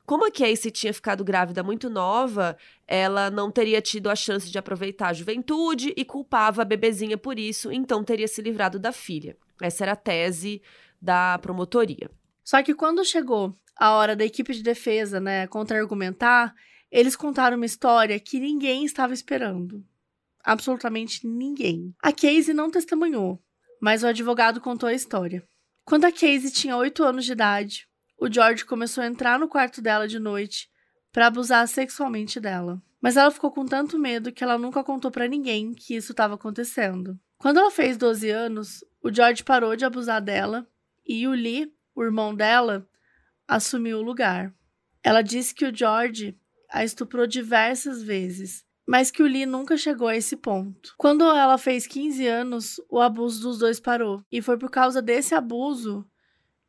Como 0.06 0.24
a 0.24 0.30
Casey 0.30 0.70
tinha 0.70 0.94
ficado 0.94 1.24
grávida 1.24 1.60
muito 1.64 1.90
nova, 1.90 2.56
ela 2.86 3.28
não 3.28 3.50
teria 3.50 3.82
tido 3.82 4.10
a 4.10 4.14
chance 4.14 4.48
de 4.48 4.58
aproveitar 4.58 5.08
a 5.08 5.12
juventude 5.12 5.92
e 5.96 6.04
culpava 6.04 6.62
a 6.62 6.64
bebezinha 6.64 7.18
por 7.18 7.36
isso, 7.36 7.72
então 7.72 8.04
teria 8.04 8.28
se 8.28 8.40
livrado 8.40 8.78
da 8.78 8.92
filha. 8.92 9.36
Essa 9.60 9.82
era 9.82 9.92
a 9.92 9.96
tese 9.96 10.62
da 11.00 11.36
promotoria. 11.38 12.08
Só 12.44 12.62
que 12.62 12.74
quando 12.74 13.04
chegou 13.04 13.56
a 13.82 13.90
hora 13.94 14.14
da 14.14 14.24
equipe 14.24 14.54
de 14.54 14.62
defesa, 14.62 15.18
né, 15.18 15.48
contra-argumentar, 15.48 16.54
eles 16.88 17.16
contaram 17.16 17.56
uma 17.56 17.66
história 17.66 18.20
que 18.20 18.38
ninguém 18.38 18.84
estava 18.84 19.12
esperando. 19.12 19.84
Absolutamente 20.44 21.26
ninguém. 21.26 21.92
A 22.00 22.12
Casey 22.12 22.54
não 22.54 22.70
testemunhou, 22.70 23.42
mas 23.80 24.04
o 24.04 24.06
advogado 24.06 24.60
contou 24.60 24.88
a 24.88 24.94
história. 24.94 25.44
Quando 25.84 26.04
a 26.04 26.12
Casey 26.12 26.52
tinha 26.52 26.76
8 26.76 27.02
anos 27.02 27.24
de 27.24 27.32
idade, 27.32 27.88
o 28.16 28.32
George 28.32 28.64
começou 28.64 29.02
a 29.02 29.06
entrar 29.08 29.36
no 29.36 29.48
quarto 29.48 29.82
dela 29.82 30.06
de 30.06 30.20
noite 30.20 30.70
para 31.10 31.26
abusar 31.26 31.66
sexualmente 31.66 32.38
dela. 32.38 32.80
Mas 33.00 33.16
ela 33.16 33.32
ficou 33.32 33.50
com 33.50 33.66
tanto 33.66 33.98
medo 33.98 34.30
que 34.30 34.44
ela 34.44 34.56
nunca 34.56 34.84
contou 34.84 35.10
para 35.10 35.26
ninguém 35.26 35.74
que 35.74 35.96
isso 35.96 36.12
estava 36.12 36.34
acontecendo. 36.34 37.18
Quando 37.36 37.58
ela 37.58 37.70
fez 37.72 37.96
12 37.96 38.30
anos, 38.30 38.84
o 39.02 39.12
George 39.12 39.42
parou 39.42 39.74
de 39.74 39.84
abusar 39.84 40.22
dela 40.22 40.64
e 41.04 41.26
o 41.26 41.32
Lee, 41.32 41.74
o 41.96 42.04
irmão 42.04 42.32
dela, 42.32 42.88
assumiu 43.56 43.98
o 43.98 44.02
lugar. 44.02 44.52
Ela 45.02 45.22
disse 45.22 45.54
que 45.54 45.64
o 45.64 45.74
George 45.74 46.36
a 46.70 46.84
estuprou 46.84 47.26
diversas 47.26 48.02
vezes, 48.02 48.64
mas 48.86 49.10
que 49.10 49.22
o 49.22 49.26
Lee 49.26 49.44
nunca 49.44 49.76
chegou 49.76 50.08
a 50.08 50.16
esse 50.16 50.36
ponto. 50.36 50.94
Quando 50.96 51.24
ela 51.24 51.58
fez 51.58 51.86
15 51.86 52.26
anos, 52.26 52.80
o 52.88 52.98
abuso 52.98 53.42
dos 53.42 53.58
dois 53.58 53.78
parou, 53.78 54.24
e 54.32 54.40
foi 54.40 54.56
por 54.56 54.70
causa 54.70 55.02
desse 55.02 55.34
abuso 55.34 56.06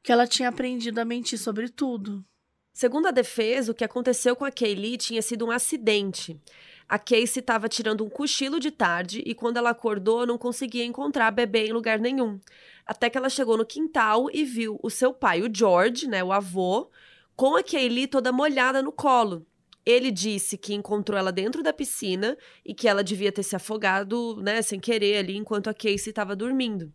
que 0.03 0.11
ela 0.11 0.27
tinha 0.27 0.49
aprendido 0.49 0.99
a 0.99 1.05
mentir 1.05 1.39
sobre 1.39 1.69
tudo. 1.69 2.23
Segundo 2.73 3.07
a 3.07 3.11
defesa, 3.11 3.71
o 3.71 3.75
que 3.75 3.83
aconteceu 3.83 4.35
com 4.35 4.43
a 4.43 4.51
Kaylee 4.51 4.97
tinha 4.97 5.21
sido 5.21 5.45
um 5.45 5.51
acidente. 5.51 6.41
A 6.89 6.99
Casey 6.99 7.39
estava 7.39 7.69
tirando 7.69 8.03
um 8.03 8.09
cochilo 8.09 8.59
de 8.59 8.71
tarde 8.71 9.23
e 9.25 9.33
quando 9.33 9.57
ela 9.57 9.69
acordou 9.69 10.25
não 10.25 10.37
conseguia 10.37 10.83
encontrar 10.83 11.27
a 11.27 11.31
bebê 11.31 11.67
em 11.67 11.71
lugar 11.71 11.99
nenhum. 11.99 12.39
Até 12.85 13.09
que 13.09 13.17
ela 13.17 13.29
chegou 13.29 13.57
no 13.57 13.65
quintal 13.65 14.29
e 14.31 14.43
viu 14.43 14.79
o 14.81 14.89
seu 14.89 15.13
pai, 15.13 15.41
o 15.41 15.53
George, 15.53 16.07
né, 16.07 16.23
o 16.23 16.31
avô, 16.31 16.89
com 17.35 17.55
a 17.55 17.63
Kaylee 17.63 18.07
toda 18.07 18.31
molhada 18.31 18.81
no 18.81 18.91
colo. 18.91 19.45
Ele 19.85 20.11
disse 20.11 20.57
que 20.57 20.73
encontrou 20.73 21.17
ela 21.17 21.31
dentro 21.31 21.61
da 21.61 21.73
piscina 21.73 22.37
e 22.65 22.73
que 22.73 22.87
ela 22.87 23.03
devia 23.03 23.31
ter 23.31 23.43
se 23.43 23.55
afogado, 23.55 24.37
né, 24.41 24.61
sem 24.61 24.79
querer 24.79 25.17
ali 25.17 25.35
enquanto 25.35 25.69
a 25.69 25.73
Casey 25.73 26.09
estava 26.09 26.35
dormindo. 26.35 26.91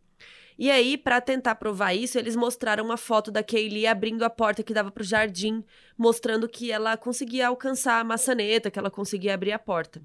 E 0.59 0.71
aí, 0.73 0.99
para 0.99 1.21
tentar 1.21 1.55
provar 1.55 1.95
isso, 1.95 2.19
eles 2.19 2.35
mostraram 2.35 2.85
uma 2.85 2.97
foto 2.97 3.31
da 3.31 3.45
Kaylee 3.45 3.87
abrindo 3.87 4.25
a 4.25 4.31
porta 4.31 4.63
que 4.63 4.75
dava 4.75 4.91
para 4.91 5.03
o 5.03 5.07
jardim, 5.07 5.63
mostrando 5.97 6.49
que 6.49 6.73
ela 6.73 6.97
conseguia 6.97 7.47
alcançar 7.47 8.01
a 8.01 8.05
maçaneta, 8.05 8.71
que 8.71 8.79
ela 8.79 8.91
conseguia 8.91 9.35
abrir 9.35 9.53
a 9.53 9.59
porta. 9.59 10.03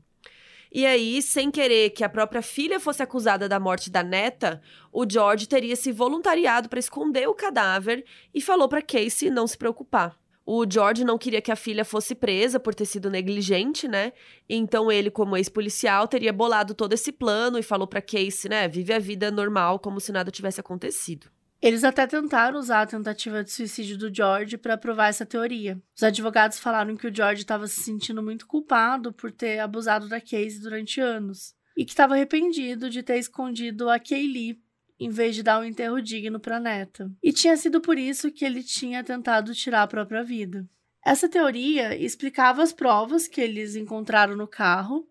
E 0.76 0.88
aí, 0.88 1.22
sem 1.22 1.52
querer 1.52 1.92
que 1.92 2.04
a 2.04 2.10
própria 2.10 2.42
filha 2.42 2.80
fosse 2.80 3.04
acusada 3.04 3.48
da 3.48 3.60
morte 3.60 3.92
da 3.92 4.02
neta, 4.02 4.60
o 4.92 5.06
George 5.08 5.48
teria 5.48 5.76
se 5.76 5.92
voluntariado 5.92 6.68
para 6.68 6.80
esconder 6.80 7.30
o 7.30 7.36
cadáver 7.36 8.04
e 8.34 8.42
falou 8.42 8.68
para 8.68 8.82
Casey 8.82 9.30
não 9.30 9.46
se 9.46 9.56
preocupar. 9.56 10.18
O 10.44 10.66
George 10.68 11.06
não 11.06 11.16
queria 11.16 11.42
que 11.44 11.52
a 11.52 11.56
filha 11.56 11.86
fosse 11.86 12.16
presa 12.16 12.60
por 12.60 12.74
ter 12.74 12.86
sido 12.86 13.12
negligente, 13.12 13.88
né? 13.88 14.14
Então 14.50 14.92
ele, 14.92 15.12
como 15.12 15.38
ex-policial, 15.38 16.08
teria 16.08 16.34
bolado 16.34 16.74
todo 16.74 16.94
esse 16.94 17.12
plano 17.12 17.60
e 17.60 17.64
falou 17.64 17.86
para 17.86 18.02
Casey, 18.02 18.50
né, 18.50 18.68
vive 18.68 18.92
a 18.94 19.00
vida 19.00 19.30
normal 19.30 19.78
como 19.78 20.00
se 20.00 20.12
nada 20.12 20.32
tivesse 20.32 20.60
acontecido. 20.60 21.30
Eles 21.64 21.86
até 21.86 22.06
tentaram 22.06 22.60
usar 22.60 22.82
a 22.82 22.86
tentativa 22.86 23.42
de 23.42 23.50
suicídio 23.50 23.98
do 23.98 24.14
George 24.14 24.58
para 24.58 24.78
provar 24.78 25.08
essa 25.08 25.26
teoria. 25.26 25.82
Os 25.96 26.04
advogados 26.04 26.60
falaram 26.60 26.98
que 26.98 27.08
o 27.08 27.16
George 27.16 27.44
estava 27.44 27.68
se 27.68 27.80
sentindo 27.80 28.22
muito 28.22 28.46
culpado 28.46 29.14
por 29.14 29.32
ter 29.32 29.60
abusado 29.60 30.10
da 30.10 30.20
Casey 30.20 30.60
durante 30.60 31.00
anos 31.00 31.56
e 31.78 31.86
que 31.86 31.92
estava 31.92 32.16
arrependido 32.16 32.90
de 32.90 33.02
ter 33.02 33.18
escondido 33.18 33.90
a 33.90 33.98
Kaylee 33.98 34.62
em 35.00 35.10
vez 35.10 35.36
de 35.36 35.42
dar 35.42 35.58
um 35.58 35.64
enterro 35.64 36.02
digno 36.02 36.38
para 36.38 36.58
a 36.58 36.60
neta. 36.60 37.10
E 37.24 37.32
tinha 37.32 37.56
sido 37.56 37.80
por 37.80 37.98
isso 37.98 38.30
que 38.30 38.44
ele 38.44 38.62
tinha 38.62 39.02
tentado 39.02 39.56
tirar 39.56 39.84
a 39.84 39.88
própria 39.88 40.22
vida. 40.22 40.68
Essa 41.02 41.30
teoria 41.30 41.96
explicava 41.96 42.62
as 42.62 42.74
provas 42.74 43.26
que 43.26 43.40
eles 43.40 43.78
encontraram 43.78 44.36
no 44.36 44.50
carro, 44.50 45.08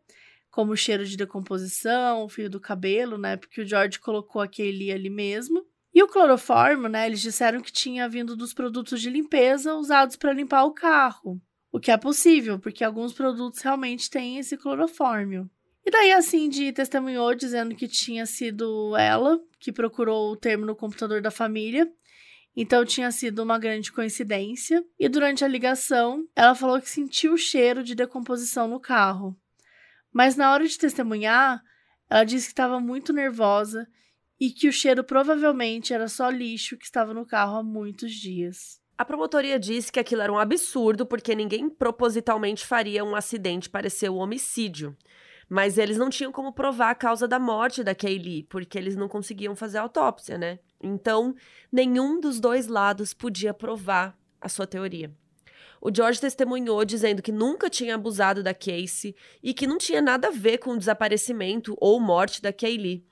como 0.51 0.73
o 0.73 0.77
cheiro 0.77 1.07
de 1.07 1.17
decomposição, 1.17 2.23
o 2.23 2.29
fio 2.29 2.51
do 2.51 2.61
cabelo, 2.61 3.17
né? 3.17 3.39
Porque 3.39 3.63
o 3.63 3.67
George 3.67 3.99
colocou 3.99 4.43
a 4.43 4.47
Kaylee 4.47 4.93
ali 4.93 5.09
mesmo. 5.09 5.72
E 5.95 6.03
o 6.03 6.09
cloroformo, 6.09 6.88
né? 6.88 7.07
Eles 7.07 7.20
disseram 7.20 7.61
que 7.61 7.70
tinha 7.70 8.09
vindo 8.09 8.34
dos 8.34 8.55
produtos 8.55 9.01
de 9.01 9.11
limpeza 9.11 9.74
usados 9.74 10.16
para 10.16 10.32
limpar 10.32 10.64
o 10.64 10.72
carro. 10.72 11.40
O 11.70 11.78
que 11.78 11.90
é 11.90 11.97
possível, 11.97 12.59
porque 12.59 12.84
alguns 12.84 13.12
produtos 13.12 13.61
realmente 13.61 14.11
têm 14.11 14.38
esse 14.38 14.57
clorofórmio. 14.57 15.51
E 15.84 15.90
daí 15.90 16.12
a 16.12 16.22
Cindy 16.22 16.72
testemunhou 16.72 17.34
dizendo 17.34 17.74
que 17.74 17.88
tinha 17.88 18.24
sido 18.24 18.97
ela 18.97 19.38
que 19.59 19.72
procurou 19.72 20.30
o 20.30 20.36
termo 20.36 20.64
no 20.64 20.76
computador 20.76 21.20
da 21.20 21.30
família. 21.30 21.90
Então 22.55 22.84
tinha 22.84 23.11
sido 23.11 23.43
uma 23.43 23.59
grande 23.59 23.90
coincidência. 23.90 24.84
E 24.99 25.09
durante 25.09 25.45
a 25.45 25.49
ligação, 25.49 26.26
ela 26.36 26.55
falou 26.55 26.80
que 26.80 26.88
sentiu 26.88 27.32
o 27.32 27.38
cheiro 27.38 27.82
de 27.82 27.95
decomposição 27.95 28.68
no 28.68 28.78
carro. 28.78 29.36
Mas 30.12 30.36
na 30.36 30.53
hora 30.53 30.66
de 30.66 30.78
testemunhar, 30.78 31.62
ela 32.09 32.24
disse 32.24 32.47
que 32.47 32.53
estava 32.53 32.78
muito 32.78 33.12
nervosa 33.12 33.88
e 34.43 34.51
que 34.51 34.66
o 34.66 34.72
cheiro 34.72 35.05
provavelmente 35.05 35.95
era 35.95 36.09
só 36.09 36.28
lixo 36.28 36.76
que 36.76 36.84
estava 36.84 37.14
no 37.14 37.24
carro 37.24 37.59
há 37.59 37.62
muitos 37.62 38.11
dias. 38.11 38.80
A 38.99 39.05
promotoria 39.05 39.57
disse 39.57 39.93
que 39.93 40.01
aquilo 40.01 40.20
era 40.20 40.32
um 40.32 40.38
absurdo 40.38 41.07
porque 41.07 41.32
ninguém 41.32 41.70
propositalmente 41.70 42.66
faria 42.66 43.05
um 43.05 43.14
acidente 43.14 43.70
parecer 43.70 44.11
um 44.11 44.16
homicídio. 44.16 44.97
Mas 45.49 45.78
eles 45.78 45.97
não 45.97 46.11
tinham 46.11 46.32
como 46.32 46.53
provar 46.53 46.90
a 46.90 46.95
causa 46.97 47.28
da 47.28 47.38
morte 47.38 47.84
da 47.84 47.95
Kaylee, 47.95 48.43
porque 48.43 48.76
eles 48.76 48.97
não 48.97 49.07
conseguiam 49.07 49.55
fazer 49.55 49.78
autópsia, 49.78 50.36
né? 50.36 50.59
Então, 50.82 51.36
nenhum 51.70 52.18
dos 52.18 52.40
dois 52.40 52.66
lados 52.66 53.14
podia 53.14 53.55
provar 53.55 54.18
a 54.40 54.49
sua 54.49 54.66
teoria. 54.66 55.14
O 55.80 55.95
George 55.95 56.20
testemunhou 56.20 56.84
dizendo 56.84 57.22
que 57.22 57.30
nunca 57.30 57.70
tinha 57.70 57.95
abusado 57.95 58.43
da 58.43 58.53
Casey 58.53 59.14
e 59.40 59.55
que 59.55 59.68
não 59.68 59.78
tinha 59.78 60.03
nada 60.03 60.28
a 60.28 60.32
ver 60.32 60.59
com 60.59 60.72
o 60.72 60.78
desaparecimento 60.78 61.76
ou 61.78 62.01
morte 62.01 62.43
da 62.43 62.53
Kaylee. 62.53 63.07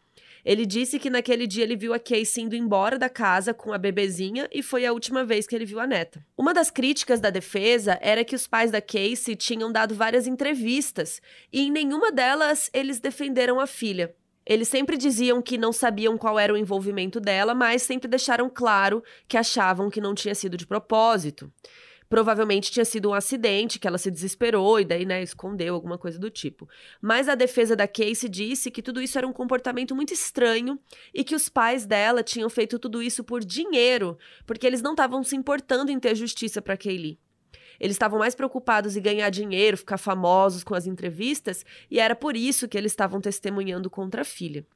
Ele 0.44 0.64
disse 0.64 0.98
que 0.98 1.10
naquele 1.10 1.46
dia 1.46 1.64
ele 1.64 1.76
viu 1.76 1.92
a 1.92 1.98
Casey 1.98 2.44
indo 2.44 2.56
embora 2.56 2.98
da 2.98 3.08
casa 3.08 3.52
com 3.52 3.72
a 3.72 3.78
bebezinha 3.78 4.48
e 4.52 4.62
foi 4.62 4.86
a 4.86 4.92
última 4.92 5.24
vez 5.24 5.46
que 5.46 5.54
ele 5.54 5.64
viu 5.64 5.80
a 5.80 5.86
neta. 5.86 6.24
Uma 6.36 6.54
das 6.54 6.70
críticas 6.70 7.20
da 7.20 7.30
defesa 7.30 7.98
era 8.00 8.24
que 8.24 8.34
os 8.34 8.46
pais 8.46 8.70
da 8.70 8.80
Casey 8.80 9.36
tinham 9.36 9.70
dado 9.70 9.94
várias 9.94 10.26
entrevistas 10.26 11.20
e 11.52 11.62
em 11.62 11.70
nenhuma 11.70 12.10
delas 12.10 12.70
eles 12.72 13.00
defenderam 13.00 13.60
a 13.60 13.66
filha. 13.66 14.14
Eles 14.46 14.68
sempre 14.68 14.96
diziam 14.96 15.40
que 15.42 15.58
não 15.58 15.72
sabiam 15.72 16.16
qual 16.18 16.38
era 16.38 16.52
o 16.52 16.56
envolvimento 16.56 17.20
dela, 17.20 17.54
mas 17.54 17.82
sempre 17.82 18.08
deixaram 18.08 18.50
claro 18.50 19.02
que 19.28 19.36
achavam 19.36 19.90
que 19.90 20.00
não 20.00 20.14
tinha 20.14 20.34
sido 20.34 20.56
de 20.56 20.66
propósito. 20.66 21.52
Provavelmente 22.10 22.72
tinha 22.72 22.84
sido 22.84 23.10
um 23.10 23.14
acidente, 23.14 23.78
que 23.78 23.86
ela 23.86 23.96
se 23.96 24.10
desesperou 24.10 24.80
e 24.80 24.84
daí, 24.84 25.06
né, 25.06 25.22
escondeu 25.22 25.72
alguma 25.72 25.96
coisa 25.96 26.18
do 26.18 26.28
tipo. 26.28 26.68
Mas 27.00 27.28
a 27.28 27.36
defesa 27.36 27.76
da 27.76 27.86
Casey 27.86 28.28
disse 28.28 28.68
que 28.68 28.82
tudo 28.82 29.00
isso 29.00 29.16
era 29.16 29.28
um 29.28 29.32
comportamento 29.32 29.94
muito 29.94 30.12
estranho 30.12 30.76
e 31.14 31.22
que 31.22 31.36
os 31.36 31.48
pais 31.48 31.86
dela 31.86 32.24
tinham 32.24 32.50
feito 32.50 32.80
tudo 32.80 33.00
isso 33.00 33.22
por 33.22 33.44
dinheiro, 33.44 34.18
porque 34.44 34.66
eles 34.66 34.82
não 34.82 34.90
estavam 34.90 35.22
se 35.22 35.36
importando 35.36 35.92
em 35.92 36.00
ter 36.00 36.16
justiça 36.16 36.60
para 36.60 36.76
Kaylee. 36.76 37.16
Eles 37.78 37.94
estavam 37.94 38.18
mais 38.18 38.34
preocupados 38.34 38.96
em 38.96 39.00
ganhar 39.00 39.30
dinheiro, 39.30 39.76
ficar 39.76 39.96
famosos 39.96 40.64
com 40.64 40.74
as 40.74 40.88
entrevistas, 40.88 41.64
e 41.88 42.00
era 42.00 42.16
por 42.16 42.36
isso 42.36 42.66
que 42.66 42.76
eles 42.76 42.90
estavam 42.90 43.20
testemunhando 43.20 43.88
contra 43.88 44.22
a 44.22 44.24
filha. 44.24 44.66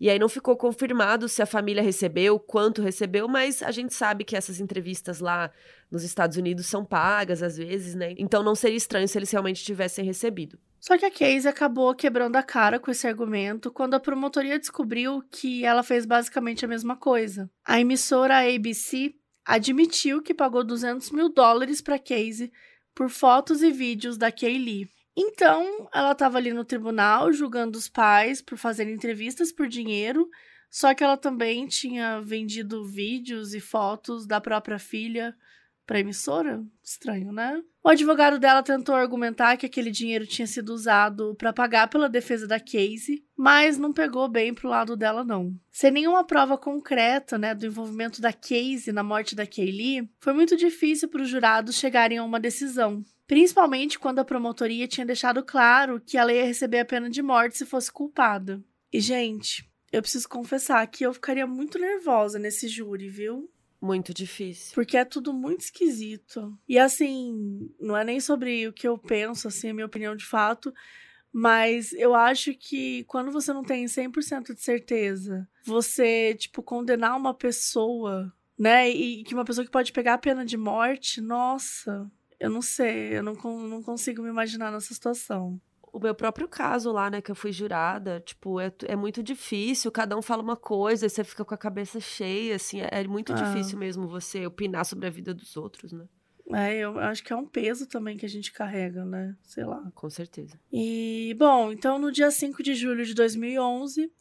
E 0.00 0.10
aí 0.10 0.18
não 0.18 0.28
ficou 0.28 0.56
confirmado 0.56 1.28
se 1.28 1.40
a 1.42 1.46
família 1.46 1.82
recebeu, 1.82 2.38
quanto 2.38 2.82
recebeu, 2.82 3.26
mas 3.26 3.62
a 3.62 3.70
gente 3.70 3.94
sabe 3.94 4.24
que 4.24 4.36
essas 4.36 4.60
entrevistas 4.60 5.20
lá 5.20 5.50
nos 5.90 6.04
Estados 6.04 6.36
Unidos 6.36 6.66
são 6.66 6.84
pagas 6.84 7.42
às 7.42 7.56
vezes, 7.56 7.94
né? 7.94 8.14
Então 8.18 8.42
não 8.42 8.54
seria 8.54 8.76
estranho 8.76 9.08
se 9.08 9.18
eles 9.18 9.30
realmente 9.30 9.64
tivessem 9.64 10.04
recebido. 10.04 10.58
Só 10.78 10.96
que 10.96 11.04
a 11.04 11.10
Casey 11.10 11.48
acabou 11.48 11.94
quebrando 11.94 12.36
a 12.36 12.42
cara 12.42 12.78
com 12.78 12.90
esse 12.90 13.06
argumento 13.06 13.72
quando 13.72 13.94
a 13.94 14.00
promotoria 14.00 14.58
descobriu 14.58 15.22
que 15.30 15.64
ela 15.64 15.82
fez 15.82 16.06
basicamente 16.06 16.64
a 16.64 16.68
mesma 16.68 16.96
coisa. 16.96 17.50
A 17.64 17.80
emissora 17.80 18.54
ABC 18.54 19.14
admitiu 19.44 20.22
que 20.22 20.34
pagou 20.34 20.62
200 20.62 21.10
mil 21.10 21.28
dólares 21.28 21.80
para 21.80 21.98
Casey 21.98 22.52
por 22.94 23.08
fotos 23.08 23.62
e 23.62 23.70
vídeos 23.70 24.16
da 24.16 24.30
Kaylee. 24.30 24.88
Então, 25.16 25.88
ela 25.94 26.12
estava 26.12 26.36
ali 26.36 26.52
no 26.52 26.64
tribunal 26.64 27.32
julgando 27.32 27.78
os 27.78 27.88
pais 27.88 28.42
por 28.42 28.58
fazerem 28.58 28.92
entrevistas 28.92 29.50
por 29.50 29.66
dinheiro, 29.66 30.28
só 30.70 30.92
que 30.94 31.02
ela 31.02 31.16
também 31.16 31.66
tinha 31.66 32.20
vendido 32.20 32.84
vídeos 32.84 33.54
e 33.54 33.60
fotos 33.60 34.26
da 34.26 34.40
própria 34.40 34.78
filha 34.78 35.34
para 35.86 36.00
emissora? 36.00 36.62
Estranho, 36.82 37.32
né? 37.32 37.62
O 37.82 37.88
advogado 37.88 38.38
dela 38.38 38.62
tentou 38.62 38.94
argumentar 38.94 39.56
que 39.56 39.64
aquele 39.64 39.90
dinheiro 39.90 40.26
tinha 40.26 40.46
sido 40.46 40.70
usado 40.70 41.34
para 41.36 41.52
pagar 41.52 41.88
pela 41.88 42.08
defesa 42.08 42.46
da 42.46 42.58
Casey, 42.58 43.24
mas 43.36 43.78
não 43.78 43.92
pegou 43.92 44.28
bem 44.28 44.52
pro 44.52 44.68
lado 44.68 44.96
dela 44.96 45.24
não. 45.24 45.54
Sem 45.70 45.92
nenhuma 45.92 46.24
prova 46.24 46.58
concreta, 46.58 47.38
né, 47.38 47.54
do 47.54 47.64
envolvimento 47.64 48.20
da 48.20 48.32
Casey 48.32 48.92
na 48.92 49.04
morte 49.04 49.36
da 49.36 49.46
Kaylee, 49.46 50.10
foi 50.18 50.32
muito 50.32 50.56
difícil 50.56 51.08
para 51.08 51.22
os 51.22 51.28
jurados 51.28 51.76
chegarem 51.76 52.18
a 52.18 52.24
uma 52.24 52.40
decisão 52.40 53.04
principalmente 53.26 53.98
quando 53.98 54.18
a 54.18 54.24
promotoria 54.24 54.88
tinha 54.88 55.06
deixado 55.06 55.42
claro 55.42 56.00
que 56.00 56.16
ela 56.16 56.32
ia 56.32 56.44
receber 56.44 56.80
a 56.80 56.84
pena 56.84 57.10
de 57.10 57.22
morte 57.22 57.58
se 57.58 57.66
fosse 57.66 57.90
culpada. 57.90 58.62
E, 58.92 59.00
gente, 59.00 59.68
eu 59.92 60.02
preciso 60.02 60.28
confessar 60.28 60.86
que 60.86 61.04
eu 61.04 61.12
ficaria 61.12 61.46
muito 61.46 61.78
nervosa 61.78 62.38
nesse 62.38 62.68
júri, 62.68 63.08
viu? 63.08 63.50
Muito 63.80 64.12
difícil. 64.14 64.74
Porque 64.74 64.96
é 64.96 65.04
tudo 65.04 65.32
muito 65.32 65.60
esquisito. 65.60 66.58
E 66.68 66.78
assim, 66.78 67.70
não 67.80 67.96
é 67.96 68.04
nem 68.04 68.20
sobre 68.20 68.66
o 68.66 68.72
que 68.72 68.88
eu 68.88 68.96
penso, 68.96 69.48
assim, 69.48 69.70
a 69.70 69.74
minha 69.74 69.86
opinião 69.86 70.16
de 70.16 70.24
fato, 70.24 70.72
mas 71.32 71.92
eu 71.92 72.14
acho 72.14 72.54
que 72.54 73.04
quando 73.04 73.30
você 73.30 73.52
não 73.52 73.62
tem 73.62 73.84
100% 73.84 74.54
de 74.54 74.60
certeza, 74.60 75.46
você, 75.64 76.34
tipo, 76.34 76.62
condenar 76.62 77.16
uma 77.16 77.34
pessoa, 77.34 78.32
né? 78.58 78.88
E 78.88 79.22
que 79.22 79.34
uma 79.34 79.44
pessoa 79.44 79.64
que 79.64 79.70
pode 79.70 79.92
pegar 79.92 80.14
a 80.14 80.18
pena 80.18 80.44
de 80.46 80.56
morte, 80.56 81.20
nossa, 81.20 82.10
eu 82.38 82.50
não 82.50 82.62
sei, 82.62 83.16
eu 83.18 83.22
não, 83.22 83.34
não 83.34 83.82
consigo 83.82 84.22
me 84.22 84.28
imaginar 84.28 84.70
nessa 84.70 84.92
situação. 84.92 85.60
O 85.92 85.98
meu 85.98 86.14
próprio 86.14 86.46
caso 86.46 86.92
lá, 86.92 87.08
né, 87.08 87.22
que 87.22 87.30
eu 87.30 87.34
fui 87.34 87.50
jurada, 87.50 88.20
tipo, 88.20 88.60
é, 88.60 88.70
é 88.84 88.94
muito 88.94 89.22
difícil, 89.22 89.90
cada 89.90 90.16
um 90.16 90.20
fala 90.20 90.42
uma 90.42 90.56
coisa 90.56 91.06
e 91.06 91.10
você 91.10 91.24
fica 91.24 91.44
com 91.44 91.54
a 91.54 91.58
cabeça 91.58 91.98
cheia, 91.98 92.56
assim, 92.56 92.82
é, 92.82 92.88
é 92.90 93.04
muito 93.06 93.32
ah. 93.32 93.36
difícil 93.36 93.78
mesmo 93.78 94.06
você 94.06 94.46
opinar 94.46 94.84
sobre 94.84 95.06
a 95.06 95.10
vida 95.10 95.32
dos 95.32 95.56
outros, 95.56 95.92
né? 95.92 96.04
É, 96.52 96.76
eu 96.76 96.98
acho 96.98 97.24
que 97.24 97.32
é 97.32 97.36
um 97.36 97.46
peso 97.46 97.86
também 97.86 98.16
que 98.16 98.26
a 98.26 98.28
gente 98.28 98.52
carrega, 98.52 99.04
né? 99.04 99.34
Sei 99.42 99.64
lá. 99.64 99.90
Com 99.94 100.08
certeza. 100.08 100.60
E, 100.72 101.34
bom, 101.38 101.72
então 101.72 101.98
no 101.98 102.12
dia 102.12 102.30
5 102.30 102.62
de 102.62 102.74
julho 102.74 103.04
de 103.04 103.14
2011, 103.14 104.12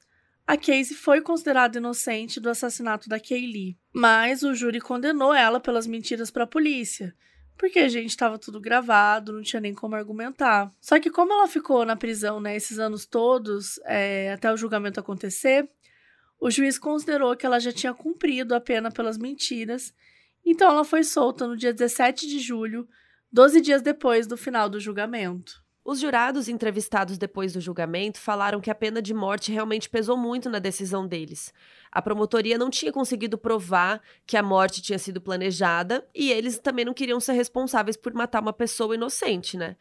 a 0.48 0.58
Casey 0.58 0.96
foi 0.96 1.22
considerada 1.22 1.78
inocente 1.78 2.40
do 2.40 2.50
assassinato 2.50 3.10
da 3.10 3.20
Kaylee, 3.20 3.78
mas 3.94 4.42
o 4.44 4.56
júri 4.56 4.80
condenou 4.80 5.34
ela 5.34 5.60
pelas 5.60 5.86
mentiras 5.86 6.32
para 6.32 6.46
a 6.46 6.48
polícia 6.48 7.14
porque 7.58 7.80
a 7.80 7.90
gente 7.90 8.10
estava 8.10 8.38
tudo 8.38 8.60
gravado, 8.60 9.34
não 9.34 9.42
tinha 9.42 9.60
nem 9.60 9.74
como 9.74 9.96
argumentar. 9.96 10.74
Só 10.80 11.00
que 11.00 11.10
como 11.10 11.34
ela 11.34 11.48
ficou 11.48 11.86
na 11.86 11.96
prisão, 11.96 12.40
né, 12.40 12.56
esses 12.56 12.80
anos 12.80 13.06
todos, 13.06 13.80
é, 13.86 14.34
até 14.34 14.52
o 14.52 14.58
julgamento 14.58 15.00
acontecer, 15.00 15.70
o 16.40 16.52
juiz 16.52 16.78
considerou 16.78 17.36
que 17.36 17.46
ela 17.46 17.60
já 17.60 17.72
tinha 17.72 17.94
cumprido 17.94 18.54
a 18.54 18.62
pena 18.62 18.92
pelas 18.92 19.18
mentiras, 19.18 19.94
então 20.46 20.70
ela 20.70 20.84
foi 20.84 21.04
solta 21.04 21.48
no 21.48 21.58
dia 21.58 21.74
17 21.74 22.28
de 22.28 22.40
julho, 22.40 22.88
12 23.32 23.62
dias 23.62 23.82
depois 23.82 24.28
do 24.28 24.38
final 24.38 24.70
do 24.70 24.80
julgamento. 24.80 25.65
Os 25.88 26.00
jurados 26.00 26.50
entrevistados 26.50 27.16
depois 27.16 27.54
do 27.54 27.62
julgamento 27.62 28.20
falaram 28.20 28.60
que 28.60 28.72
a 28.72 28.76
pena 28.76 29.00
de 29.04 29.14
morte 29.14 29.52
realmente 29.52 29.88
pesou 29.88 30.18
muito 30.18 30.50
na 30.50 30.58
decisão 30.58 31.06
deles. 31.06 31.54
A 31.92 32.02
promotoria 32.02 32.58
não 32.58 32.72
tinha 32.72 32.92
conseguido 32.92 33.38
provar 33.38 34.02
que 34.26 34.36
a 34.36 34.42
morte 34.42 34.82
tinha 34.82 34.98
sido 34.98 35.22
planejada 35.22 36.04
e 36.16 36.32
eles 36.32 36.58
também 36.58 36.86
não 36.86 36.94
queriam 36.94 37.20
ser 37.20 37.34
responsáveis 37.34 37.96
por 37.96 38.16
matar 38.16 38.42
uma 38.42 38.52
pessoa 38.52 38.96
inocente, 38.96 39.58
né? 39.58 39.76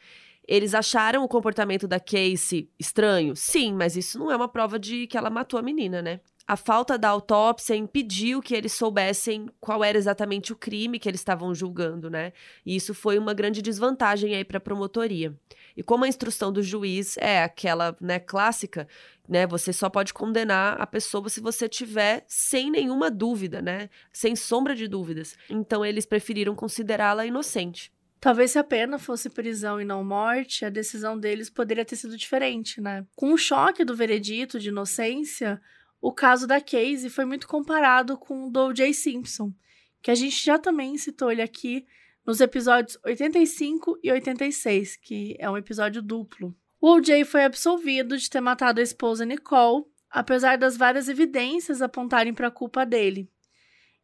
Eles 0.46 0.74
acharam 0.74 1.24
o 1.24 1.28
comportamento 1.28 1.88
da 1.88 1.98
Casey 1.98 2.70
estranho? 2.78 3.34
Sim, 3.34 3.72
mas 3.72 3.96
isso 3.96 4.18
não 4.18 4.30
é 4.30 4.36
uma 4.36 4.46
prova 4.46 4.78
de 4.78 5.06
que 5.06 5.16
ela 5.16 5.30
matou 5.30 5.58
a 5.58 5.62
menina, 5.62 6.02
né? 6.02 6.20
A 6.46 6.56
falta 6.56 6.98
da 6.98 7.08
autópsia 7.08 7.74
impediu 7.74 8.42
que 8.42 8.54
eles 8.54 8.72
soubessem 8.74 9.48
qual 9.58 9.82
era 9.82 9.96
exatamente 9.96 10.52
o 10.52 10.56
crime 10.56 10.98
que 10.98 11.08
eles 11.08 11.20
estavam 11.20 11.54
julgando, 11.54 12.10
né? 12.10 12.34
E 12.66 12.76
isso 12.76 12.92
foi 12.92 13.18
uma 13.18 13.32
grande 13.32 13.62
desvantagem 13.62 14.34
aí 14.34 14.44
para 14.44 14.58
a 14.58 14.60
promotoria. 14.60 15.34
E 15.74 15.82
como 15.82 16.04
a 16.04 16.08
instrução 16.08 16.52
do 16.52 16.62
juiz 16.62 17.16
é 17.16 17.42
aquela, 17.42 17.96
né, 17.98 18.18
clássica, 18.18 18.86
né, 19.26 19.46
você 19.46 19.72
só 19.72 19.88
pode 19.88 20.12
condenar 20.12 20.78
a 20.78 20.86
pessoa 20.86 21.30
se 21.30 21.40
você 21.40 21.66
tiver 21.66 22.24
sem 22.28 22.70
nenhuma 22.70 23.10
dúvida, 23.10 23.62
né? 23.62 23.88
Sem 24.12 24.36
sombra 24.36 24.74
de 24.74 24.86
dúvidas. 24.86 25.36
Então 25.48 25.82
eles 25.82 26.04
preferiram 26.04 26.54
considerá-la 26.54 27.24
inocente. 27.24 27.90
Talvez 28.20 28.52
se 28.52 28.58
a 28.58 28.64
pena 28.64 28.98
fosse 28.98 29.30
prisão 29.30 29.80
e 29.80 29.84
não 29.84 30.04
morte, 30.04 30.64
a 30.64 30.70
decisão 30.70 31.18
deles 31.18 31.48
poderia 31.48 31.84
ter 31.84 31.96
sido 31.96 32.16
diferente, 32.16 32.82
né? 32.82 33.06
Com 33.16 33.32
o 33.32 33.38
choque 33.38 33.84
do 33.84 33.96
veredito 33.96 34.58
de 34.58 34.68
inocência, 34.68 35.60
o 36.04 36.12
caso 36.12 36.46
da 36.46 36.60
Casey 36.60 37.08
foi 37.08 37.24
muito 37.24 37.48
comparado 37.48 38.18
com 38.18 38.46
o 38.46 38.50
do 38.50 38.66
O.J. 38.66 38.92
Simpson, 38.92 39.54
que 40.02 40.10
a 40.10 40.14
gente 40.14 40.36
já 40.44 40.58
também 40.58 40.98
citou 40.98 41.32
ele 41.32 41.40
aqui 41.40 41.86
nos 42.26 42.42
episódios 42.42 42.98
85 43.02 44.00
e 44.02 44.12
86, 44.12 44.96
que 44.96 45.34
é 45.38 45.48
um 45.48 45.56
episódio 45.56 46.02
duplo. 46.02 46.54
O 46.78 46.96
O.J. 46.96 47.24
foi 47.24 47.42
absolvido 47.42 48.18
de 48.18 48.28
ter 48.28 48.42
matado 48.42 48.80
a 48.80 48.82
esposa 48.82 49.24
Nicole, 49.24 49.86
apesar 50.10 50.58
das 50.58 50.76
várias 50.76 51.08
evidências 51.08 51.80
apontarem 51.80 52.34
para 52.34 52.48
a 52.48 52.50
culpa 52.50 52.84
dele. 52.84 53.26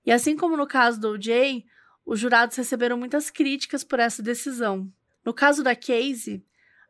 E 0.02 0.10
assim 0.10 0.34
como 0.34 0.56
no 0.56 0.66
caso 0.66 0.98
do 0.98 1.10
O.J., 1.10 1.66
os 2.06 2.18
jurados 2.18 2.56
receberam 2.56 2.96
muitas 2.96 3.28
críticas 3.28 3.84
por 3.84 4.00
essa 4.00 4.22
decisão. 4.22 4.90
No 5.22 5.34
caso 5.34 5.62
da 5.62 5.76
Casey, 5.76 6.42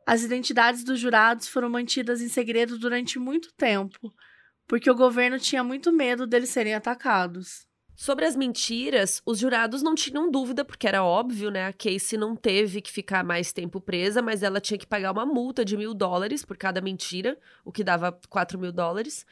as 0.07 0.23
identidades 0.23 0.85
dos 0.85 1.01
jurados 1.01 1.49
foram 1.49 1.69
mantidas 1.69 2.23
em 2.23 2.29
segredo 2.29 2.79
durante 2.79 3.19
muito 3.19 3.53
tempo, 3.55 4.15
porque 4.71 4.89
o 4.89 4.95
governo 4.95 5.37
tinha 5.37 5.65
muito 5.65 5.93
medo 5.93 6.29
deles 6.29 6.51
serem 6.51 6.75
atacados. 6.77 7.67
Sobre 8.01 8.25
as 8.25 8.35
mentiras, 8.35 9.21
os 9.27 9.39
jurados 9.39 9.83
não 9.83 9.95
tinham 9.95 10.31
dúvida, 10.31 10.65
porque 10.65 10.89
era 10.89 11.05
óbvio, 11.05 11.51
né? 11.51 11.67
A 11.67 11.73
Casey 11.75 12.19
não 12.19 12.35
teve 12.35 12.81
que 12.81 12.91
ficar 12.91 13.23
mais 13.23 13.53
tempo 13.53 13.79
presa, 13.79 14.23
mas 14.23 14.43
ela 14.43 14.59
tinha 14.59 14.79
que 14.79 14.87
pagar 14.87 15.13
uma 15.13 15.27
multa 15.27 15.63
de 15.67 15.77
mil 15.77 15.93
dólares 15.93 16.43
por 16.43 16.57
cada 16.57 16.81
mentira, 16.81 17.37
o 17.63 17.71
que 17.71 17.85
dava 17.85 18.19
quatro 18.31 18.59
mil 18.59 18.73
dólares. 18.73 19.27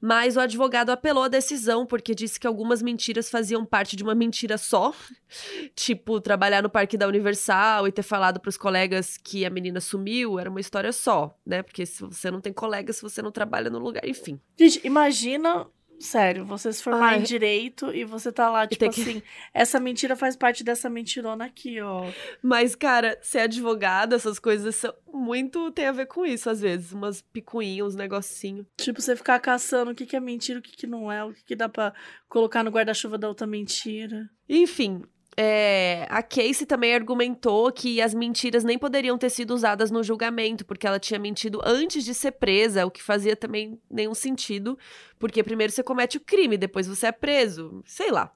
Mas 0.00 0.38
o 0.38 0.40
advogado 0.40 0.88
apelou 0.88 1.24
a 1.24 1.28
decisão 1.28 1.84
porque 1.84 2.14
disse 2.14 2.40
que 2.40 2.46
algumas 2.46 2.80
mentiras 2.80 3.28
faziam 3.28 3.62
parte 3.62 3.94
de 3.94 4.02
uma 4.02 4.14
mentira 4.14 4.56
só. 4.56 4.94
tipo, 5.76 6.18
trabalhar 6.18 6.62
no 6.62 6.70
parque 6.70 6.96
da 6.96 7.06
Universal 7.06 7.86
e 7.86 7.92
ter 7.92 8.02
falado 8.02 8.40
para 8.40 8.48
os 8.48 8.56
colegas 8.56 9.18
que 9.18 9.44
a 9.44 9.50
menina 9.50 9.82
sumiu 9.82 10.38
era 10.38 10.48
uma 10.48 10.60
história 10.60 10.92
só, 10.92 11.38
né? 11.44 11.62
Porque 11.62 11.84
se 11.84 12.00
você 12.00 12.30
não 12.30 12.40
tem 12.40 12.54
colega, 12.54 12.90
se 12.90 13.02
você 13.02 13.20
não 13.20 13.30
trabalha 13.30 13.68
no 13.68 13.78
lugar, 13.78 14.08
enfim. 14.08 14.40
Gente, 14.56 14.80
imagina 14.82 15.66
Sério, 15.98 16.44
você 16.44 16.72
se 16.72 16.82
formar 16.82 17.10
Ai. 17.10 17.18
em 17.18 17.22
direito 17.22 17.94
e 17.94 18.04
você 18.04 18.32
tá 18.32 18.50
lá, 18.50 18.66
tipo 18.66 18.90
que... 18.90 19.00
assim, 19.00 19.22
essa 19.52 19.78
mentira 19.80 20.16
faz 20.16 20.36
parte 20.36 20.64
dessa 20.64 20.90
mentirona 20.90 21.44
aqui, 21.44 21.80
ó. 21.80 22.10
Mas, 22.42 22.74
cara, 22.74 23.18
ser 23.22 23.40
advogado, 23.40 24.14
essas 24.14 24.38
coisas 24.38 24.74
são 24.76 24.94
muito 25.12 25.70
tem 25.70 25.86
a 25.86 25.92
ver 25.92 26.06
com 26.06 26.26
isso, 26.26 26.50
às 26.50 26.60
vezes. 26.60 26.92
Umas 26.92 27.22
picuinhas, 27.22 27.88
uns 27.88 27.94
negocinho. 27.94 28.66
Tipo, 28.76 29.00
você 29.00 29.14
ficar 29.16 29.38
caçando 29.38 29.92
o 29.92 29.94
que, 29.94 30.06
que 30.06 30.16
é 30.16 30.20
mentira, 30.20 30.58
o 30.58 30.62
que, 30.62 30.76
que 30.76 30.86
não 30.86 31.10
é, 31.10 31.24
o 31.24 31.32
que, 31.32 31.44
que 31.44 31.56
dá 31.56 31.68
pra 31.68 31.94
colocar 32.28 32.62
no 32.62 32.70
guarda-chuva 32.70 33.16
da 33.16 33.28
outra 33.28 33.46
mentira. 33.46 34.28
Enfim, 34.48 35.02
é, 35.36 36.06
a 36.08 36.22
Casey 36.22 36.66
também 36.66 36.94
argumentou 36.94 37.70
que 37.72 38.00
as 38.00 38.14
mentiras 38.14 38.64
nem 38.64 38.78
poderiam 38.78 39.18
ter 39.18 39.30
sido 39.30 39.54
usadas 39.54 39.90
no 39.90 40.02
julgamento, 40.02 40.64
porque 40.64 40.86
ela 40.86 40.98
tinha 40.98 41.18
mentido 41.18 41.60
antes 41.64 42.04
de 42.04 42.14
ser 42.14 42.32
presa, 42.32 42.86
o 42.86 42.90
que 42.90 43.02
fazia 43.02 43.34
também 43.34 43.80
nenhum 43.90 44.14
sentido, 44.14 44.78
porque 45.18 45.42
primeiro 45.42 45.72
você 45.72 45.82
comete 45.82 46.16
o 46.16 46.20
crime, 46.20 46.56
depois 46.56 46.86
você 46.86 47.06
é 47.06 47.12
preso, 47.12 47.82
sei 47.86 48.10
lá. 48.10 48.32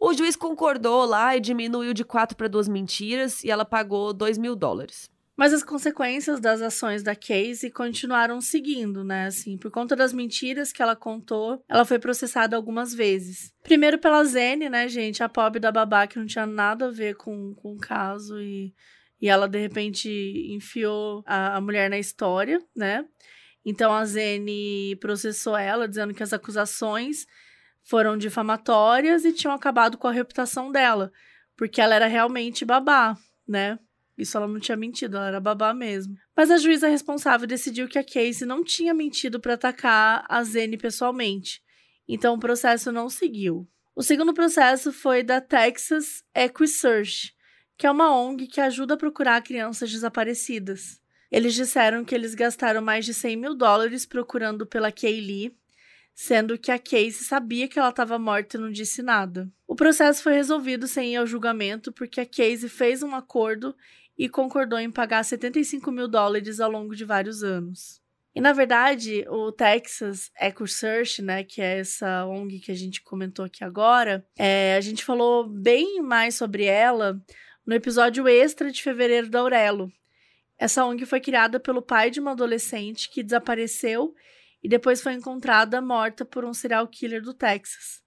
O 0.00 0.12
juiz 0.12 0.36
concordou 0.36 1.04
lá 1.04 1.36
e 1.36 1.40
diminuiu 1.40 1.92
de 1.92 2.04
quatro 2.04 2.36
para 2.36 2.48
duas 2.48 2.68
mentiras 2.68 3.42
e 3.42 3.50
ela 3.50 3.64
pagou 3.64 4.12
dois 4.12 4.38
mil 4.38 4.54
dólares. 4.54 5.10
Mas 5.38 5.52
as 5.54 5.62
consequências 5.62 6.40
das 6.40 6.60
ações 6.60 7.04
da 7.04 7.14
Casey 7.14 7.70
continuaram 7.70 8.40
seguindo, 8.40 9.04
né? 9.04 9.26
Assim, 9.26 9.56
por 9.56 9.70
conta 9.70 9.94
das 9.94 10.12
mentiras 10.12 10.72
que 10.72 10.82
ela 10.82 10.96
contou, 10.96 11.62
ela 11.68 11.84
foi 11.84 11.96
processada 11.96 12.56
algumas 12.56 12.92
vezes. 12.92 13.54
Primeiro 13.62 14.00
pela 14.00 14.24
Zene, 14.24 14.68
né, 14.68 14.88
gente? 14.88 15.22
A 15.22 15.28
pobre 15.28 15.60
da 15.60 15.70
babá 15.70 16.08
que 16.08 16.18
não 16.18 16.26
tinha 16.26 16.44
nada 16.44 16.88
a 16.88 16.90
ver 16.90 17.14
com, 17.14 17.54
com 17.54 17.74
o 17.74 17.78
caso 17.78 18.40
e, 18.40 18.74
e 19.22 19.28
ela, 19.28 19.48
de 19.48 19.60
repente, 19.60 20.10
enfiou 20.50 21.22
a, 21.24 21.58
a 21.58 21.60
mulher 21.60 21.88
na 21.88 22.00
história, 22.00 22.60
né? 22.74 23.04
Então 23.64 23.92
a 23.92 24.04
Zene 24.04 24.96
processou 24.96 25.56
ela, 25.56 25.86
dizendo 25.86 26.12
que 26.14 26.22
as 26.24 26.32
acusações 26.32 27.26
foram 27.84 28.18
difamatórias 28.18 29.24
e 29.24 29.32
tinham 29.32 29.54
acabado 29.54 29.98
com 29.98 30.08
a 30.08 30.12
reputação 30.12 30.72
dela, 30.72 31.12
porque 31.56 31.80
ela 31.80 31.94
era 31.94 32.08
realmente 32.08 32.64
babá, 32.64 33.16
né? 33.46 33.78
Isso 34.18 34.36
ela 34.36 34.48
não 34.48 34.58
tinha 34.58 34.76
mentido, 34.76 35.16
ela 35.16 35.28
era 35.28 35.40
babá 35.40 35.72
mesmo. 35.72 36.16
Mas 36.36 36.50
a 36.50 36.56
juíza 36.56 36.88
responsável 36.88 37.46
decidiu 37.46 37.86
que 37.86 37.98
a 37.98 38.04
Casey 38.04 38.44
não 38.44 38.64
tinha 38.64 38.92
mentido 38.92 39.38
para 39.38 39.54
atacar 39.54 40.26
a 40.28 40.42
Zene 40.42 40.76
pessoalmente. 40.76 41.62
Então 42.08 42.34
o 42.34 42.40
processo 42.40 42.90
não 42.90 43.08
seguiu. 43.08 43.68
O 43.94 44.02
segundo 44.02 44.34
processo 44.34 44.92
foi 44.92 45.22
da 45.22 45.40
Texas 45.40 46.24
EquiSearch, 46.34 47.32
que 47.76 47.86
é 47.86 47.90
uma 47.90 48.14
ONG 48.14 48.48
que 48.48 48.60
ajuda 48.60 48.94
a 48.94 48.96
procurar 48.96 49.42
crianças 49.42 49.90
desaparecidas. 49.90 51.00
Eles 51.30 51.54
disseram 51.54 52.04
que 52.04 52.14
eles 52.14 52.34
gastaram 52.34 52.80
mais 52.80 53.04
de 53.04 53.14
100 53.14 53.36
mil 53.36 53.54
dólares 53.54 54.06
procurando 54.06 54.66
pela 54.66 54.90
Kaylee, 54.90 55.54
sendo 56.14 56.58
que 56.58 56.72
a 56.72 56.78
Casey 56.78 57.12
sabia 57.12 57.68
que 57.68 57.78
ela 57.78 57.90
estava 57.90 58.18
morta 58.18 58.56
e 58.56 58.60
não 58.60 58.70
disse 58.70 59.02
nada. 59.02 59.48
O 59.66 59.76
processo 59.76 60.22
foi 60.22 60.32
resolvido 60.32 60.88
sem 60.88 61.12
ir 61.12 61.16
ao 61.16 61.26
julgamento 61.26 61.92
porque 61.92 62.20
a 62.20 62.26
Casey 62.26 62.68
fez 62.68 63.02
um 63.02 63.14
acordo 63.14 63.74
e 64.18 64.28
concordou 64.28 64.78
em 64.78 64.90
pagar 64.90 65.24
75 65.24 65.92
mil 65.92 66.08
dólares 66.08 66.58
ao 66.58 66.70
longo 66.70 66.96
de 66.96 67.04
vários 67.04 67.44
anos. 67.44 68.02
E 68.34 68.40
na 68.40 68.52
verdade, 68.52 69.24
o 69.28 69.50
Texas 69.52 70.30
EcoSearch, 70.38 71.22
né, 71.22 71.44
que 71.44 71.60
é 71.60 71.78
essa 71.78 72.26
ONG 72.26 72.60
que 72.60 72.72
a 72.72 72.74
gente 72.74 73.02
comentou 73.02 73.44
aqui 73.44 73.64
agora, 73.64 74.26
é, 74.36 74.74
a 74.76 74.80
gente 74.80 75.04
falou 75.04 75.48
bem 75.48 76.02
mais 76.02 76.34
sobre 76.34 76.64
ela 76.64 77.20
no 77.66 77.74
episódio 77.74 78.26
extra 78.28 78.70
de 78.70 78.82
fevereiro 78.82 79.28
da 79.28 79.40
Aurelo. 79.40 79.90
Essa 80.58 80.84
ONG 80.84 81.06
foi 81.06 81.20
criada 81.20 81.60
pelo 81.60 81.80
pai 81.80 82.10
de 82.10 82.20
uma 82.20 82.32
adolescente 82.32 83.08
que 83.10 83.22
desapareceu 83.22 84.14
e 84.62 84.68
depois 84.68 85.00
foi 85.00 85.14
encontrada 85.14 85.80
morta 85.80 86.24
por 86.24 86.44
um 86.44 86.52
serial 86.52 86.86
killer 86.88 87.22
do 87.22 87.32
Texas. 87.32 88.02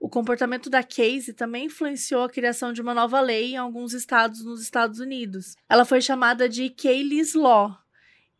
O 0.00 0.08
comportamento 0.08 0.70
da 0.70 0.82
Casey 0.82 1.34
também 1.34 1.66
influenciou 1.66 2.22
a 2.22 2.30
criação 2.30 2.72
de 2.72 2.80
uma 2.80 2.94
nova 2.94 3.20
lei 3.20 3.52
em 3.52 3.56
alguns 3.56 3.92
estados 3.92 4.44
nos 4.44 4.62
Estados 4.62 5.00
Unidos. 5.00 5.56
Ela 5.68 5.84
foi 5.84 6.00
chamada 6.00 6.48
de 6.48 6.70
Kaylee's 6.70 7.34
Law 7.34 7.76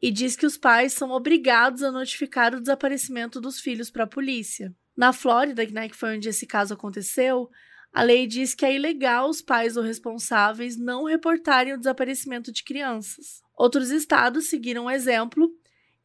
e 0.00 0.12
diz 0.12 0.36
que 0.36 0.46
os 0.46 0.56
pais 0.56 0.92
são 0.92 1.10
obrigados 1.10 1.82
a 1.82 1.90
notificar 1.90 2.54
o 2.54 2.60
desaparecimento 2.60 3.40
dos 3.40 3.58
filhos 3.58 3.90
para 3.90 4.04
a 4.04 4.08
polícia. 4.08 4.72
Na 4.96 5.12
Flórida, 5.12 5.64
né, 5.66 5.88
que 5.88 5.96
foi 5.96 6.16
onde 6.16 6.28
esse 6.28 6.46
caso 6.46 6.74
aconteceu, 6.74 7.50
a 7.92 8.02
lei 8.02 8.26
diz 8.26 8.54
que 8.54 8.64
é 8.64 8.74
ilegal 8.74 9.28
os 9.28 9.42
pais 9.42 9.76
ou 9.76 9.82
responsáveis 9.82 10.76
não 10.76 11.04
reportarem 11.04 11.74
o 11.74 11.78
desaparecimento 11.78 12.52
de 12.52 12.62
crianças. 12.62 13.42
Outros 13.56 13.90
estados 13.90 14.48
seguiram 14.48 14.84
o 14.84 14.90
exemplo 14.90 15.50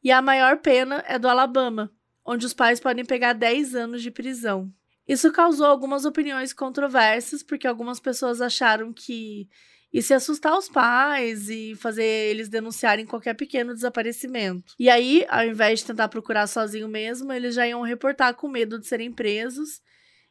e 0.02 0.10
a 0.10 0.20
maior 0.20 0.58
pena 0.58 1.04
é 1.06 1.18
do 1.18 1.28
Alabama, 1.28 1.92
onde 2.24 2.44
os 2.44 2.52
pais 2.52 2.80
podem 2.80 3.04
pegar 3.04 3.32
10 3.32 3.74
anos 3.74 4.02
de 4.02 4.10
prisão. 4.10 4.72
Isso 5.06 5.30
causou 5.32 5.66
algumas 5.66 6.04
opiniões 6.04 6.52
controversas, 6.52 7.42
porque 7.42 7.66
algumas 7.66 8.00
pessoas 8.00 8.40
acharam 8.40 8.92
que 8.92 9.48
isso 9.92 10.12
ia 10.12 10.16
assustar 10.16 10.58
os 10.58 10.68
pais 10.68 11.48
e 11.48 11.76
fazer 11.76 12.02
eles 12.02 12.48
denunciarem 12.48 13.06
qualquer 13.06 13.34
pequeno 13.34 13.72
desaparecimento. 13.72 14.74
E 14.76 14.90
aí, 14.90 15.24
ao 15.28 15.44
invés 15.44 15.80
de 15.80 15.86
tentar 15.86 16.08
procurar 16.08 16.48
sozinho 16.48 16.88
mesmo, 16.88 17.32
eles 17.32 17.54
já 17.54 17.66
iam 17.66 17.82
reportar 17.82 18.34
com 18.34 18.48
medo 18.48 18.80
de 18.80 18.88
serem 18.88 19.12
presos, 19.12 19.80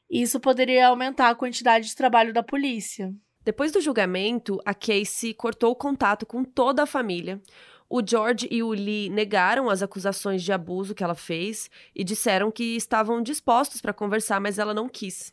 e 0.10 0.22
isso 0.22 0.40
poderia 0.40 0.88
aumentar 0.88 1.30
a 1.30 1.36
quantidade 1.36 1.88
de 1.88 1.96
trabalho 1.96 2.34
da 2.34 2.44
polícia. 2.44 3.14
Depois 3.46 3.72
do 3.72 3.82
julgamento, 3.82 4.60
a 4.66 4.74
Casey 4.74 5.34
cortou 5.34 5.72
o 5.72 5.76
contato 5.76 6.26
com 6.26 6.44
toda 6.44 6.84
a 6.84 6.86
família. 6.86 7.42
O 7.96 8.02
George 8.04 8.48
e 8.50 8.64
o 8.64 8.72
Lee 8.72 9.08
negaram 9.08 9.70
as 9.70 9.84
acusações 9.84 10.42
de 10.42 10.52
abuso 10.52 10.96
que 10.96 11.04
ela 11.04 11.14
fez 11.14 11.70
e 11.94 12.04
disseram 12.04 12.50
que 12.50 12.76
estavam 12.76 13.22
dispostos 13.22 13.82
para 13.82 13.94
conversar, 13.94 14.42
mas 14.42 14.58
ela 14.58 14.74
não 14.74 14.90
quis. 14.90 15.32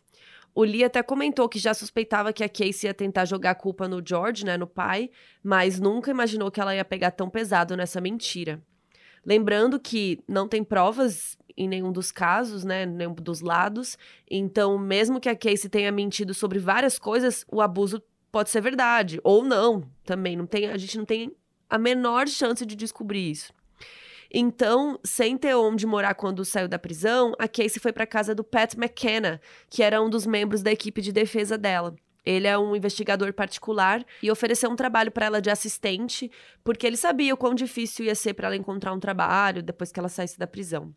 O 0.55 0.63
Lee 0.63 0.85
até 0.85 1.03
comentou 1.03 1.49
que 1.49 1.59
já 1.59 1.73
suspeitava 1.73 2.35
que 2.35 2.45
a 2.45 2.51
Casey 2.51 2.87
ia 2.91 2.93
tentar 2.93 3.25
jogar 3.25 3.53
a 3.53 3.55
culpa 3.55 3.89
no 3.89 4.07
George, 4.07 4.45
né, 4.45 4.59
no 4.59 4.67
pai, 4.67 5.09
mas 5.43 5.81
nunca 5.81 6.11
imaginou 6.11 6.51
que 6.51 6.61
ela 6.61 6.77
ia 6.77 6.85
pegar 6.85 7.13
tão 7.13 7.31
pesado 7.31 7.75
nessa 7.79 7.99
mentira. 7.99 8.63
Lembrando 9.25 9.81
que 9.81 10.23
não 10.29 10.47
tem 10.47 10.63
provas 10.63 11.39
em 11.57 11.67
nenhum 11.67 11.91
dos 11.91 12.13
casos, 12.13 12.63
né, 12.63 12.85
nenhum 12.85 13.15
dos 13.15 13.41
lados. 13.41 13.97
Então, 14.31 14.77
mesmo 14.77 15.19
que 15.19 15.31
a 15.31 15.35
Casey 15.35 15.71
tenha 15.71 15.91
mentido 15.91 16.35
sobre 16.35 16.59
várias 16.59 16.99
coisas, 16.99 17.43
o 17.51 17.63
abuso 17.63 18.03
pode 18.31 18.51
ser 18.51 18.61
verdade 18.61 19.19
ou 19.25 19.43
não. 19.43 19.83
Também 20.05 20.37
não 20.37 20.45
tem, 20.45 20.67
a 20.67 20.77
gente 20.77 20.99
não 20.99 21.07
tem 21.07 21.35
a 21.71 21.79
menor 21.79 22.29
chance 22.29 22.67
de 22.67 22.75
descobrir 22.75 23.31
isso. 23.31 23.53
Então, 24.33 24.99
sem 25.03 25.37
ter 25.37 25.55
onde 25.55 25.87
morar 25.87 26.15
quando 26.15 26.45
saiu 26.45 26.69
da 26.69 26.79
prisão, 26.79 27.33
a 27.39 27.49
Casey 27.49 27.81
foi 27.81 27.93
para 27.93 28.07
casa 28.07 28.35
do 28.35 28.45
Pat 28.45 28.75
McKenna, 28.75 29.41
que 29.69 29.83
era 29.83 30.01
um 30.01 30.09
dos 30.09 30.25
membros 30.27 30.63
da 30.63 30.71
equipe 30.71 31.01
de 31.01 31.11
defesa 31.11 31.57
dela. 31.59 31.97
Ele 32.25 32.47
é 32.47 32.57
um 32.57 32.77
investigador 32.77 33.33
particular 33.33 34.05
e 34.23 34.31
ofereceu 34.31 34.71
um 34.71 34.77
trabalho 34.77 35.11
para 35.11 35.27
ela 35.27 35.41
de 35.41 35.51
assistente, 35.51 36.31
porque 36.63 36.87
ele 36.87 36.97
sabia 36.97 37.35
o 37.35 37.37
quão 37.37 37.55
difícil 37.55 38.05
ia 38.05 38.15
ser 38.15 38.35
para 38.35 38.47
ela 38.47 38.57
encontrar 38.57 38.93
um 38.93 39.01
trabalho 39.01 39.63
depois 39.63 39.91
que 39.91 39.99
ela 39.99 40.09
saísse 40.09 40.39
da 40.39 40.47
prisão. 40.47 40.95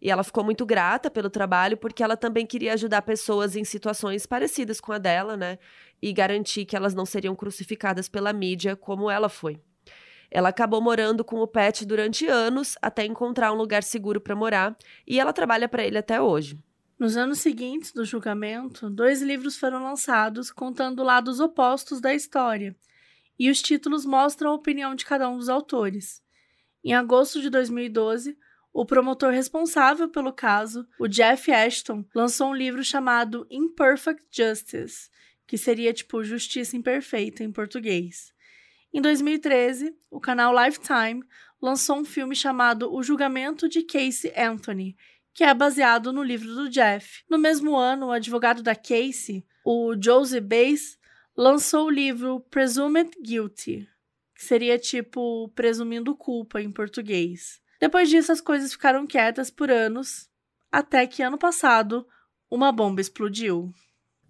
E 0.00 0.10
ela 0.10 0.24
ficou 0.24 0.42
muito 0.42 0.66
grata 0.66 1.08
pelo 1.08 1.30
trabalho, 1.30 1.76
porque 1.76 2.02
ela 2.02 2.16
também 2.16 2.44
queria 2.44 2.72
ajudar 2.72 3.02
pessoas 3.02 3.54
em 3.54 3.62
situações 3.62 4.26
parecidas 4.26 4.80
com 4.80 4.92
a 4.92 4.98
dela, 4.98 5.36
né? 5.36 5.58
E 6.00 6.12
garantir 6.12 6.64
que 6.64 6.74
elas 6.74 6.94
não 6.94 7.06
seriam 7.06 7.36
crucificadas 7.36 8.08
pela 8.08 8.32
mídia 8.32 8.74
como 8.74 9.08
ela 9.08 9.28
foi. 9.28 9.60
Ela 10.34 10.48
acabou 10.48 10.80
morando 10.80 11.22
com 11.22 11.40
o 11.40 11.46
Pet 11.46 11.84
durante 11.84 12.26
anos 12.26 12.74
até 12.80 13.04
encontrar 13.04 13.52
um 13.52 13.56
lugar 13.56 13.82
seguro 13.82 14.18
para 14.18 14.34
morar, 14.34 14.74
e 15.06 15.20
ela 15.20 15.30
trabalha 15.30 15.68
para 15.68 15.84
ele 15.84 15.98
até 15.98 16.22
hoje. 16.22 16.58
Nos 16.98 17.18
anos 17.18 17.40
seguintes 17.40 17.92
do 17.92 18.02
julgamento, 18.02 18.88
dois 18.88 19.20
livros 19.20 19.58
foram 19.58 19.84
lançados 19.84 20.50
contando 20.50 21.02
lados 21.02 21.38
opostos 21.38 22.00
da 22.00 22.14
história, 22.14 22.74
e 23.38 23.50
os 23.50 23.60
títulos 23.60 24.06
mostram 24.06 24.52
a 24.52 24.54
opinião 24.54 24.94
de 24.94 25.04
cada 25.04 25.28
um 25.28 25.36
dos 25.36 25.50
autores. 25.50 26.22
Em 26.82 26.94
agosto 26.94 27.42
de 27.42 27.50
2012, 27.50 28.34
o 28.72 28.86
promotor 28.86 29.32
responsável 29.32 30.08
pelo 30.08 30.32
caso, 30.32 30.88
o 30.98 31.06
Jeff 31.06 31.52
Ashton, 31.52 32.06
lançou 32.14 32.48
um 32.48 32.54
livro 32.54 32.82
chamado 32.82 33.46
Imperfect 33.50 34.24
Justice, 34.30 35.10
que 35.46 35.58
seria 35.58 35.92
tipo 35.92 36.24
Justiça 36.24 36.74
Imperfeita 36.74 37.44
em 37.44 37.52
português. 37.52 38.31
Em 38.94 39.00
2013, 39.00 39.96
o 40.10 40.20
canal 40.20 40.54
Lifetime 40.54 41.24
lançou 41.62 41.96
um 41.96 42.04
filme 42.04 42.36
chamado 42.36 42.92
O 42.92 43.02
Julgamento 43.02 43.66
de 43.66 43.82
Casey 43.82 44.30
Anthony, 44.36 44.94
que 45.32 45.42
é 45.42 45.54
baseado 45.54 46.12
no 46.12 46.22
livro 46.22 46.54
do 46.54 46.68
Jeff. 46.68 47.24
No 47.30 47.38
mesmo 47.38 47.74
ano, 47.74 48.08
o 48.08 48.12
advogado 48.12 48.62
da 48.62 48.74
Casey, 48.74 49.46
o 49.64 49.94
Josie 49.98 50.42
Bass, 50.42 50.98
lançou 51.34 51.86
o 51.86 51.90
livro 51.90 52.40
Presumed 52.50 53.10
Guilty, 53.22 53.88
que 54.34 54.44
seria 54.44 54.78
tipo 54.78 55.48
presumindo 55.54 56.14
culpa 56.14 56.60
em 56.60 56.70
português. 56.70 57.62
Depois 57.80 58.10
disso, 58.10 58.30
as 58.30 58.42
coisas 58.42 58.72
ficaram 58.72 59.06
quietas 59.06 59.50
por 59.50 59.70
anos, 59.70 60.28
até 60.70 61.06
que 61.06 61.22
ano 61.22 61.38
passado, 61.38 62.06
uma 62.50 62.70
bomba 62.70 63.00
explodiu. 63.00 63.72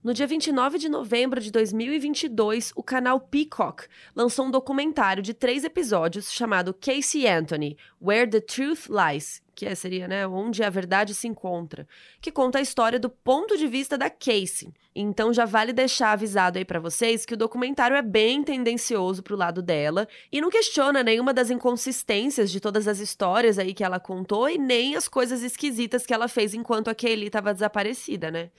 No 0.02 0.12
dia 0.12 0.26
29 0.26 0.78
de 0.78 0.88
novembro 0.88 1.40
de 1.40 1.52
2022, 1.52 2.72
o 2.74 2.82
canal 2.82 3.20
Peacock 3.20 3.84
lançou 4.16 4.46
um 4.46 4.50
documentário 4.50 5.22
de 5.22 5.32
três 5.32 5.62
episódios 5.62 6.32
chamado 6.32 6.74
Casey 6.74 7.28
Anthony, 7.28 7.78
Where 8.04 8.28
the 8.28 8.40
Truth 8.40 8.88
Lies, 8.88 9.40
que 9.54 9.72
seria, 9.76 10.08
né, 10.08 10.26
onde 10.26 10.64
a 10.64 10.70
verdade 10.70 11.14
se 11.14 11.28
encontra, 11.28 11.86
que 12.20 12.32
conta 12.32 12.58
a 12.58 12.60
história 12.60 12.98
do 12.98 13.08
ponto 13.08 13.56
de 13.56 13.68
vista 13.68 13.96
da 13.96 14.10
Casey. 14.10 14.72
Então 14.92 15.32
já 15.32 15.44
vale 15.44 15.72
deixar 15.72 16.10
avisado 16.10 16.58
aí 16.58 16.64
para 16.64 16.80
vocês 16.80 17.24
que 17.24 17.34
o 17.34 17.36
documentário 17.36 17.96
é 17.96 18.02
bem 18.02 18.42
tendencioso 18.42 19.22
pro 19.22 19.36
lado 19.36 19.62
dela 19.62 20.08
e 20.32 20.40
não 20.40 20.50
questiona 20.50 21.04
nenhuma 21.04 21.32
das 21.32 21.48
inconsistências 21.48 22.50
de 22.50 22.58
todas 22.58 22.88
as 22.88 22.98
histórias 22.98 23.56
aí 23.56 23.72
que 23.72 23.84
ela 23.84 24.00
contou 24.00 24.50
e 24.50 24.58
nem 24.58 24.96
as 24.96 25.06
coisas 25.06 25.44
esquisitas 25.44 26.04
que 26.04 26.12
ela 26.12 26.26
fez 26.26 26.54
enquanto 26.54 26.88
a 26.88 26.94
Kaylee 26.94 27.28
estava 27.28 27.54
desaparecida, 27.54 28.32
né? 28.32 28.50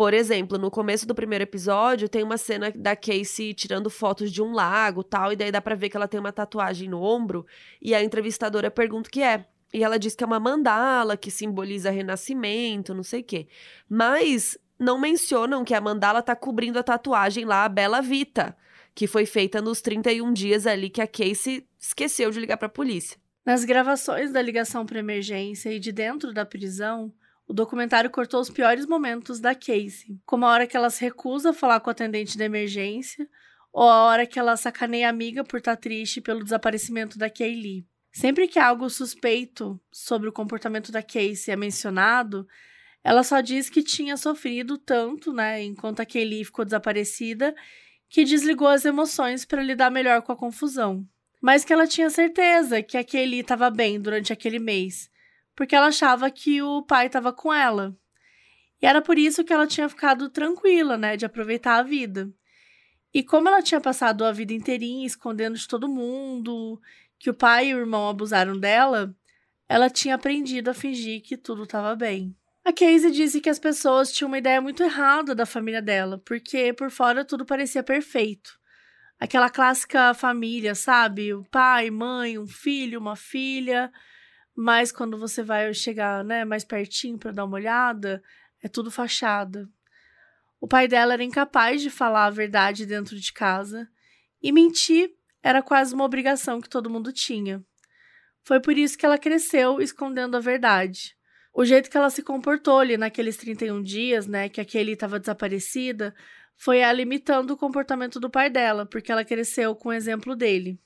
Por 0.00 0.14
exemplo, 0.14 0.56
no 0.56 0.70
começo 0.70 1.06
do 1.06 1.14
primeiro 1.14 1.42
episódio, 1.42 2.08
tem 2.08 2.22
uma 2.22 2.38
cena 2.38 2.72
da 2.74 2.96
Casey 2.96 3.52
tirando 3.52 3.90
fotos 3.90 4.32
de 4.32 4.40
um 4.40 4.50
lago 4.50 5.04
tal, 5.04 5.30
e 5.30 5.36
daí 5.36 5.52
dá 5.52 5.60
pra 5.60 5.74
ver 5.74 5.90
que 5.90 5.96
ela 5.98 6.08
tem 6.08 6.18
uma 6.18 6.32
tatuagem 6.32 6.88
no 6.88 7.02
ombro, 7.02 7.44
e 7.82 7.94
a 7.94 8.02
entrevistadora 8.02 8.70
pergunta 8.70 9.10
o 9.10 9.12
que 9.12 9.22
é. 9.22 9.44
E 9.74 9.84
ela 9.84 9.98
diz 9.98 10.14
que 10.14 10.24
é 10.24 10.26
uma 10.26 10.40
mandala, 10.40 11.18
que 11.18 11.30
simboliza 11.30 11.90
renascimento, 11.90 12.94
não 12.94 13.02
sei 13.02 13.20
o 13.20 13.24
quê. 13.24 13.46
Mas 13.90 14.56
não 14.78 14.98
mencionam 14.98 15.64
que 15.64 15.74
a 15.74 15.80
mandala 15.82 16.22
tá 16.22 16.34
cobrindo 16.34 16.78
a 16.78 16.82
tatuagem 16.82 17.44
lá, 17.44 17.66
a 17.66 17.68
Bela 17.68 18.00
Vita, 18.00 18.56
que 18.94 19.06
foi 19.06 19.26
feita 19.26 19.60
nos 19.60 19.82
31 19.82 20.32
dias 20.32 20.66
ali 20.66 20.88
que 20.88 21.02
a 21.02 21.06
Casey 21.06 21.68
esqueceu 21.78 22.30
de 22.30 22.40
ligar 22.40 22.56
pra 22.56 22.70
polícia. 22.70 23.18
Nas 23.44 23.66
gravações 23.66 24.32
da 24.32 24.40
ligação 24.40 24.86
para 24.86 24.98
emergência 24.98 25.70
e 25.70 25.78
de 25.78 25.92
dentro 25.92 26.32
da 26.32 26.46
prisão, 26.46 27.12
o 27.50 27.52
documentário 27.52 28.08
cortou 28.08 28.40
os 28.40 28.48
piores 28.48 28.86
momentos 28.86 29.40
da 29.40 29.56
Casey, 29.56 30.20
como 30.24 30.46
a 30.46 30.50
hora 30.50 30.68
que 30.68 30.76
ela 30.76 30.88
se 30.88 31.00
recusa 31.00 31.50
a 31.50 31.52
falar 31.52 31.80
com 31.80 31.88
o 31.88 31.90
atendente 31.90 32.38
da 32.38 32.44
emergência, 32.44 33.28
ou 33.72 33.88
a 33.88 34.04
hora 34.04 34.24
que 34.24 34.38
ela 34.38 34.56
sacaneia 34.56 35.08
a 35.08 35.10
amiga 35.10 35.42
por 35.42 35.56
estar 35.56 35.74
tá 35.74 35.82
triste 35.82 36.20
pelo 36.20 36.44
desaparecimento 36.44 37.18
da 37.18 37.28
Kaylee. 37.28 37.84
Sempre 38.12 38.46
que 38.46 38.60
algo 38.60 38.88
suspeito 38.88 39.80
sobre 39.90 40.28
o 40.28 40.32
comportamento 40.32 40.92
da 40.92 41.02
Casey 41.02 41.52
é 41.52 41.56
mencionado, 41.56 42.46
ela 43.02 43.24
só 43.24 43.40
diz 43.40 43.68
que 43.68 43.82
tinha 43.82 44.16
sofrido 44.16 44.78
tanto, 44.78 45.32
né, 45.32 45.60
enquanto 45.60 45.98
a 45.98 46.06
Kaylee 46.06 46.44
ficou 46.44 46.64
desaparecida, 46.64 47.52
que 48.08 48.22
desligou 48.22 48.68
as 48.68 48.84
emoções 48.84 49.44
para 49.44 49.60
lidar 49.60 49.90
melhor 49.90 50.22
com 50.22 50.30
a 50.30 50.36
confusão. 50.36 51.04
Mas 51.42 51.64
que 51.64 51.72
ela 51.72 51.88
tinha 51.88 52.10
certeza 52.10 52.80
que 52.80 52.96
a 52.96 53.02
Kaylee 53.02 53.40
estava 53.40 53.70
bem 53.70 54.00
durante 54.00 54.32
aquele 54.32 54.60
mês 54.60 55.10
porque 55.60 55.76
ela 55.76 55.88
achava 55.88 56.30
que 56.30 56.62
o 56.62 56.80
pai 56.80 57.08
estava 57.08 57.34
com 57.34 57.52
ela. 57.52 57.94
E 58.80 58.86
era 58.86 59.02
por 59.02 59.18
isso 59.18 59.44
que 59.44 59.52
ela 59.52 59.66
tinha 59.66 59.90
ficado 59.90 60.30
tranquila, 60.30 60.96
né, 60.96 61.18
de 61.18 61.26
aproveitar 61.26 61.76
a 61.76 61.82
vida. 61.82 62.32
E 63.12 63.22
como 63.22 63.46
ela 63.46 63.60
tinha 63.60 63.78
passado 63.78 64.24
a 64.24 64.32
vida 64.32 64.54
inteirinha 64.54 65.06
escondendo 65.06 65.58
de 65.58 65.68
todo 65.68 65.86
mundo 65.86 66.80
que 67.18 67.28
o 67.28 67.34
pai 67.34 67.68
e 67.68 67.74
o 67.74 67.78
irmão 67.78 68.08
abusaram 68.08 68.58
dela, 68.58 69.14
ela 69.68 69.90
tinha 69.90 70.14
aprendido 70.14 70.70
a 70.70 70.74
fingir 70.74 71.20
que 71.20 71.36
tudo 71.36 71.64
estava 71.64 71.94
bem. 71.94 72.34
A 72.64 72.72
Casey 72.72 73.10
disse 73.10 73.38
que 73.38 73.50
as 73.50 73.58
pessoas 73.58 74.10
tinham 74.10 74.28
uma 74.28 74.38
ideia 74.38 74.62
muito 74.62 74.82
errada 74.82 75.34
da 75.34 75.44
família 75.44 75.82
dela, 75.82 76.22
porque 76.24 76.72
por 76.72 76.90
fora 76.90 77.22
tudo 77.22 77.44
parecia 77.44 77.82
perfeito. 77.82 78.58
Aquela 79.18 79.50
clássica 79.50 80.14
família, 80.14 80.74
sabe? 80.74 81.34
O 81.34 81.44
pai, 81.44 81.90
mãe, 81.90 82.38
um 82.38 82.46
filho, 82.46 82.98
uma 82.98 83.14
filha, 83.14 83.92
mas 84.54 84.92
quando 84.92 85.18
você 85.18 85.42
vai 85.42 85.72
chegar, 85.72 86.24
né, 86.24 86.44
mais 86.44 86.64
pertinho 86.64 87.18
para 87.18 87.32
dar 87.32 87.44
uma 87.44 87.56
olhada, 87.56 88.22
é 88.62 88.68
tudo 88.68 88.90
fachada. 88.90 89.68
O 90.60 90.68
pai 90.68 90.86
dela 90.86 91.14
era 91.14 91.24
incapaz 91.24 91.80
de 91.80 91.90
falar 91.90 92.26
a 92.26 92.30
verdade 92.30 92.84
dentro 92.84 93.18
de 93.18 93.32
casa, 93.32 93.88
e 94.42 94.52
mentir 94.52 95.12
era 95.42 95.62
quase 95.62 95.94
uma 95.94 96.04
obrigação 96.04 96.60
que 96.60 96.68
todo 96.68 96.90
mundo 96.90 97.12
tinha. 97.12 97.64
Foi 98.42 98.60
por 98.60 98.76
isso 98.76 98.96
que 98.96 99.06
ela 99.06 99.18
cresceu 99.18 99.80
escondendo 99.80 100.36
a 100.36 100.40
verdade. 100.40 101.16
O 101.52 101.64
jeito 101.64 101.90
que 101.90 101.96
ela 101.96 102.10
se 102.10 102.22
comportou 102.22 102.78
ali 102.78 102.96
naqueles 102.96 103.36
31 103.36 103.82
dias, 103.82 104.26
né, 104.26 104.48
que 104.48 104.60
a 104.60 104.64
Kelly 104.64 104.92
estava 104.92 105.18
desaparecida, 105.18 106.14
foi 106.56 106.78
ela 106.78 107.00
imitando 107.00 107.52
o 107.52 107.56
comportamento 107.56 108.20
do 108.20 108.30
pai 108.30 108.50
dela, 108.50 108.84
porque 108.84 109.10
ela 109.10 109.24
cresceu 109.24 109.74
com 109.74 109.88
o 109.88 109.92
exemplo 109.92 110.36
dele. 110.36 110.78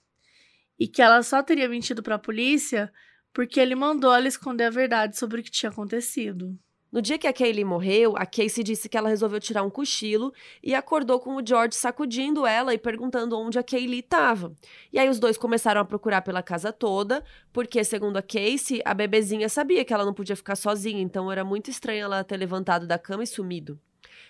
E 0.78 0.86
que 0.86 1.02
ela 1.02 1.22
só 1.22 1.42
teria 1.42 1.68
mentido 1.68 2.02
para 2.02 2.14
a 2.14 2.18
polícia 2.18 2.92
porque 3.35 3.61
ele 3.61 3.74
mandou 3.74 4.14
ela 4.14 4.28
esconder 4.28 4.64
a 4.64 4.70
verdade 4.70 5.18
sobre 5.18 5.41
o 5.41 5.45
que 5.45 5.51
tinha 5.51 5.70
acontecido. 5.70 6.57
No 6.91 7.03
dia 7.03 7.18
que 7.18 7.26
a 7.26 7.32
Kaylee 7.32 7.64
morreu, 7.64 8.14
a 8.16 8.24
Casey 8.24 8.62
disse 8.62 8.89
que 8.89 8.97
ela 8.97 9.09
resolveu 9.09 9.41
tirar 9.41 9.64
um 9.64 9.68
cochilo 9.68 10.32
e 10.62 10.76
acordou 10.76 11.18
com 11.18 11.35
o 11.35 11.45
George 11.45 11.74
sacudindo 11.74 12.47
ela 12.47 12.72
e 12.72 12.78
perguntando 12.78 13.37
onde 13.37 13.59
a 13.59 13.64
Kaylee 13.64 13.99
estava. 13.99 14.55
E 14.93 14.99
aí 15.01 15.09
os 15.09 15.18
dois 15.18 15.37
começaram 15.37 15.80
a 15.80 15.85
procurar 15.85 16.22
pela 16.22 16.41
casa 16.41 16.72
toda, 16.72 17.24
porque, 17.53 17.82
segundo 17.82 18.16
a 18.16 18.22
Casey, 18.22 18.80
a 18.85 18.95
bebezinha 18.95 19.49
sabia 19.49 19.85
que 19.85 19.93
ela 19.93 20.05
não 20.05 20.14
podia 20.14 20.37
ficar 20.37 20.55
sozinha, 20.55 21.03
então 21.03 21.32
era 21.32 21.45
muito 21.45 21.68
estranho 21.68 22.05
ela 22.05 22.22
ter 22.22 22.37
levantado 22.37 22.87
da 22.87 22.97
cama 22.97 23.24
e 23.24 23.26
sumido. 23.26 23.76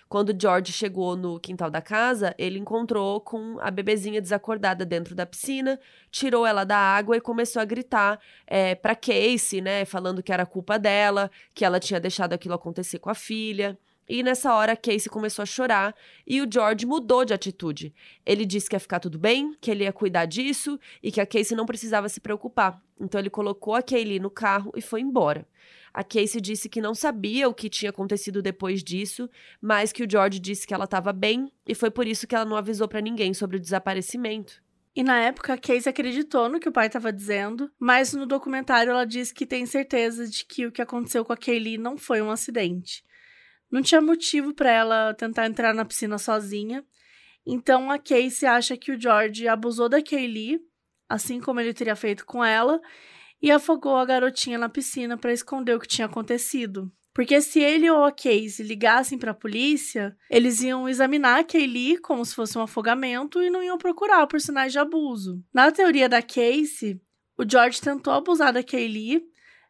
Quando 0.07 0.35
George 0.39 0.71
chegou 0.71 1.15
no 1.15 1.39
quintal 1.39 1.69
da 1.69 1.81
casa, 1.81 2.35
ele 2.37 2.59
encontrou 2.59 3.19
com 3.19 3.57
a 3.59 3.71
bebezinha 3.71 4.21
desacordada 4.21 4.85
dentro 4.85 5.15
da 5.15 5.25
piscina, 5.25 5.79
tirou 6.11 6.45
ela 6.45 6.63
da 6.63 6.77
água 6.77 7.17
e 7.17 7.21
começou 7.21 7.59
a 7.61 7.65
gritar 7.65 8.19
é, 8.45 8.75
para 8.75 8.95
Casey, 8.95 9.61
né, 9.61 9.83
falando 9.83 10.21
que 10.21 10.31
era 10.31 10.45
culpa 10.45 10.77
dela, 10.77 11.31
que 11.53 11.65
ela 11.65 11.79
tinha 11.79 11.99
deixado 11.99 12.33
aquilo 12.33 12.53
acontecer 12.53 12.99
com 12.99 13.09
a 13.09 13.15
filha. 13.15 13.77
E 14.07 14.21
nessa 14.21 14.53
hora 14.53 14.75
Casey 14.75 15.09
começou 15.09 15.41
a 15.41 15.47
chorar 15.47 15.95
e 16.27 16.39
o 16.39 16.47
George 16.51 16.85
mudou 16.85 17.25
de 17.25 17.33
atitude. 17.33 17.91
Ele 18.23 18.45
disse 18.45 18.69
que 18.69 18.75
ia 18.75 18.79
ficar 18.79 18.99
tudo 18.99 19.17
bem, 19.17 19.55
que 19.59 19.71
ele 19.71 19.83
ia 19.83 19.91
cuidar 19.91 20.25
disso 20.25 20.79
e 21.01 21.11
que 21.11 21.19
a 21.19 21.25
Casey 21.25 21.57
não 21.57 21.65
precisava 21.65 22.07
se 22.07 22.21
preocupar. 22.21 22.79
Então 22.99 23.19
ele 23.19 23.31
colocou 23.31 23.73
a 23.73 23.81
Kaylee 23.81 24.19
no 24.19 24.29
carro 24.29 24.71
e 24.75 24.81
foi 24.81 25.01
embora. 25.01 25.47
A 25.95 26.03
Casey 26.03 26.41
disse 26.41 26.67
que 26.67 26.81
não 26.81 26.93
sabia 26.93 27.47
o 27.47 27.53
que 27.53 27.69
tinha 27.69 27.89
acontecido 27.89 28.41
depois 28.41 28.83
disso, 28.83 29.29
mas 29.61 29.93
que 29.93 30.03
o 30.03 30.11
George 30.11 30.39
disse 30.39 30.67
que 30.67 30.73
ela 30.73 30.83
estava 30.83 31.13
bem 31.13 31.49
e 31.65 31.73
foi 31.73 31.89
por 31.89 32.05
isso 32.05 32.27
que 32.27 32.35
ela 32.35 32.43
não 32.43 32.57
avisou 32.57 32.85
para 32.85 32.99
ninguém 32.99 33.33
sobre 33.33 33.55
o 33.55 33.59
desaparecimento. 33.61 34.61
E 34.93 35.01
na 35.01 35.17
época, 35.21 35.53
a 35.53 35.57
Casey 35.57 35.89
acreditou 35.89 36.49
no 36.49 36.59
que 36.59 36.67
o 36.67 36.71
pai 36.71 36.87
estava 36.87 37.13
dizendo, 37.13 37.71
mas 37.79 38.11
no 38.11 38.25
documentário 38.25 38.91
ela 38.91 39.05
disse 39.05 39.33
que 39.33 39.45
tem 39.45 39.65
certeza 39.65 40.27
de 40.27 40.43
que 40.43 40.65
o 40.65 40.71
que 40.71 40.81
aconteceu 40.81 41.23
com 41.23 41.31
a 41.31 41.37
Kaylee 41.37 41.77
não 41.77 41.97
foi 41.97 42.21
um 42.21 42.29
acidente. 42.29 43.01
Não 43.71 43.81
tinha 43.81 44.01
motivo 44.01 44.53
para 44.53 44.69
ela 44.69 45.13
tentar 45.13 45.45
entrar 45.45 45.73
na 45.73 45.85
piscina 45.85 46.17
sozinha, 46.17 46.83
então 47.45 47.89
a 47.89 47.97
Casey 47.97 48.49
acha 48.49 48.75
que 48.75 48.91
o 48.91 48.99
George 48.99 49.47
abusou 49.47 49.87
da 49.87 50.03
Kaylee, 50.03 50.59
assim 51.07 51.39
como 51.39 51.61
ele 51.61 51.73
teria 51.73 51.95
feito 51.95 52.25
com 52.25 52.43
ela, 52.43 52.81
e 53.41 53.51
afogou 53.51 53.97
a 53.97 54.05
garotinha 54.05 54.57
na 54.57 54.69
piscina 54.69 55.17
para 55.17 55.33
esconder 55.33 55.75
o 55.75 55.79
que 55.79 55.87
tinha 55.87 56.07
acontecido. 56.07 56.91
Porque 57.13 57.39
se 57.39 57.61
ele 57.61 57.89
ou 57.89 58.03
a 58.03 58.11
Casey 58.11 58.65
ligassem 58.65 59.17
para 59.17 59.31
a 59.31 59.35
polícia, 59.35 60.17
eles 60.29 60.61
iam 60.61 60.89
examinar 60.89 61.39
a 61.39 61.43
Kaylee 61.45 61.97
como 61.99 62.25
se 62.25 62.35
fosse 62.35 62.57
um 62.57 62.61
afogamento 62.61 63.41
e 63.41 63.49
não 63.49 63.63
iam 63.63 63.77
procurar 63.77 64.27
por 64.27 64.41
sinais 64.41 64.73
de 64.73 64.79
abuso. 64.79 65.41
Na 65.53 65.71
teoria 65.71 66.09
da 66.09 66.21
Casey, 66.21 66.99
o 67.37 67.49
George 67.49 67.79
tentou 67.79 68.11
abusar 68.11 68.51
da 68.51 68.61
Kaylee, 68.61 69.23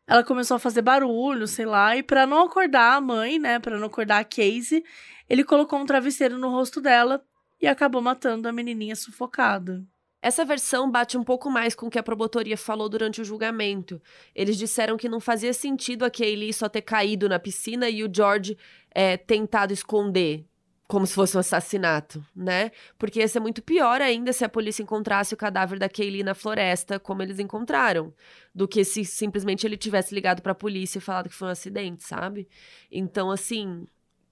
ela 0.08 0.24
começou 0.24 0.56
a 0.56 0.60
fazer 0.60 0.82
barulho, 0.82 1.48
sei 1.48 1.68
lá, 1.68 1.96
e 1.96 2.02
para 2.02 2.26
não 2.26 2.44
acordar 2.44 2.96
a 2.96 3.02
mãe, 3.02 3.38
né, 3.38 3.60
para 3.60 3.78
não 3.78 3.88
acordar 3.88 4.20
a 4.20 4.24
Casey, 4.24 4.84
ele 5.30 5.44
colocou 5.44 5.80
um 5.80 5.86
travesseiro 5.86 6.40
no 6.40 6.50
rosto 6.50 6.82
dela 6.82 7.24
e 7.62 7.68
acabou 7.68 8.02
matando 8.02 8.48
a 8.48 8.52
menininha 8.52 8.96
sufocada. 8.96 9.86
Essa 10.26 10.44
versão 10.44 10.90
bate 10.90 11.20
um 11.20 11.24
pouco 11.24 11.52
mais 11.52 11.76
com 11.76 11.86
o 11.86 11.90
que 11.92 12.00
a 12.00 12.04
promotoria 12.04 12.58
falou 12.58 12.90
durante 12.90 13.22
o 13.22 13.24
julgamento. 13.24 14.02
Eles 14.34 14.58
disseram 14.58 14.98
que 14.98 15.08
não 15.08 15.20
fazia 15.20 15.54
sentido 15.54 16.04
a 16.04 16.10
Kaylee 16.10 16.52
só 16.52 16.68
ter 16.68 16.82
caído 16.82 17.30
na 17.30 17.38
piscina 17.38 17.88
e 17.88 18.04
o 18.04 18.10
George 18.12 18.58
é, 18.90 19.18
tentado 19.18 19.72
esconder, 19.72 20.44
como 20.88 21.06
se 21.06 21.14
fosse 21.14 21.38
um 21.38 21.40
assassinato, 21.40 22.26
né? 22.36 22.72
Porque 22.98 23.20
ia 23.20 23.28
ser 23.28 23.40
muito 23.40 23.62
pior 23.62 24.02
ainda 24.02 24.34
se 24.34 24.44
a 24.44 24.50
polícia 24.50 24.82
encontrasse 24.82 25.36
o 25.36 25.38
cadáver 25.38 25.78
da 25.78 25.88
Kaylee 25.88 26.24
na 26.24 26.34
floresta, 26.34 27.00
como 27.00 27.22
eles 27.22 27.38
encontraram, 27.38 28.12
do 28.52 28.68
que 28.68 28.84
se 28.84 29.06
simplesmente 29.06 29.68
ele 29.68 29.78
tivesse 29.78 30.16
ligado 30.16 30.42
para 30.42 30.54
a 30.54 30.56
polícia 30.56 30.98
e 30.98 31.02
falado 31.02 31.30
que 31.30 31.36
foi 31.36 31.50
um 31.50 31.52
acidente, 31.52 32.04
sabe? 32.04 32.48
Então, 32.92 33.30
assim, 33.30 33.86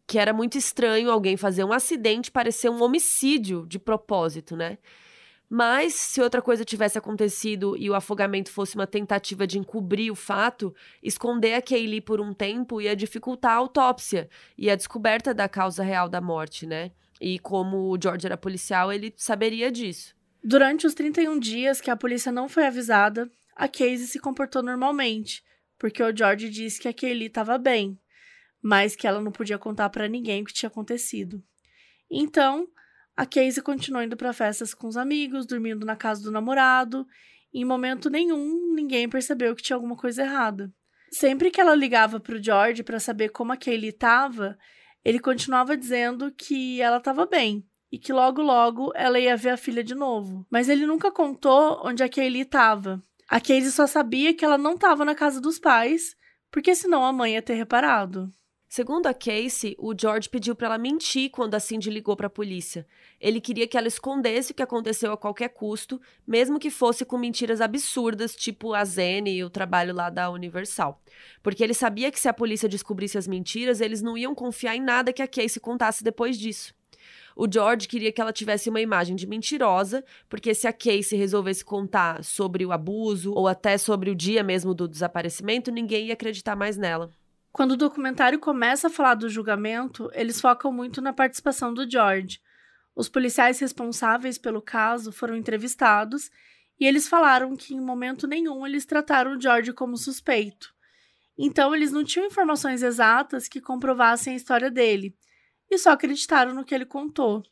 que 0.07 0.17
era 0.17 0.33
muito 0.33 0.57
estranho 0.57 1.11
alguém 1.11 1.37
fazer 1.37 1.63
um 1.63 1.71
acidente 1.71 2.31
parecer 2.31 2.69
um 2.69 2.81
homicídio 2.81 3.67
de 3.67 3.77
propósito, 3.77 4.55
né? 4.57 4.79
Mas, 5.55 5.93
se 5.93 6.19
outra 6.19 6.41
coisa 6.41 6.65
tivesse 6.65 6.97
acontecido 6.97 7.77
e 7.77 7.87
o 7.87 7.93
afogamento 7.93 8.49
fosse 8.49 8.73
uma 8.73 8.87
tentativa 8.87 9.45
de 9.45 9.59
encobrir 9.59 10.11
o 10.11 10.15
fato, 10.15 10.73
esconder 11.03 11.53
a 11.53 11.61
Kaylee 11.61 12.01
por 12.01 12.19
um 12.19 12.33
tempo 12.33 12.81
ia 12.81 12.95
dificultar 12.95 13.51
a 13.51 13.57
autópsia 13.57 14.27
e 14.57 14.67
a 14.67 14.75
descoberta 14.75 15.31
da 15.31 15.47
causa 15.47 15.83
real 15.83 16.09
da 16.09 16.19
morte, 16.19 16.65
né? 16.65 16.91
E 17.21 17.37
como 17.37 17.91
o 17.91 18.01
George 18.01 18.25
era 18.25 18.35
policial, 18.35 18.91
ele 18.91 19.13
saberia 19.15 19.71
disso. 19.71 20.15
Durante 20.43 20.87
os 20.87 20.95
31 20.95 21.37
dias 21.37 21.79
que 21.79 21.91
a 21.91 21.95
polícia 21.95 22.31
não 22.31 22.49
foi 22.49 22.65
avisada, 22.65 23.29
a 23.55 23.67
Casey 23.67 24.07
se 24.07 24.17
comportou 24.17 24.63
normalmente, 24.63 25.43
porque 25.77 26.01
o 26.01 26.17
George 26.17 26.49
disse 26.49 26.81
que 26.81 26.87
a 26.87 26.93
Kaylee 26.93 27.27
estava 27.27 27.59
bem, 27.59 27.99
mas 28.59 28.95
que 28.95 29.05
ela 29.05 29.21
não 29.21 29.31
podia 29.31 29.59
contar 29.59 29.91
para 29.91 30.07
ninguém 30.07 30.41
o 30.41 30.45
que 30.45 30.53
tinha 30.53 30.67
acontecido. 30.67 31.43
Então, 32.09 32.67
a 33.15 33.25
Casey 33.25 33.61
continuou 33.61 34.03
indo 34.03 34.17
para 34.17 34.33
festas 34.33 34.73
com 34.73 34.87
os 34.87 34.97
amigos, 34.97 35.45
dormindo 35.45 35.85
na 35.85 35.95
casa 35.95 36.23
do 36.23 36.31
namorado. 36.31 37.05
E 37.53 37.61
em 37.61 37.65
momento 37.65 38.09
nenhum, 38.09 38.73
ninguém 38.73 39.07
percebeu 39.07 39.55
que 39.55 39.61
tinha 39.61 39.75
alguma 39.75 39.95
coisa 39.95 40.23
errada. 40.23 40.73
Sempre 41.11 41.51
que 41.51 41.61
ela 41.61 41.75
ligava 41.75 42.19
para 42.19 42.35
o 42.35 42.43
George 42.43 42.81
para 42.81 42.99
saber 42.99 43.29
como 43.29 43.53
a 43.53 43.57
Kaylee 43.57 43.89
estava, 43.89 44.57
ele 45.05 45.19
continuava 45.19 45.77
dizendo 45.77 46.31
que 46.31 46.81
ela 46.81 46.97
estava 46.97 47.27
bem 47.27 47.63
e 47.91 47.99
que 47.99 48.11
logo 48.11 48.41
logo 48.41 48.91
ela 48.95 49.19
ia 49.19 49.37
ver 49.37 49.51
a 49.51 49.57
filha 49.57 49.83
de 49.83 49.93
novo. 49.93 50.47
Mas 50.49 50.67
ele 50.67 50.87
nunca 50.87 51.11
contou 51.11 51.79
onde 51.85 52.01
a 52.01 52.09
Kaylee 52.09 52.41
estava. 52.41 53.03
A 53.29 53.39
Casey 53.39 53.69
só 53.69 53.85
sabia 53.85 54.33
que 54.33 54.43
ela 54.43 54.57
não 54.57 54.73
estava 54.73 55.05
na 55.05 55.13
casa 55.13 55.39
dos 55.39 55.59
pais, 55.59 56.15
porque 56.49 56.73
senão 56.73 57.05
a 57.05 57.13
mãe 57.13 57.33
ia 57.33 57.41
ter 57.43 57.53
reparado. 57.53 58.31
Segundo 58.75 59.05
a 59.05 59.13
Casey, 59.13 59.75
o 59.77 59.93
George 59.95 60.27
pediu 60.27 60.55
para 60.55 60.65
ela 60.65 60.77
mentir 60.79 61.29
quando 61.29 61.53
a 61.53 61.59
Cindy 61.59 61.91
ligou 61.91 62.15
para 62.15 62.25
a 62.25 62.27
polícia. 62.27 62.87
Ele 63.21 63.39
queria 63.39 63.67
que 63.67 63.77
ela 63.77 63.87
escondesse 63.87 64.51
o 64.51 64.55
que 64.55 64.63
aconteceu 64.63 65.11
a 65.11 65.17
qualquer 65.17 65.49
custo, 65.49 66.01
mesmo 66.25 66.57
que 66.57 66.71
fosse 66.71 67.05
com 67.05 67.15
mentiras 67.15 67.61
absurdas, 67.61 68.35
tipo 68.35 68.73
a 68.73 68.83
Zene 68.83 69.31
e 69.31 69.43
o 69.43 69.49
trabalho 69.51 69.93
lá 69.93 70.09
da 70.09 70.31
Universal. 70.31 70.99
Porque 71.43 71.63
ele 71.63 71.75
sabia 71.75 72.11
que 72.11 72.19
se 72.19 72.27
a 72.27 72.33
polícia 72.33 72.67
descobrisse 72.67 73.15
as 73.15 73.27
mentiras, 73.27 73.79
eles 73.79 74.01
não 74.01 74.17
iam 74.17 74.33
confiar 74.33 74.75
em 74.75 74.81
nada 74.81 75.13
que 75.13 75.21
a 75.21 75.27
Casey 75.27 75.61
contasse 75.61 76.03
depois 76.03 76.35
disso. 76.35 76.73
O 77.35 77.45
George 77.47 77.87
queria 77.87 78.11
que 78.11 78.19
ela 78.19 78.33
tivesse 78.33 78.71
uma 78.71 78.81
imagem 78.81 79.15
de 79.15 79.27
mentirosa, 79.27 80.03
porque 80.27 80.55
se 80.55 80.65
a 80.65 80.73
Casey 80.73 81.15
resolvesse 81.15 81.63
contar 81.63 82.23
sobre 82.23 82.65
o 82.65 82.71
abuso 82.71 83.33
ou 83.35 83.47
até 83.47 83.77
sobre 83.77 84.09
o 84.09 84.15
dia 84.15 84.43
mesmo 84.43 84.73
do 84.73 84.87
desaparecimento, 84.87 85.69
ninguém 85.69 86.07
ia 86.07 86.13
acreditar 86.13 86.55
mais 86.55 86.75
nela. 86.75 87.11
Quando 87.53 87.73
o 87.73 87.77
documentário 87.77 88.39
começa 88.39 88.87
a 88.87 88.89
falar 88.89 89.13
do 89.13 89.29
julgamento, 89.29 90.09
eles 90.13 90.41
focam 90.41 90.73
muito 90.73 90.99
na 90.99 91.13
participação 91.13 91.71
do 91.71 91.87
George. 91.87 92.41
Os 92.95 93.07
policiais 93.07 93.59
responsáveis 93.59 94.39
pelo 94.39 94.59
caso 94.59 95.11
foram 95.11 95.35
entrevistados 95.35 96.31
e 96.79 96.87
eles 96.87 97.07
falaram 97.07 97.55
que 97.55 97.75
em 97.75 97.79
momento 97.79 98.25
nenhum 98.25 98.65
eles 98.65 98.87
trataram 98.87 99.37
o 99.37 99.39
George 99.39 99.71
como 99.71 99.95
suspeito. 99.97 100.73
Então 101.37 101.75
eles 101.75 101.91
não 101.91 102.03
tinham 102.03 102.25
informações 102.25 102.81
exatas 102.81 103.47
que 103.47 103.61
comprovassem 103.61 104.33
a 104.33 104.35
história 104.35 104.71
dele 104.71 105.15
e 105.69 105.77
só 105.77 105.91
acreditaram 105.91 106.55
no 106.55 106.65
que 106.65 106.73
ele 106.73 106.87
contou. 106.87 107.43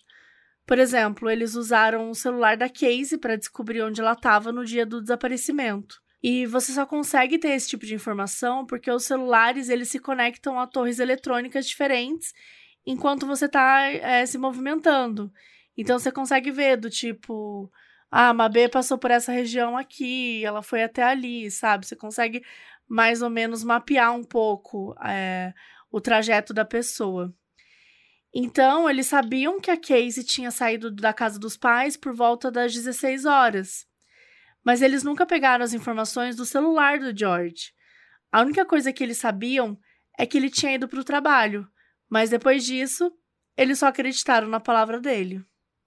Por 0.66 0.80
exemplo, 0.80 1.30
eles 1.30 1.54
usaram 1.54 2.10
o 2.10 2.16
celular 2.16 2.58
da 2.58 2.68
Casey 2.68 3.20
para 3.20 3.36
descobrir 3.36 3.84
onde 3.84 4.02
ela 4.02 4.14
estava 4.14 4.52
no 4.52 4.66
dia 4.66 4.84
do 4.84 5.00
desaparecimento. 5.00 6.02
E 6.24 6.46
você 6.46 6.72
só 6.72 6.86
consegue 6.86 7.40
ter 7.40 7.50
esse 7.50 7.70
tipo 7.70 7.86
de 7.86 7.96
informação 7.96 8.66
porque 8.66 8.92
os 8.92 9.06
celulares 9.06 9.70
eles 9.70 9.90
se 9.90 10.00
conectam 10.00 10.60
a 10.60 10.68
torres 10.68 11.00
eletrônicas 11.00 11.66
diferentes 11.66 12.34
enquanto 12.86 13.26
você 13.26 13.46
está 13.46 13.88
é, 13.88 14.26
se 14.26 14.38
movimentando. 14.38 15.32
Então 15.76 15.98
você 15.98 16.12
consegue 16.12 16.52
ver 16.52 16.78
do 16.78 16.90
tipo, 16.90 17.72
ah, 18.12 18.30
a 18.30 18.34
Mabê 18.34 18.70
passou 18.70 18.98
por 18.98 19.10
essa 19.10 19.32
região 19.32 19.76
aqui, 19.78 20.46
ela 20.46 20.62
foi 20.62 20.84
até 20.84 21.04
ali, 21.04 21.50
sabe? 21.50 21.88
Você 21.88 21.96
consegue 21.96 22.44
mais 22.88 23.22
ou 23.22 23.30
menos 23.30 23.64
mapear 23.64 24.14
um 24.14 24.24
pouco 24.24 24.96
é, 25.04 25.54
o 25.92 26.00
trajeto 26.02 26.54
da 26.54 26.66
pessoa. 26.66 27.34
Então, 28.34 28.90
eles 28.90 29.08
sabiam 29.08 29.60
que 29.60 29.72
a 29.72 29.78
Casey 29.78 30.24
tinha 30.24 30.52
saído 30.52 30.92
da 30.92 31.14
casa 31.14 31.40
dos 31.40 31.58
pais 31.58 31.98
por 31.98 32.14
volta 32.14 32.52
das 32.52 32.74
16 32.74 33.26
horas 33.26 33.91
mas 34.64 34.82
eles 34.82 35.04
nunca 35.04 35.26
pegaram 35.26 35.64
as 35.64 35.74
informações 35.74 36.36
do 36.36 36.46
celular 36.46 37.00
do 37.00 37.18
George. 37.18 37.74
A 38.32 38.42
única 38.42 38.66
coisa 38.66 38.94
que 38.94 39.04
eles 39.04 39.18
sabiam 39.18 39.78
é 40.18 40.26
que 40.26 40.38
ele 40.38 40.50
tinha 40.50 40.74
ido 40.74 40.88
para 40.88 41.00
o 41.00 41.04
trabalho, 41.04 41.68
mas 42.10 42.30
depois 42.30 42.64
disso, 42.64 43.12
eles 43.58 43.80
só 43.80 43.88
acreditaram 43.88 44.48
na 44.48 44.60
palavra 44.60 45.00
dele. 45.00 45.44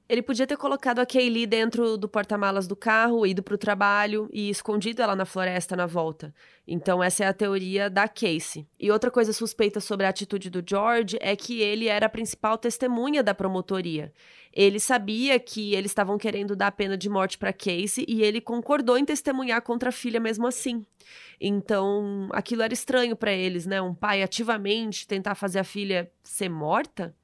Ele 0.07 0.21
podia 0.21 0.47
ter 0.47 0.59
colocado 0.59 0.99
a 0.99 1.07
Kaylee 1.07 1.47
dentro 1.47 1.97
do 1.97 2.07
porta-malas 2.07 2.67
do 2.67 2.77
carro, 2.77 3.27
ido 3.27 3.43
para 3.43 3.55
o 3.55 3.59
trabalho 3.59 4.29
e 4.31 4.51
escondido 4.51 5.01
ela 5.01 5.17
na 5.17 5.25
floresta 5.25 5.75
na 5.75 5.87
volta. 5.87 6.35
Então, 6.69 7.03
essa 7.03 7.25
é 7.25 7.27
a 7.27 7.33
teoria 7.33 7.89
da 7.89 8.07
Casey. 8.07 8.67
E 8.79 8.91
outra 8.91 9.11
coisa 9.11 9.33
suspeita 9.33 9.81
sobre 9.81 10.05
a 10.05 10.11
atitude 10.11 10.51
do 10.51 10.63
George 10.65 11.17
é 11.23 11.35
que 11.35 11.63
ele 11.63 11.89
era 11.89 12.05
a 12.05 12.11
principal 12.11 12.59
testemunha 12.59 13.23
da 13.23 13.35
promotoria. 13.35 14.13
Ele 14.53 14.79
sabia 14.79 15.41
que 15.41 15.75
eles 15.75 15.91
estavam 15.91 16.19
querendo 16.19 16.55
dar 16.55 16.67
a 16.67 16.73
pena 16.73 16.99
de 16.99 17.09
morte 17.09 17.39
para 17.39 17.53
Casey 17.53 18.05
e 18.07 18.23
ele 18.23 18.43
concordou 18.43 18.99
em 18.99 19.07
testemunhar 19.07 19.63
contra 19.63 19.89
a 19.89 19.93
filha 19.93 20.21
mesmo 20.21 20.47
assim. 20.47 20.85
Então, 21.41 22.29
aquilo 22.33 22.63
era 22.63 22.75
estranho 22.75 23.17
para 23.17 23.33
eles, 23.33 23.65
né? 23.65 23.81
Um 23.81 23.95
pai 23.95 24.23
ativamente 24.23 25.09
tentar 25.09 25.35
fazer 25.35 25.61
a 25.61 25.65
filha 25.65 26.13
ser 26.23 26.51
morta. 26.51 27.15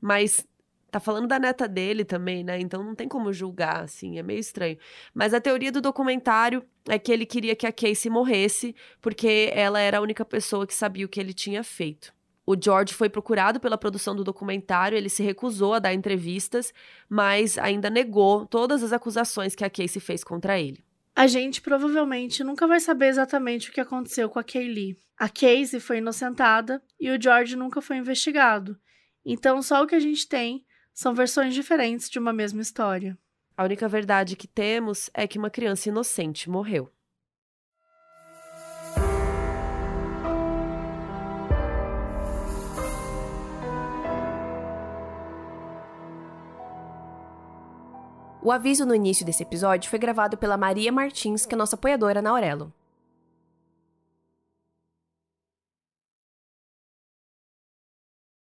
Mas 0.00 0.46
Tá 0.90 0.98
falando 0.98 1.26
da 1.26 1.38
neta 1.38 1.68
dele 1.68 2.02
também, 2.02 2.42
né? 2.42 2.58
Então 2.58 2.82
não 2.82 2.94
tem 2.94 3.06
como 3.06 3.30
julgar, 3.32 3.84
assim, 3.84 4.18
é 4.18 4.22
meio 4.22 4.40
estranho. 4.40 4.78
Mas 5.12 5.34
a 5.34 5.40
teoria 5.40 5.70
do 5.70 5.82
documentário 5.82 6.64
é 6.88 6.98
que 6.98 7.12
ele 7.12 7.26
queria 7.26 7.54
que 7.54 7.66
a 7.66 7.72
Casey 7.72 8.10
morresse, 8.10 8.74
porque 9.00 9.50
ela 9.52 9.78
era 9.78 9.98
a 9.98 10.00
única 10.00 10.24
pessoa 10.24 10.66
que 10.66 10.74
sabia 10.74 11.04
o 11.04 11.08
que 11.08 11.20
ele 11.20 11.34
tinha 11.34 11.62
feito. 11.62 12.12
O 12.46 12.56
George 12.58 12.94
foi 12.94 13.10
procurado 13.10 13.60
pela 13.60 13.76
produção 13.76 14.16
do 14.16 14.24
documentário, 14.24 14.96
ele 14.96 15.10
se 15.10 15.22
recusou 15.22 15.74
a 15.74 15.78
dar 15.78 15.92
entrevistas, 15.92 16.72
mas 17.06 17.58
ainda 17.58 17.90
negou 17.90 18.46
todas 18.46 18.82
as 18.82 18.90
acusações 18.90 19.54
que 19.54 19.64
a 19.64 19.68
Casey 19.68 20.00
fez 20.00 20.24
contra 20.24 20.58
ele. 20.58 20.82
A 21.14 21.26
gente 21.26 21.60
provavelmente 21.60 22.42
nunca 22.42 22.66
vai 22.66 22.80
saber 22.80 23.08
exatamente 23.08 23.68
o 23.68 23.72
que 23.72 23.80
aconteceu 23.82 24.30
com 24.30 24.38
a 24.38 24.44
Kaylee. 24.44 24.96
A 25.18 25.28
Casey 25.28 25.78
foi 25.78 25.98
inocentada 25.98 26.82
e 26.98 27.10
o 27.10 27.20
George 27.20 27.54
nunca 27.54 27.82
foi 27.82 27.98
investigado. 27.98 28.78
Então, 29.26 29.60
só 29.60 29.82
o 29.82 29.86
que 29.86 29.94
a 29.94 30.00
gente 30.00 30.26
tem 30.26 30.64
são 30.98 31.14
versões 31.14 31.54
diferentes 31.54 32.10
de 32.10 32.18
uma 32.18 32.32
mesma 32.32 32.60
história. 32.60 33.16
A 33.56 33.62
única 33.62 33.86
verdade 33.86 34.34
que 34.34 34.48
temos 34.48 35.08
é 35.14 35.28
que 35.28 35.38
uma 35.38 35.48
criança 35.48 35.88
inocente 35.88 36.50
morreu. 36.50 36.92
O 48.42 48.50
aviso 48.50 48.84
no 48.84 48.92
início 48.92 49.24
desse 49.24 49.44
episódio 49.44 49.88
foi 49.88 50.00
gravado 50.00 50.36
pela 50.36 50.56
Maria 50.56 50.90
Martins, 50.90 51.46
que 51.46 51.54
é 51.54 51.56
nossa 51.56 51.76
apoiadora 51.76 52.20
na 52.20 52.30
Aurelo. 52.30 52.74